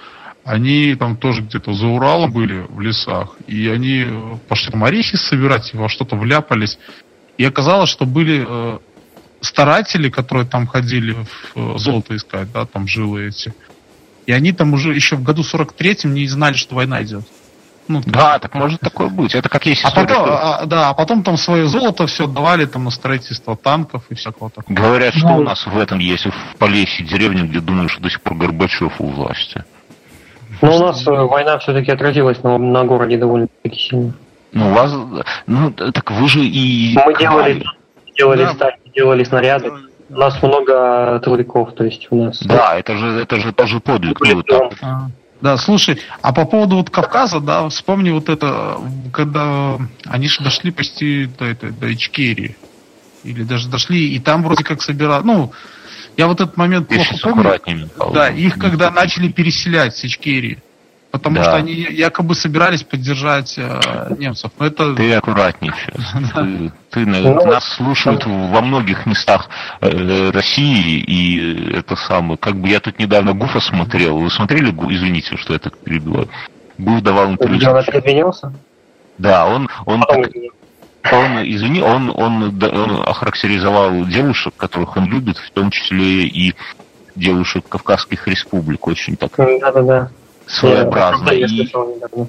[0.49, 4.07] они там тоже где-то за Уралом были в лесах, и они
[4.49, 6.79] пошли там орехи собирать, и во что-то вляпались.
[7.37, 8.79] И оказалось, что были э,
[9.43, 11.13] старатели, которые там ходили
[11.55, 13.53] в э, золото искать, да, там жилы эти.
[14.27, 17.25] И они там уже еще в году 43-м не знали, что война идет.
[17.87, 19.35] Ну, да, так может такое быть.
[19.35, 22.85] Это как есть а потом, а, Да, а потом там свое золото все давали там
[22.85, 24.75] на строительство танков и всякого такого.
[24.75, 28.11] Говорят, что ну, у нас в этом есть в Полесье деревне, где думают, что до
[28.11, 29.65] сих пор Горбачев у власти.
[30.61, 34.13] Но у нас э, война все-таки отразилась на, на городе довольно-таки сильно.
[34.53, 34.93] Ну, у вас...
[35.47, 36.97] Ну, так вы же и...
[37.05, 37.65] Мы делали,
[38.17, 38.55] делали, да.
[38.55, 39.71] стали, делали снаряды.
[40.11, 42.43] У нас много тыловиков, то есть у нас...
[42.43, 44.19] Да, это же, это же тоже подвиг.
[44.21, 45.09] Ну, а,
[45.41, 48.79] да, слушай, а по поводу вот Кавказа, да, вспомни вот это,
[49.13, 52.57] когда они же дошли почти до, этой, до Ичкерии.
[53.25, 55.53] Или даже дошли, и там вроде как собирали, ну,
[56.19, 57.89] я вот этот момент плохо помню.
[58.13, 60.59] Да, их когда начали переселять с Ичкерии.
[61.13, 61.45] Потому да.
[61.45, 64.51] что они якобы собирались поддержать э, немцев.
[64.59, 64.95] Но это...
[64.95, 66.33] Ты аккуратнее сейчас.
[66.35, 69.49] Ты, ты ну, нас слушают во многих местах
[69.81, 72.37] э, России, и это самое.
[72.37, 74.19] Как бы я тут недавно Гуфа смотрел.
[74.19, 76.29] Вы смотрели, извините, что я так перебиваю.
[76.77, 77.57] Гуф давал интервью.
[77.57, 77.63] Он
[79.17, 80.31] Да, он, он, так,
[81.13, 86.55] он, извини, он, он, он охарактеризовал девушек, которых он любит, в том числе и
[87.15, 90.11] девушек Кавказских республик, очень так Да-да-да.
[90.47, 91.31] своеобразно.
[91.31, 91.71] И,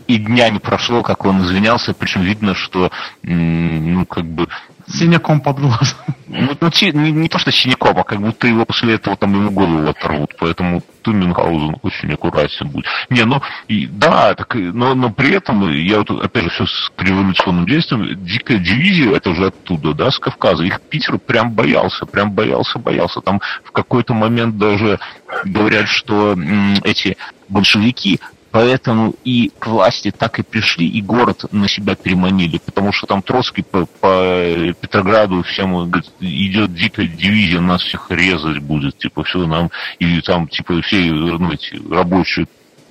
[0.07, 2.91] и дня не прошло, как он извинялся, причем видно, что
[3.23, 4.47] ну, как бы
[4.89, 5.97] синяком под глазом.
[6.27, 9.51] Ну, ну не, не то, что синяком, а как будто его после этого там ему
[9.51, 10.35] голову оторвут.
[10.39, 12.85] Поэтому ты, очень аккуратен будет.
[13.09, 16.91] Не, ну, и, да, так, но, но при этом, я вот, опять же, все с
[16.97, 22.31] революционным действием, дикая дивизия, это уже оттуда, да, с Кавказа, их Питер прям боялся, прям
[22.31, 23.21] боялся, боялся.
[23.21, 24.99] Там в какой-то момент даже
[25.45, 26.37] говорят, что
[26.83, 27.17] эти
[27.47, 28.19] большевики
[28.51, 33.21] Поэтому и к власти так и пришли, и город на себя переманили, потому что там
[33.21, 39.45] Троцкий по, по Петрограду всем говорит, идет дикая дивизия, нас всех резать будет, типа, все
[39.45, 39.69] нам,
[39.99, 42.47] и там, типа, все ну, эти рабочие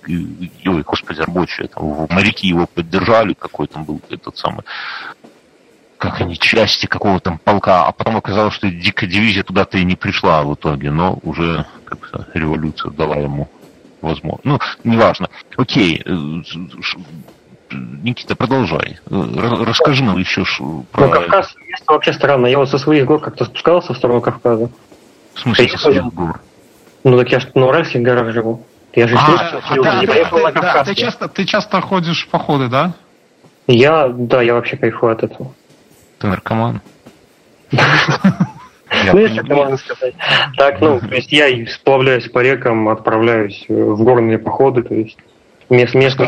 [0.07, 4.63] ой, господи, рабочие, там, моряки его поддержали, какой там был этот самый,
[5.99, 9.97] как они, части какого там полка, а потом оказалось, что дикая дивизия туда-то и не
[9.97, 13.51] пришла в итоге, но уже как революция дала ему
[14.01, 14.41] возможно.
[14.45, 15.29] Ну, неважно.
[15.57, 16.03] Окей.
[16.05, 16.11] Э,
[17.71, 18.99] Никита, продолжай.
[19.11, 20.45] Расскажи нам еще
[20.93, 21.07] про...
[21.07, 22.47] Ну, Кавказ место вообще странно.
[22.47, 24.71] Я вот со своих гор как-то спускался в сторону Кавказа.
[25.35, 26.41] В смысле, со своих гор?
[27.05, 28.65] Ну, так я же на Уральских горах живу.
[28.95, 30.75] Я же а, а, да, не поехал на Кавказ.
[30.75, 32.95] Да, ты, часто, ты часто ходишь в походы, да?
[33.67, 35.53] Я, да, я вообще кайфую от этого.
[36.19, 36.81] Ты наркоман?
[39.13, 40.15] Ну, если это можно сказать.
[40.57, 45.19] Так, ну, то есть я сплавляюсь по рекам, отправляюсь в горные походы, то есть
[45.71, 46.27] мест, место...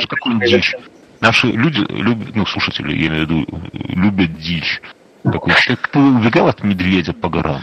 [1.20, 3.46] Наши люди любят, ну, слушатели, я имею в виду,
[3.88, 4.80] любят дичь.
[5.22, 7.60] Такой человек, ты убегал от медведя по горам?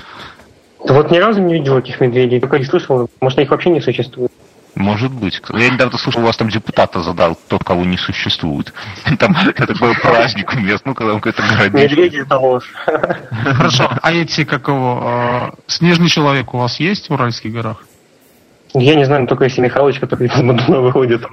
[0.86, 3.82] Да вот ни разу не видел этих медведей, только не слышал, может, их вообще не
[3.82, 4.32] существует.
[4.78, 5.42] Может быть.
[5.54, 8.74] Я недавно слышал, у вас там депутата задал, тот, кого не существует.
[9.20, 11.78] Там такой праздник у мест, ну, когда какой-то городишко.
[11.78, 12.72] Медведи это ложь.
[12.86, 13.90] Хорошо.
[14.02, 17.84] А эти, как его, э, снежный человек у вас есть в Уральских горах?
[18.76, 21.24] Я не знаю, только если Михалыч, который из Мадуна выходит.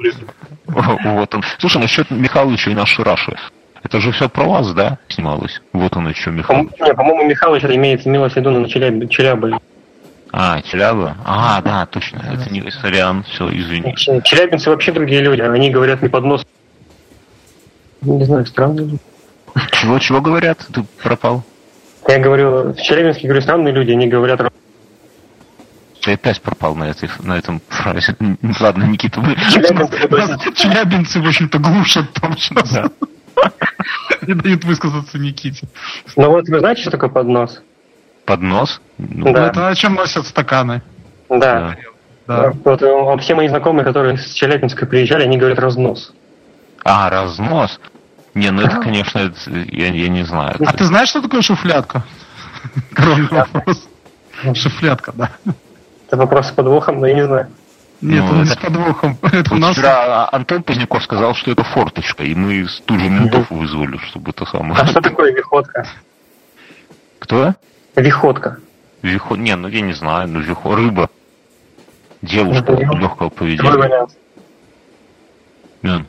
[0.66, 1.44] Вот он.
[1.58, 3.36] Слушай, насчет Михалыча и нашей Раши.
[3.82, 5.60] Это же все про вас, да, снималось?
[5.74, 6.70] Вот он еще, Михалыч.
[6.78, 9.58] По-моему, Михалыч это имеется имелось в виду на Челяб- Челябы.
[10.36, 11.16] А, Челяба?
[11.24, 12.18] А, да, точно.
[12.18, 13.94] Это не Сорян, все, извини.
[13.94, 16.44] Челябинцы вообще другие люди, они говорят не под нос.
[18.00, 18.98] Не знаю, странные люди.
[19.70, 20.58] Чего, чего говорят?
[20.72, 21.44] Ты пропал?
[22.08, 24.40] Я говорю, в Челябинске, говорю, странные люди, они говорят
[26.02, 28.16] Ты опять пропал на, этой, на этом фразе.
[28.60, 29.36] Ладно, Никита, вы...
[30.56, 32.90] Челябинцы, в общем-то, глушат там сейчас.
[34.26, 35.68] Не дают высказаться Никите.
[36.16, 37.62] Ну вот вы знаете, что такое поднос?
[38.24, 38.80] Поднос?
[38.98, 39.46] Ну, Да.
[39.48, 40.82] Это о чем носят стаканы?
[41.28, 41.76] Да.
[42.26, 42.52] Да.
[42.64, 46.12] Вот э, все мои знакомые, которые с Челябинска приезжали, они говорят разнос.
[46.84, 47.78] А, разнос?
[48.34, 50.56] Не, ну это, конечно, это, я, я не знаю.
[50.66, 52.02] А ты знаешь, что такое шуфлятка?
[52.94, 53.88] Коронный вопрос.
[54.54, 55.30] Шуфлятка, да.
[56.06, 57.48] Это вопрос с подвохом, но я не знаю.
[58.00, 59.18] Нет, Ну, он это- с подвохом.
[59.22, 59.72] Это у Вот нас...
[59.76, 64.30] вчера Антон Поздняков сказал, что это форточка, и мы с- тут же ментов вызвали, чтобы
[64.32, 64.74] это самое...
[64.80, 65.86] А что такое виходка?
[67.20, 67.54] Кто?
[67.96, 68.58] Виходка.
[69.02, 69.36] Вихо...
[69.36, 70.74] Не, ну я не знаю, ну вихо...
[70.74, 71.08] Рыба.
[72.22, 73.70] Девушка Ну, легкого Другой поведения.
[73.70, 74.16] вариант.
[75.82, 76.06] Мин.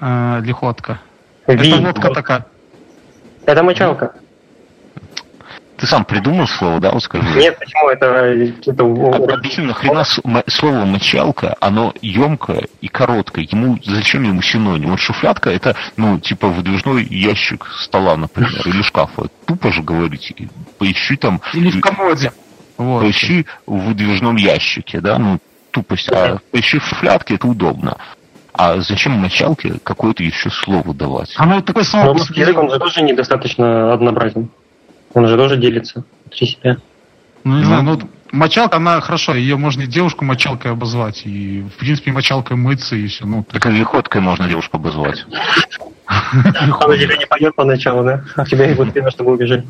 [0.00, 1.00] э, Лихотка.
[1.46, 1.74] Это Ви.
[1.74, 2.46] водка такая.
[3.46, 4.14] Это мочалка.
[5.76, 7.38] Ты сам придумал слово, да, вот скажи?
[7.38, 8.06] Нет, почему это...
[8.06, 13.46] это А- Объясни, нахрена слово мочалка, оно емкое и короткое.
[13.50, 14.90] Ему зачем ему синоним?
[14.90, 19.26] Вот шуфлятка это, ну, типа выдвижной ящик стола, например, или шкафа.
[19.46, 20.32] Тупо же говорить.
[20.36, 20.48] И
[20.78, 22.32] Поищи там, Или в комоде.
[22.78, 23.02] Вот.
[23.02, 25.38] поищи в выдвижном ящике, да, ну,
[25.70, 26.10] тупость.
[26.10, 27.98] А поищи в шуфлятке, это удобно.
[28.54, 31.34] А зачем мочалке какое-то еще слово давать?
[31.36, 34.48] Оно такое Но само по русский язык, он же тоже недостаточно однообразен.
[35.16, 36.76] Он же тоже делится внутри себя.
[37.42, 37.98] Ну, не знаю, ну,
[38.32, 43.06] мочалка, она хорошо, ее можно и девушку мочалкой обозвать, и, в принципе, мочалкой мыться, и
[43.06, 43.24] все.
[43.24, 45.24] Ну, Так и виходкой можно девушку обозвать.
[46.06, 48.24] Она тебе не пойдет поначалу, да?
[48.36, 49.64] А тебе будет время, чтобы убежать.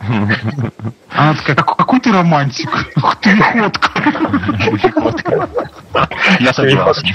[0.00, 4.02] она такая, «Как- какой ты романтик, ух ты, лихотка.
[6.40, 7.06] Я согласен.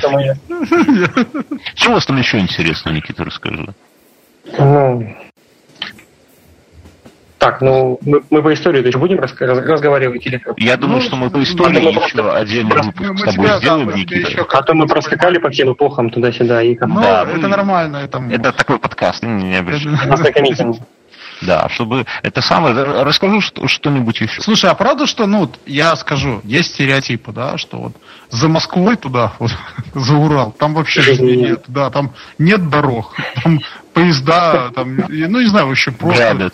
[1.75, 3.73] Что у вас там еще интересно, Никита, расскажи?
[4.57, 5.17] Ну,
[7.43, 10.57] так, ну, мы, мы по истории еще будем разговаривать или как?
[10.57, 13.57] Я думаю, что мы по истории ну, еще просто- отдельный выпуск мы с тобой тебя,
[13.57, 14.29] сделаем, да, мы Никита.
[14.29, 17.47] еще А то мы проскакали по всем эпохам туда-сюда и как Ну, Да, это мы-
[17.49, 18.23] нормально, это...
[18.31, 20.73] Это такой подкаст, не, комедия.
[21.41, 22.73] Да, чтобы это самое...
[23.03, 24.41] Расскажу что- что-нибудь еще.
[24.41, 27.93] Слушай, а правда, что, ну, вот я скажу, есть стереотипы, да, что вот
[28.29, 29.51] за Москвой туда, вот,
[29.93, 31.65] за Урал, там вообще Жизни нет.
[31.67, 33.13] да, там нет дорог,
[33.43, 33.59] там
[33.93, 36.23] поезда, там, ну, не знаю, вообще просто...
[36.23, 36.53] Грабят.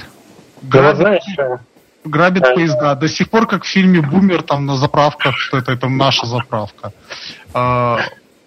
[0.62, 1.62] Ну, вот
[2.06, 2.54] Грабят, Да.
[2.54, 2.96] поезда.
[2.96, 6.94] До сих пор, как в фильме «Бумер», там на заправках, что это, это наша заправка.
[7.54, 8.00] А,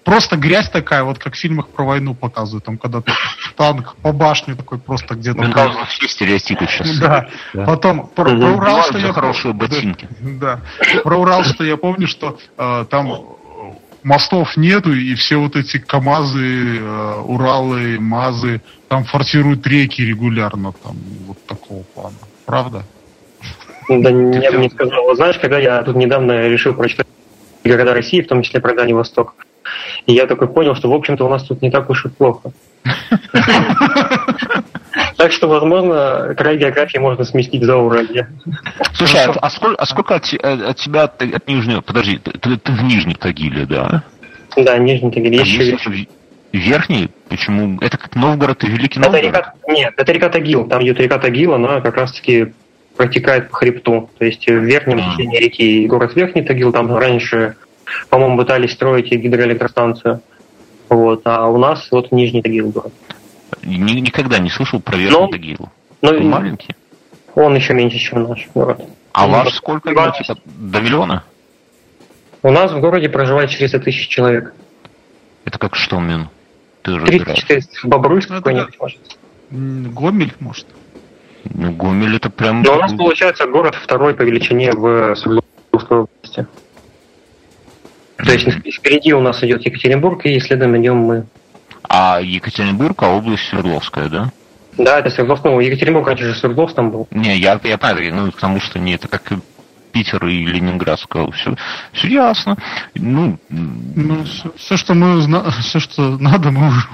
[0.05, 3.12] просто грязь такая, вот как в фильмах про войну показывают, там, когда ты
[3.56, 5.39] танк по башне такой просто где-то...
[5.39, 6.98] Мюнхгаузен все стереотипы сейчас.
[6.98, 7.26] Да.
[7.52, 8.52] Потом про, про.
[8.52, 10.09] Урал, что я хорошие ботинки.
[10.20, 10.60] Да.
[11.05, 13.36] Про Урал, что я помню, что э, там
[14.03, 20.97] мостов нету, и все вот эти КАМАЗы, э, Уралы, МАЗы, там форсируют реки регулярно, там
[21.27, 22.16] вот такого плана.
[22.47, 22.85] Правда?
[23.89, 25.15] да, я бы не сказал.
[25.15, 27.07] Знаешь, когда я тут недавно решил прочитать
[27.65, 29.35] города России, в том числе про Дальний Восток,
[30.07, 32.53] и я такой понял, что, в общем-то, у нас тут не так уж и плохо.
[35.23, 38.27] Так что, возможно, край географии можно сместить за Уралье.
[38.93, 41.81] Слушай, а, а сколько, а сколько от, от тебя, от, от Нижнего...
[41.81, 44.03] Подожди, ты, ты- ты в Нижнем Тагиле, да?
[44.57, 45.40] Да, Нижний Тагил.
[45.40, 46.07] А еще
[46.53, 47.09] Верхний?
[47.28, 47.78] Почему?
[47.81, 49.24] Это как Новгород и Великий Это Новгород?
[49.36, 50.66] река, нет, это река Тагил.
[50.66, 52.53] Там идет река Тагил, она как раз-таки
[52.97, 54.11] протекает по хребту.
[54.19, 55.12] То есть в верхнем А.
[55.15, 57.55] течении реки город Верхний Тагил, там раньше,
[58.11, 60.20] по-моему, пытались строить гидроэлектростанцию.
[60.89, 62.93] Вот, а у нас вот Нижний Тагил город.
[63.62, 65.68] Ни- никогда не слышал про Верхний Ну, Тагил.
[66.02, 66.74] Ну, Он маленький.
[67.34, 68.80] он еще меньше, чем наш город.
[69.12, 69.90] А Ну, ваш сколько?
[69.93, 71.24] два- Ну, типа, до миллиона?
[72.43, 74.52] У нас в городе проживает 400 тысяч человек.
[75.44, 76.28] Это как что, Мин?
[76.82, 77.24] Ты разбираешь.
[77.44, 78.98] 34 в Бобруйск Ну, это какой-нибудь, может.
[79.51, 80.66] Гомель, может?
[81.44, 82.62] Ну, Гомель это прям...
[82.62, 86.47] Но у нас получается город второй по величине в Свердловской области.
[88.16, 91.26] То есть впереди у нас идет Екатеринбург, и следом идем мы.
[91.94, 94.32] А Екатеринбург, а область Свердловская, да?
[94.78, 95.44] Да, это Свердловск.
[95.44, 97.06] Ну, Екатеринбург раньше же Свердловск там был.
[97.10, 99.31] Не, я, я знаю, ну, потому что не, это как
[99.93, 101.55] Питер и Ленинград сказал, все,
[101.93, 102.56] все ясно.
[102.94, 105.51] Ну, ну все, все, что мы узна...
[105.60, 106.86] все, что надо, мы уже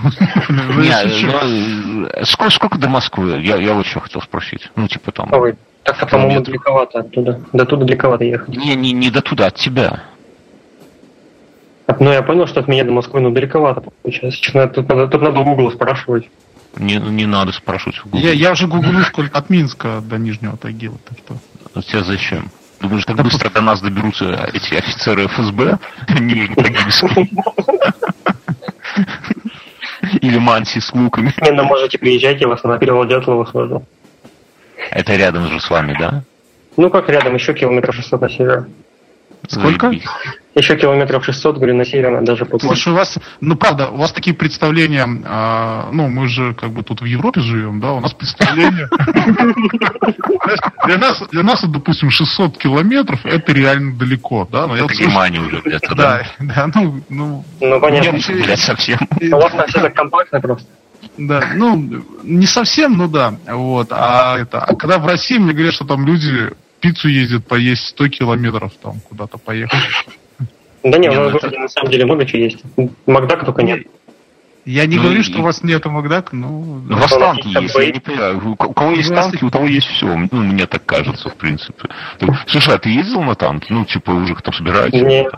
[0.82, 3.40] не, ну, сколько, сколько до Москвы?
[3.40, 4.68] Я, я вот еще хотел спросить.
[4.74, 5.32] Ну, типа там.
[5.32, 5.54] Ой,
[5.84, 7.40] так-то, по-моему, далековато оттуда.
[7.52, 8.48] До туда далековато ехать.
[8.48, 10.02] Не, не, не до туда, от тебя.
[12.00, 14.40] Ну, я понял, что от меня до Москвы, ну, далековато получается.
[14.40, 16.28] Честно, тут надо, тут надо у Гугла спрашивать.
[16.76, 20.98] Не, не надо спрашивать у Я, я уже гуглю, сколько от Минска до Нижнего Тагила.
[21.08, 21.36] Так что...
[21.74, 22.50] А тебя зачем?
[22.80, 25.78] Думаешь, так быстро до нас доберутся эти офицеры ФСБ
[26.20, 27.30] Нижнетагильские?
[30.20, 31.34] Или Манси с луками?
[31.42, 33.84] Не, ну можете приезжать, я вас на перевал Дятлова сложу.
[34.90, 36.22] Это рядом же с вами, да?
[36.76, 38.68] Ну как рядом, еще километров 600 на север.
[39.48, 39.92] Сколько?
[40.58, 44.12] Еще километров 600, говорю, на северо, даже по Слушай, у вас, ну правда, у вас
[44.12, 48.12] такие представления, а, ну мы же как бы тут в Европе живем, да, у нас
[48.12, 48.88] представления.
[50.86, 54.64] Для нас, для нас, допустим, 600 километров, это реально далеко, да?
[54.64, 56.26] Это Германия уже где-то, да?
[56.40, 57.44] Да, ну, ну...
[57.60, 58.18] Ну, понятно.
[58.28, 58.98] Блядь, совсем.
[59.20, 60.66] У вас все так компактно просто.
[61.16, 65.74] Да, ну, не совсем, ну да, вот, а это, а когда в России мне говорят,
[65.74, 69.78] что там люди пиццу ездят поесть 100 километров там куда-то поехать.
[70.84, 72.62] Да не, у нас в городе на самом деле много чего есть.
[73.06, 73.86] Макдака только нет.
[74.64, 76.48] Я не ну, говорю, что у вас нет Макдака, но...
[76.48, 78.56] Ну, у вас танки есть, я не понимаю.
[78.58, 80.06] У кого есть танки, у того есть все.
[80.06, 81.88] Ну, мне так кажется, в принципе.
[82.46, 83.72] Слушай, а ты ездил на танки?
[83.72, 85.00] Ну, типа, уже кто собирается?
[85.00, 85.32] Нет.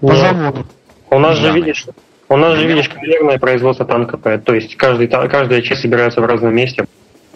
[0.00, 0.66] По заводу.
[1.08, 1.86] У нас же, видишь,
[2.28, 4.20] у нас же, видишь, конвейерное производство танков.
[4.22, 6.86] То есть каждый, каждая часть собирается в разном месте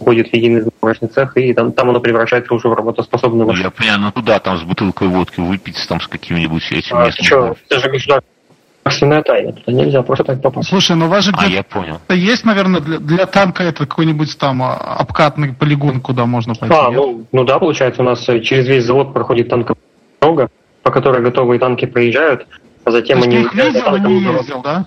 [0.01, 3.65] входит в единый сборочный цех, и там, там оно превращается уже в работоспособную машину.
[3.65, 7.09] Я понял, ну туда, там с бутылкой водки выпить, там с какими-нибудь этими...
[7.09, 10.69] А, что, это же государственная тайна, туда нельзя просто так попасть.
[10.69, 12.01] Слушай, ну у вас же а, я понял.
[12.09, 16.75] есть, наверное, для, для танка это какой-нибудь там а, обкатный полигон, куда можно пойти?
[16.75, 19.77] А, ну, ну да, получается, у нас через весь завод проходит танковая
[20.21, 20.51] дорога,
[20.83, 22.47] по которой готовые танки проезжают,
[22.85, 23.37] а затем они...
[23.37, 24.87] Ты их видел, не ездил, да?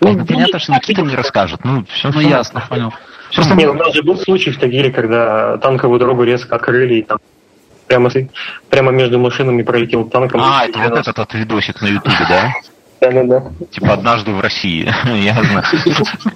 [0.00, 1.64] Ну, ну понятно, что Никита мне расскажет.
[1.64, 2.92] Ну, все, ну, ясно, понял.
[3.34, 3.54] Просто...
[3.54, 7.18] Нет, у нас же был случай в Тагиле, когда танковую дорогу резко открыли, и там
[7.86, 8.10] прямо,
[8.70, 10.40] прямо между машинами пролетел танком.
[10.42, 12.52] А, это вот этот, этот видосик на Ютубе, да?
[13.00, 13.66] Да, да, да.
[13.70, 14.84] Типа однажды в России.
[15.22, 15.64] Я знаю.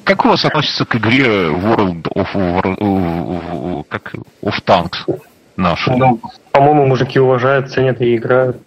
[0.05, 5.21] Как у вас относится к игре World of, War, как, of Tanks
[5.57, 5.97] нашу?
[5.97, 6.21] Ну,
[6.53, 8.61] по-моему, мужики уважают, ценят и играют.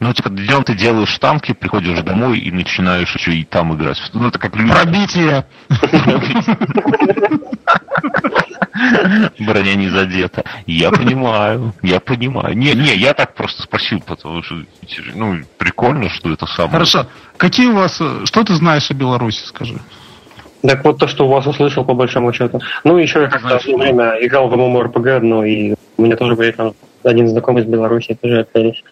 [0.00, 3.98] Ну, типа, днем ты делаешь танки, приходишь домой и начинаешь еще и там играть.
[4.14, 4.52] Ну, это как.
[4.52, 5.44] Пробитие!
[9.38, 10.44] Броня не задета.
[10.66, 12.56] Я понимаю, я понимаю.
[12.56, 14.56] Не, не, я так просто спросил, потому что,
[15.14, 16.72] ну, прикольно, что это самое.
[16.72, 17.06] Хорошо.
[17.36, 19.78] Какие у вас, что ты знаешь о Беларуси, скажи?
[20.62, 22.60] Так вот то, что у вас услышал, по большому счету.
[22.84, 26.76] Ну, еще я как-то одно время играл в MMORPG, но и у меня тоже приехал
[27.02, 28.82] один знакомый из Беларуси, тоже отелись.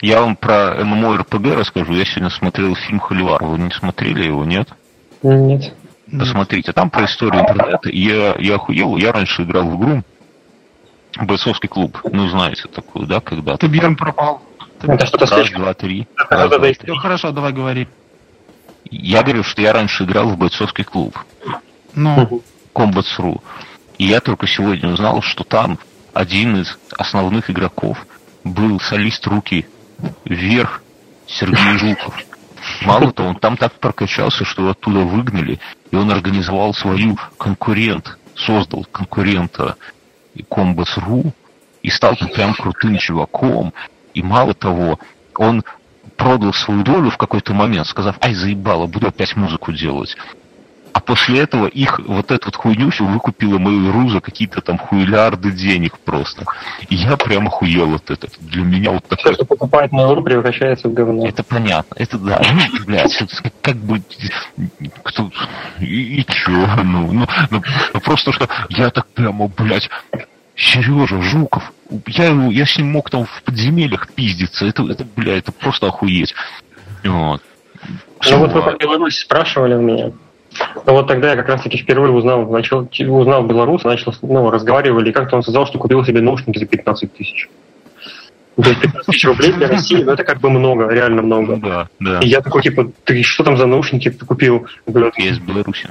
[0.00, 1.92] Я вам про MMORPG расскажу.
[1.92, 3.42] Я сегодня смотрел фильм «Холивар».
[3.42, 4.68] Вы не смотрели его, нет?
[5.22, 5.72] Нет.
[6.10, 7.88] Посмотрите, там про историю интернета.
[7.90, 10.04] Я, я охуел, я раньше играл в игру
[11.24, 11.98] Бойцовский клуб.
[12.10, 14.42] Ну, знаете такую, да, когда Ты Бьерн пропал.
[14.82, 16.06] Это что-то Раз, два, три.
[16.16, 16.76] Раз, два, три.
[16.86, 17.88] Ну, хорошо, давай говори.
[18.90, 21.18] Я говорю, что я раньше играл в бойцовский клуб.
[21.94, 22.42] Ну.
[22.74, 23.40] Combat.ru.
[23.98, 25.78] И я только сегодня узнал, что там
[26.12, 28.06] один из основных игроков
[28.44, 29.66] был солист руки
[30.24, 30.82] вверх
[31.26, 32.14] Сергей Жуков.
[32.82, 35.58] Мало того, он там так прокачался, что его оттуда выгнали,
[35.90, 39.76] и он организовал свою конкурент, создал конкурента
[40.48, 41.32] Комбас.ру
[41.82, 43.72] и стал прям крутым чуваком.
[44.14, 44.98] И мало того,
[45.36, 45.64] он
[46.16, 50.16] продал свою долю в какой-то момент, сказав, ай, заебало, буду опять музыку делать.
[50.96, 55.52] А после этого их вот эту вот хуйню все выкупила Mail.ru за какие-то там хуйлярды
[55.52, 56.46] денег просто.
[56.88, 58.32] И я прямо хуел от этого.
[58.40, 59.34] Для меня вот такое...
[59.34, 61.26] Все, что покупает Mail.ru, превращается в говно.
[61.26, 61.94] Это понятно.
[61.98, 62.40] Это да.
[62.50, 63.14] Ну, блядь,
[63.60, 64.00] как бы...
[65.02, 65.30] Кто...
[65.80, 66.66] И, и чё?
[66.82, 67.62] Ну, ну, ну,
[67.92, 69.90] ну, просто что я так прямо, блядь,
[70.54, 71.74] Сережа Жуков,
[72.06, 74.64] я, я с ним мог там в подземельях пиздиться.
[74.64, 76.34] Это, это бля, это просто охуеть.
[77.04, 77.42] Вот.
[78.30, 80.12] Ну вот вы про Беларусь спрашивали у меня.
[80.86, 85.12] Ну вот тогда я как раз-таки впервые узнал, начал, узнал белорус, начал, ну, разговаривали, и
[85.12, 87.48] как-то он сказал, что купил себе наушники за 15 тысяч.
[88.56, 91.56] То есть 15 тысяч рублей для России, ну это как бы много, реально много.
[91.56, 92.20] Да, да.
[92.20, 94.66] И я такой, типа, ты что там за наушники ты купил?
[94.86, 95.90] Говорю, я из Беларуси.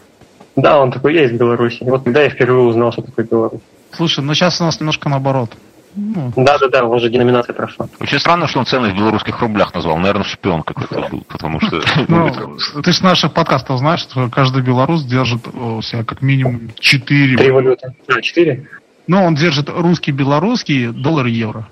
[0.56, 1.84] Да, он такой, я из Беларуси.
[1.84, 3.62] И вот тогда я впервые узнал, что такое Беларусь.
[3.92, 5.52] Слушай, ну сейчас у нас немножко наоборот.
[5.96, 6.34] Ну.
[6.36, 7.88] Да-да-да, уже деноминация прошла.
[8.00, 9.98] Очень странно, что он цены в белорусских рублях назвал.
[9.98, 11.82] Наверное, шпион какой-то был, потому что...
[12.08, 17.38] Ну, ты с наших подкастов знаешь, что каждый белорус держит у себя как минимум 4...
[17.38, 17.94] Три валюты.
[18.08, 18.68] А, 4?
[19.08, 21.68] Ну, он держит русский, белорусский, доллар и евро.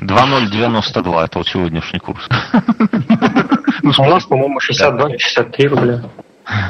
[0.00, 2.28] 2,092, это вот сегодняшний курс.
[3.82, 6.02] Ну, у нас, по-моему, 62-63 рубля.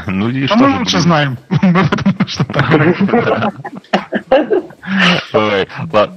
[0.07, 1.39] Ну, и а что мы лучше знаем.
[5.93, 6.16] Ладно,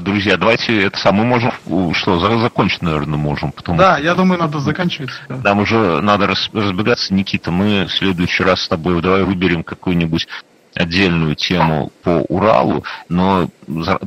[0.00, 1.52] друзья, давайте это самое можем,
[1.94, 3.52] что, закончить, наверное, можем.
[3.66, 5.10] Да, я думаю, надо заканчивать.
[5.28, 10.26] Нам уже надо разбегаться, Никита, мы в следующий раз с тобой давай выберем какую-нибудь
[10.74, 13.48] отдельную тему по Уралу, но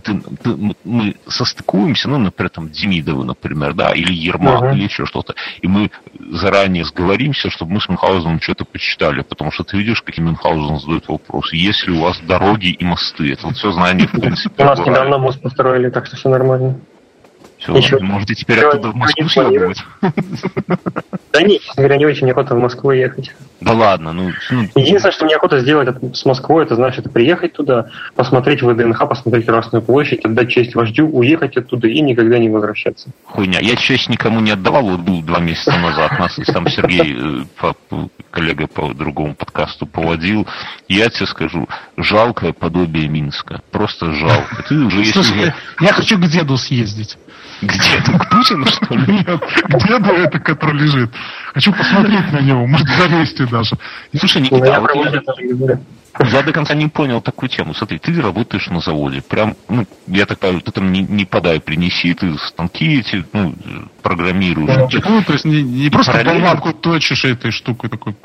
[0.04, 4.74] ты, ты, мы состыкуемся, ну, например, там, Демидову, например, да, или Ермак, uh-huh.
[4.74, 5.92] или еще что-то, и мы
[6.32, 11.08] заранее сговоримся, чтобы мы с Мюнхгаузеном что-то почитали, потому что ты видишь, какие Мюнхгаузен задает
[11.08, 11.56] вопросы.
[11.56, 13.34] Есть ли у вас дороги и мосты?
[13.34, 14.64] Это вот все знание, в принципе.
[14.64, 16.80] У нас недавно мост построили, так что все нормально.
[17.62, 18.00] Все, Еще...
[18.00, 19.84] можете теперь Все, оттуда в Москву съебывать.
[21.34, 23.32] Да нет, честно говоря, не очень охота в Москву ехать.
[23.62, 24.32] Да ладно, ну...
[24.50, 29.46] ну Единственное, что мне охота сделать с Москвой, это значит приехать туда, посмотреть ВДНХ, посмотреть
[29.46, 33.12] Красную площадь, отдать честь вождю, уехать оттуда и никогда не возвращаться.
[33.26, 33.60] Хуйня.
[33.62, 36.20] Я честь никому не отдавал, вот был два месяца назад.
[36.20, 40.48] Нас там Сергей, э, коллега по другому подкасту, поводил.
[40.90, 43.62] Я тебе скажу, жалкое подобие Минска.
[43.72, 44.64] Просто жалко.
[44.68, 45.54] Ты уже, если...
[45.80, 47.18] Я хочу к деду съездить.
[47.62, 48.18] Где ты?
[48.18, 49.14] К Путину, что ли?
[49.14, 51.12] Нет, где бы это, который лежит?
[51.54, 53.78] Хочу посмотреть на него, может, завести даже.
[54.18, 54.96] Слушай, Никита, а вот
[56.30, 57.74] я, до конца не понял такую тему.
[57.74, 59.22] Смотри, ты работаешь на заводе.
[59.22, 63.56] Прям, ну, я так понимаю, ты там не, не подай, принеси, ты станки эти, ну,
[64.02, 64.92] программируешь.
[64.92, 66.40] Да, ну, то есть не, не просто параллельно...
[66.42, 68.16] болванку точишь этой штукой такой.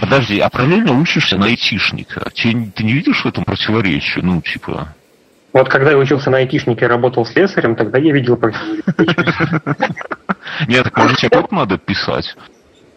[0.00, 2.30] Подожди, а параллельно учишься на айтишника.
[2.34, 4.20] Ты, ты не видишь в этом противоречия?
[4.22, 4.94] Ну, типа...
[5.52, 8.38] Вот когда я учился на айтишнике и работал с слесарем, тогда я видел
[10.68, 12.36] Нет, так может тебе надо писать?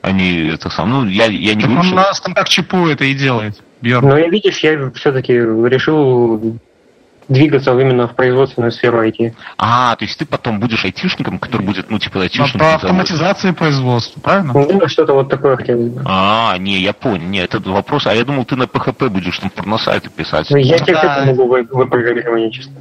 [0.02, 3.62] Они это сам, ну я, я не говорю, Он на станках ЧПУ это и делает.
[3.82, 6.60] Ну, я видишь, я все-таки решил
[7.28, 9.34] двигаться именно в производственную сферу IT.
[9.58, 12.60] А, то есть ты потом будешь айтишником, который будет, ну, типа, айтишником.
[12.60, 14.54] По автоматизации производства, правильно?
[14.54, 16.02] Ну, что-то вот такое хотелось бы.
[16.06, 17.28] А, не, я понял.
[17.28, 18.08] Не, это вопрос.
[18.08, 20.48] А я думал, ты на PHP будешь там порносайты писать.
[20.50, 21.24] Ну, я тебе да.
[21.26, 22.74] могу выпрограммирование чисто.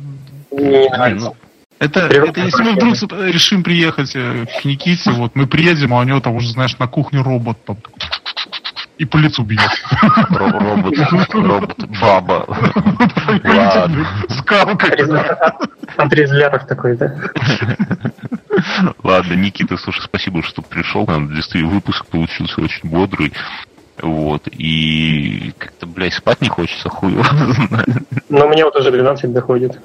[0.50, 1.26] Не нравится.
[1.26, 1.36] Ну,
[1.82, 2.94] это, это если мы вдруг
[3.26, 6.86] решим приехать э, к Никите, вот мы приедем, а у него там уже, знаешь, на
[6.86, 7.76] кухне робот там
[8.98, 9.70] и по лицу бьет.
[10.30, 10.94] Робот,
[11.32, 12.46] робот, баба.
[14.28, 14.86] Скалка.
[15.96, 17.14] Отрезляров такой, да?
[19.02, 21.06] Ладно, Никита, слушай, спасибо, что пришел.
[21.06, 23.32] Действительно, выпуск получился очень бодрый.
[24.00, 27.14] Вот, и как-то, блядь, спать не хочется, хуй
[28.30, 29.78] Но мне вот уже 12 доходит.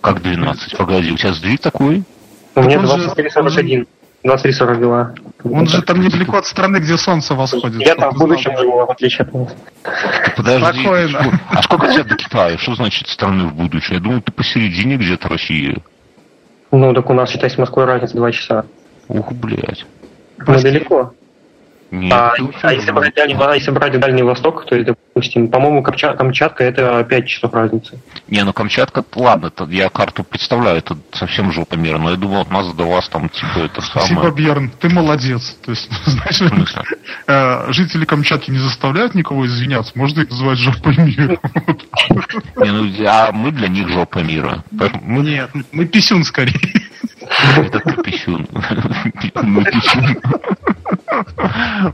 [0.00, 0.76] Как 12?
[0.76, 2.02] Погоди, у тебя сдвиг такой?
[2.54, 3.86] У меня 23.41.
[4.24, 5.16] 23.42.
[5.44, 7.80] Он же там недалеко от страны, где солнце восходит.
[7.80, 9.56] Я там в будущем живу, в отличие от вас.
[10.36, 10.80] Подожди.
[10.82, 11.40] Спокойно.
[11.48, 12.58] А сколько тебе до Китая?
[12.58, 13.94] Что значит страны в будущем?
[13.94, 15.82] Я думал, ты посередине где-то России.
[16.70, 18.64] Ну, так у нас, считай, с Москвой разница 2 часа.
[19.08, 19.86] Ух, блядь.
[20.46, 21.14] Мы далеко.
[21.90, 26.62] Нет, а, а если, брать дальний, а если брать Дальний Восток, то, допустим, по-моему, Камчатка
[26.62, 27.98] это 5 часов разницы.
[28.28, 32.42] Не, ну Камчатка, ладно, это, я карту представляю, это совсем жопа мира, но я думал,
[32.42, 34.06] от нас до вас там, типа, это самое...
[34.06, 35.56] Спасибо, Бьерн, ты молодец.
[35.64, 36.74] То есть, знаешь,
[37.26, 41.38] э, жители Камчатки не заставляют никого извиняться, можно их называть жопой мира.
[42.56, 44.62] Не, ну, а мы для них жопа мира.
[45.02, 46.54] Нет, мы писюн скорее.
[47.56, 48.46] Это ты писюн.
[49.42, 50.16] Мы писюн.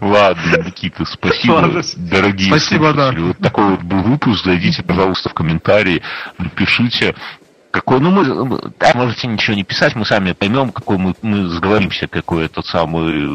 [0.00, 1.82] Ладно, Никита, спасибо, Ладно.
[1.96, 3.20] дорогие спасибо, слушатели.
[3.20, 3.26] Да.
[3.26, 4.44] Вот такой вот был выпуск.
[4.44, 6.02] Зайдите, пожалуйста, в комментарии,
[6.38, 7.14] напишите,
[7.70, 12.08] какой, ну, мы, да, можете ничего не писать, мы сами поймем, какой мы, мы сговоримся,
[12.08, 13.28] какой этот самый...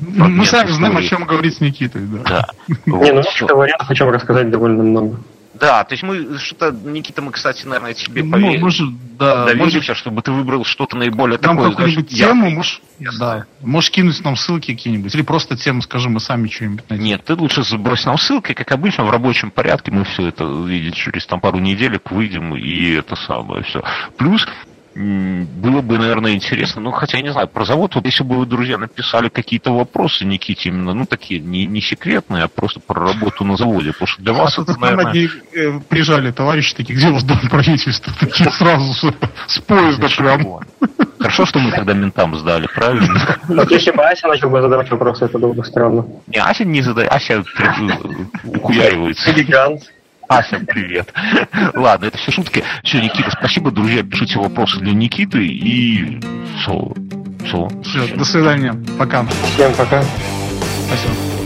[0.00, 2.46] Мы сами знаем, о чем говорить с Никитой, да.
[2.68, 2.74] Да.
[2.86, 5.18] Не, ну, вариантов о чем рассказать довольно много.
[5.54, 8.60] Да, то есть мы что-то, Никита, мы, кстати, наверное, тебе ну, поверим.
[8.60, 8.88] Может,
[9.18, 11.70] да, доверимся, может, чтобы ты выбрал что-то наиболее нам такое.
[11.70, 12.80] какую-нибудь тему, можешь,
[13.18, 17.04] да, можешь кинуть нам ссылки какие-нибудь, или просто тему, скажем, мы сами что-нибудь найдем.
[17.04, 20.94] Нет, ты лучше сбрось нам ссылки, как обычно, в рабочем порядке, мы все это видеть
[20.94, 23.82] через там пару неделек выйдем, и это самое все.
[24.16, 24.46] Плюс
[24.94, 28.46] было бы, наверное, интересно, ну, хотя я не знаю, про завод, вот если бы вы,
[28.46, 33.44] друзья, написали какие-то вопросы Никите, именно, ну, такие, не, не секретные, а просто про работу
[33.44, 35.28] на заводе, потому что для вас а это, наверное...
[35.54, 38.12] Э, прижали товарищи такие, где у вас дом правительства?
[38.20, 39.12] Такие сразу
[39.46, 40.60] с поезда прям.
[41.18, 43.38] Хорошо, что мы тогда ментам сдали, правильно?
[43.48, 46.04] Вот если бы Ася начал бы задавать вопросы, это было бы странно.
[46.26, 47.44] Не, Ася не задает, Ася
[48.44, 49.30] ухуяривается.
[49.30, 49.82] Элегант.
[50.38, 51.12] Ася, привет.
[51.74, 52.64] Ладно, это все шутки.
[52.82, 54.02] Все, Никита, спасибо, друзья.
[54.02, 56.20] Пишите вопросы для Никиты и
[56.58, 56.92] все.
[57.44, 57.68] Все.
[57.82, 58.74] Все, до свидания.
[58.98, 59.26] Пока.
[59.54, 60.02] Всем пока.
[60.86, 61.41] Спасибо.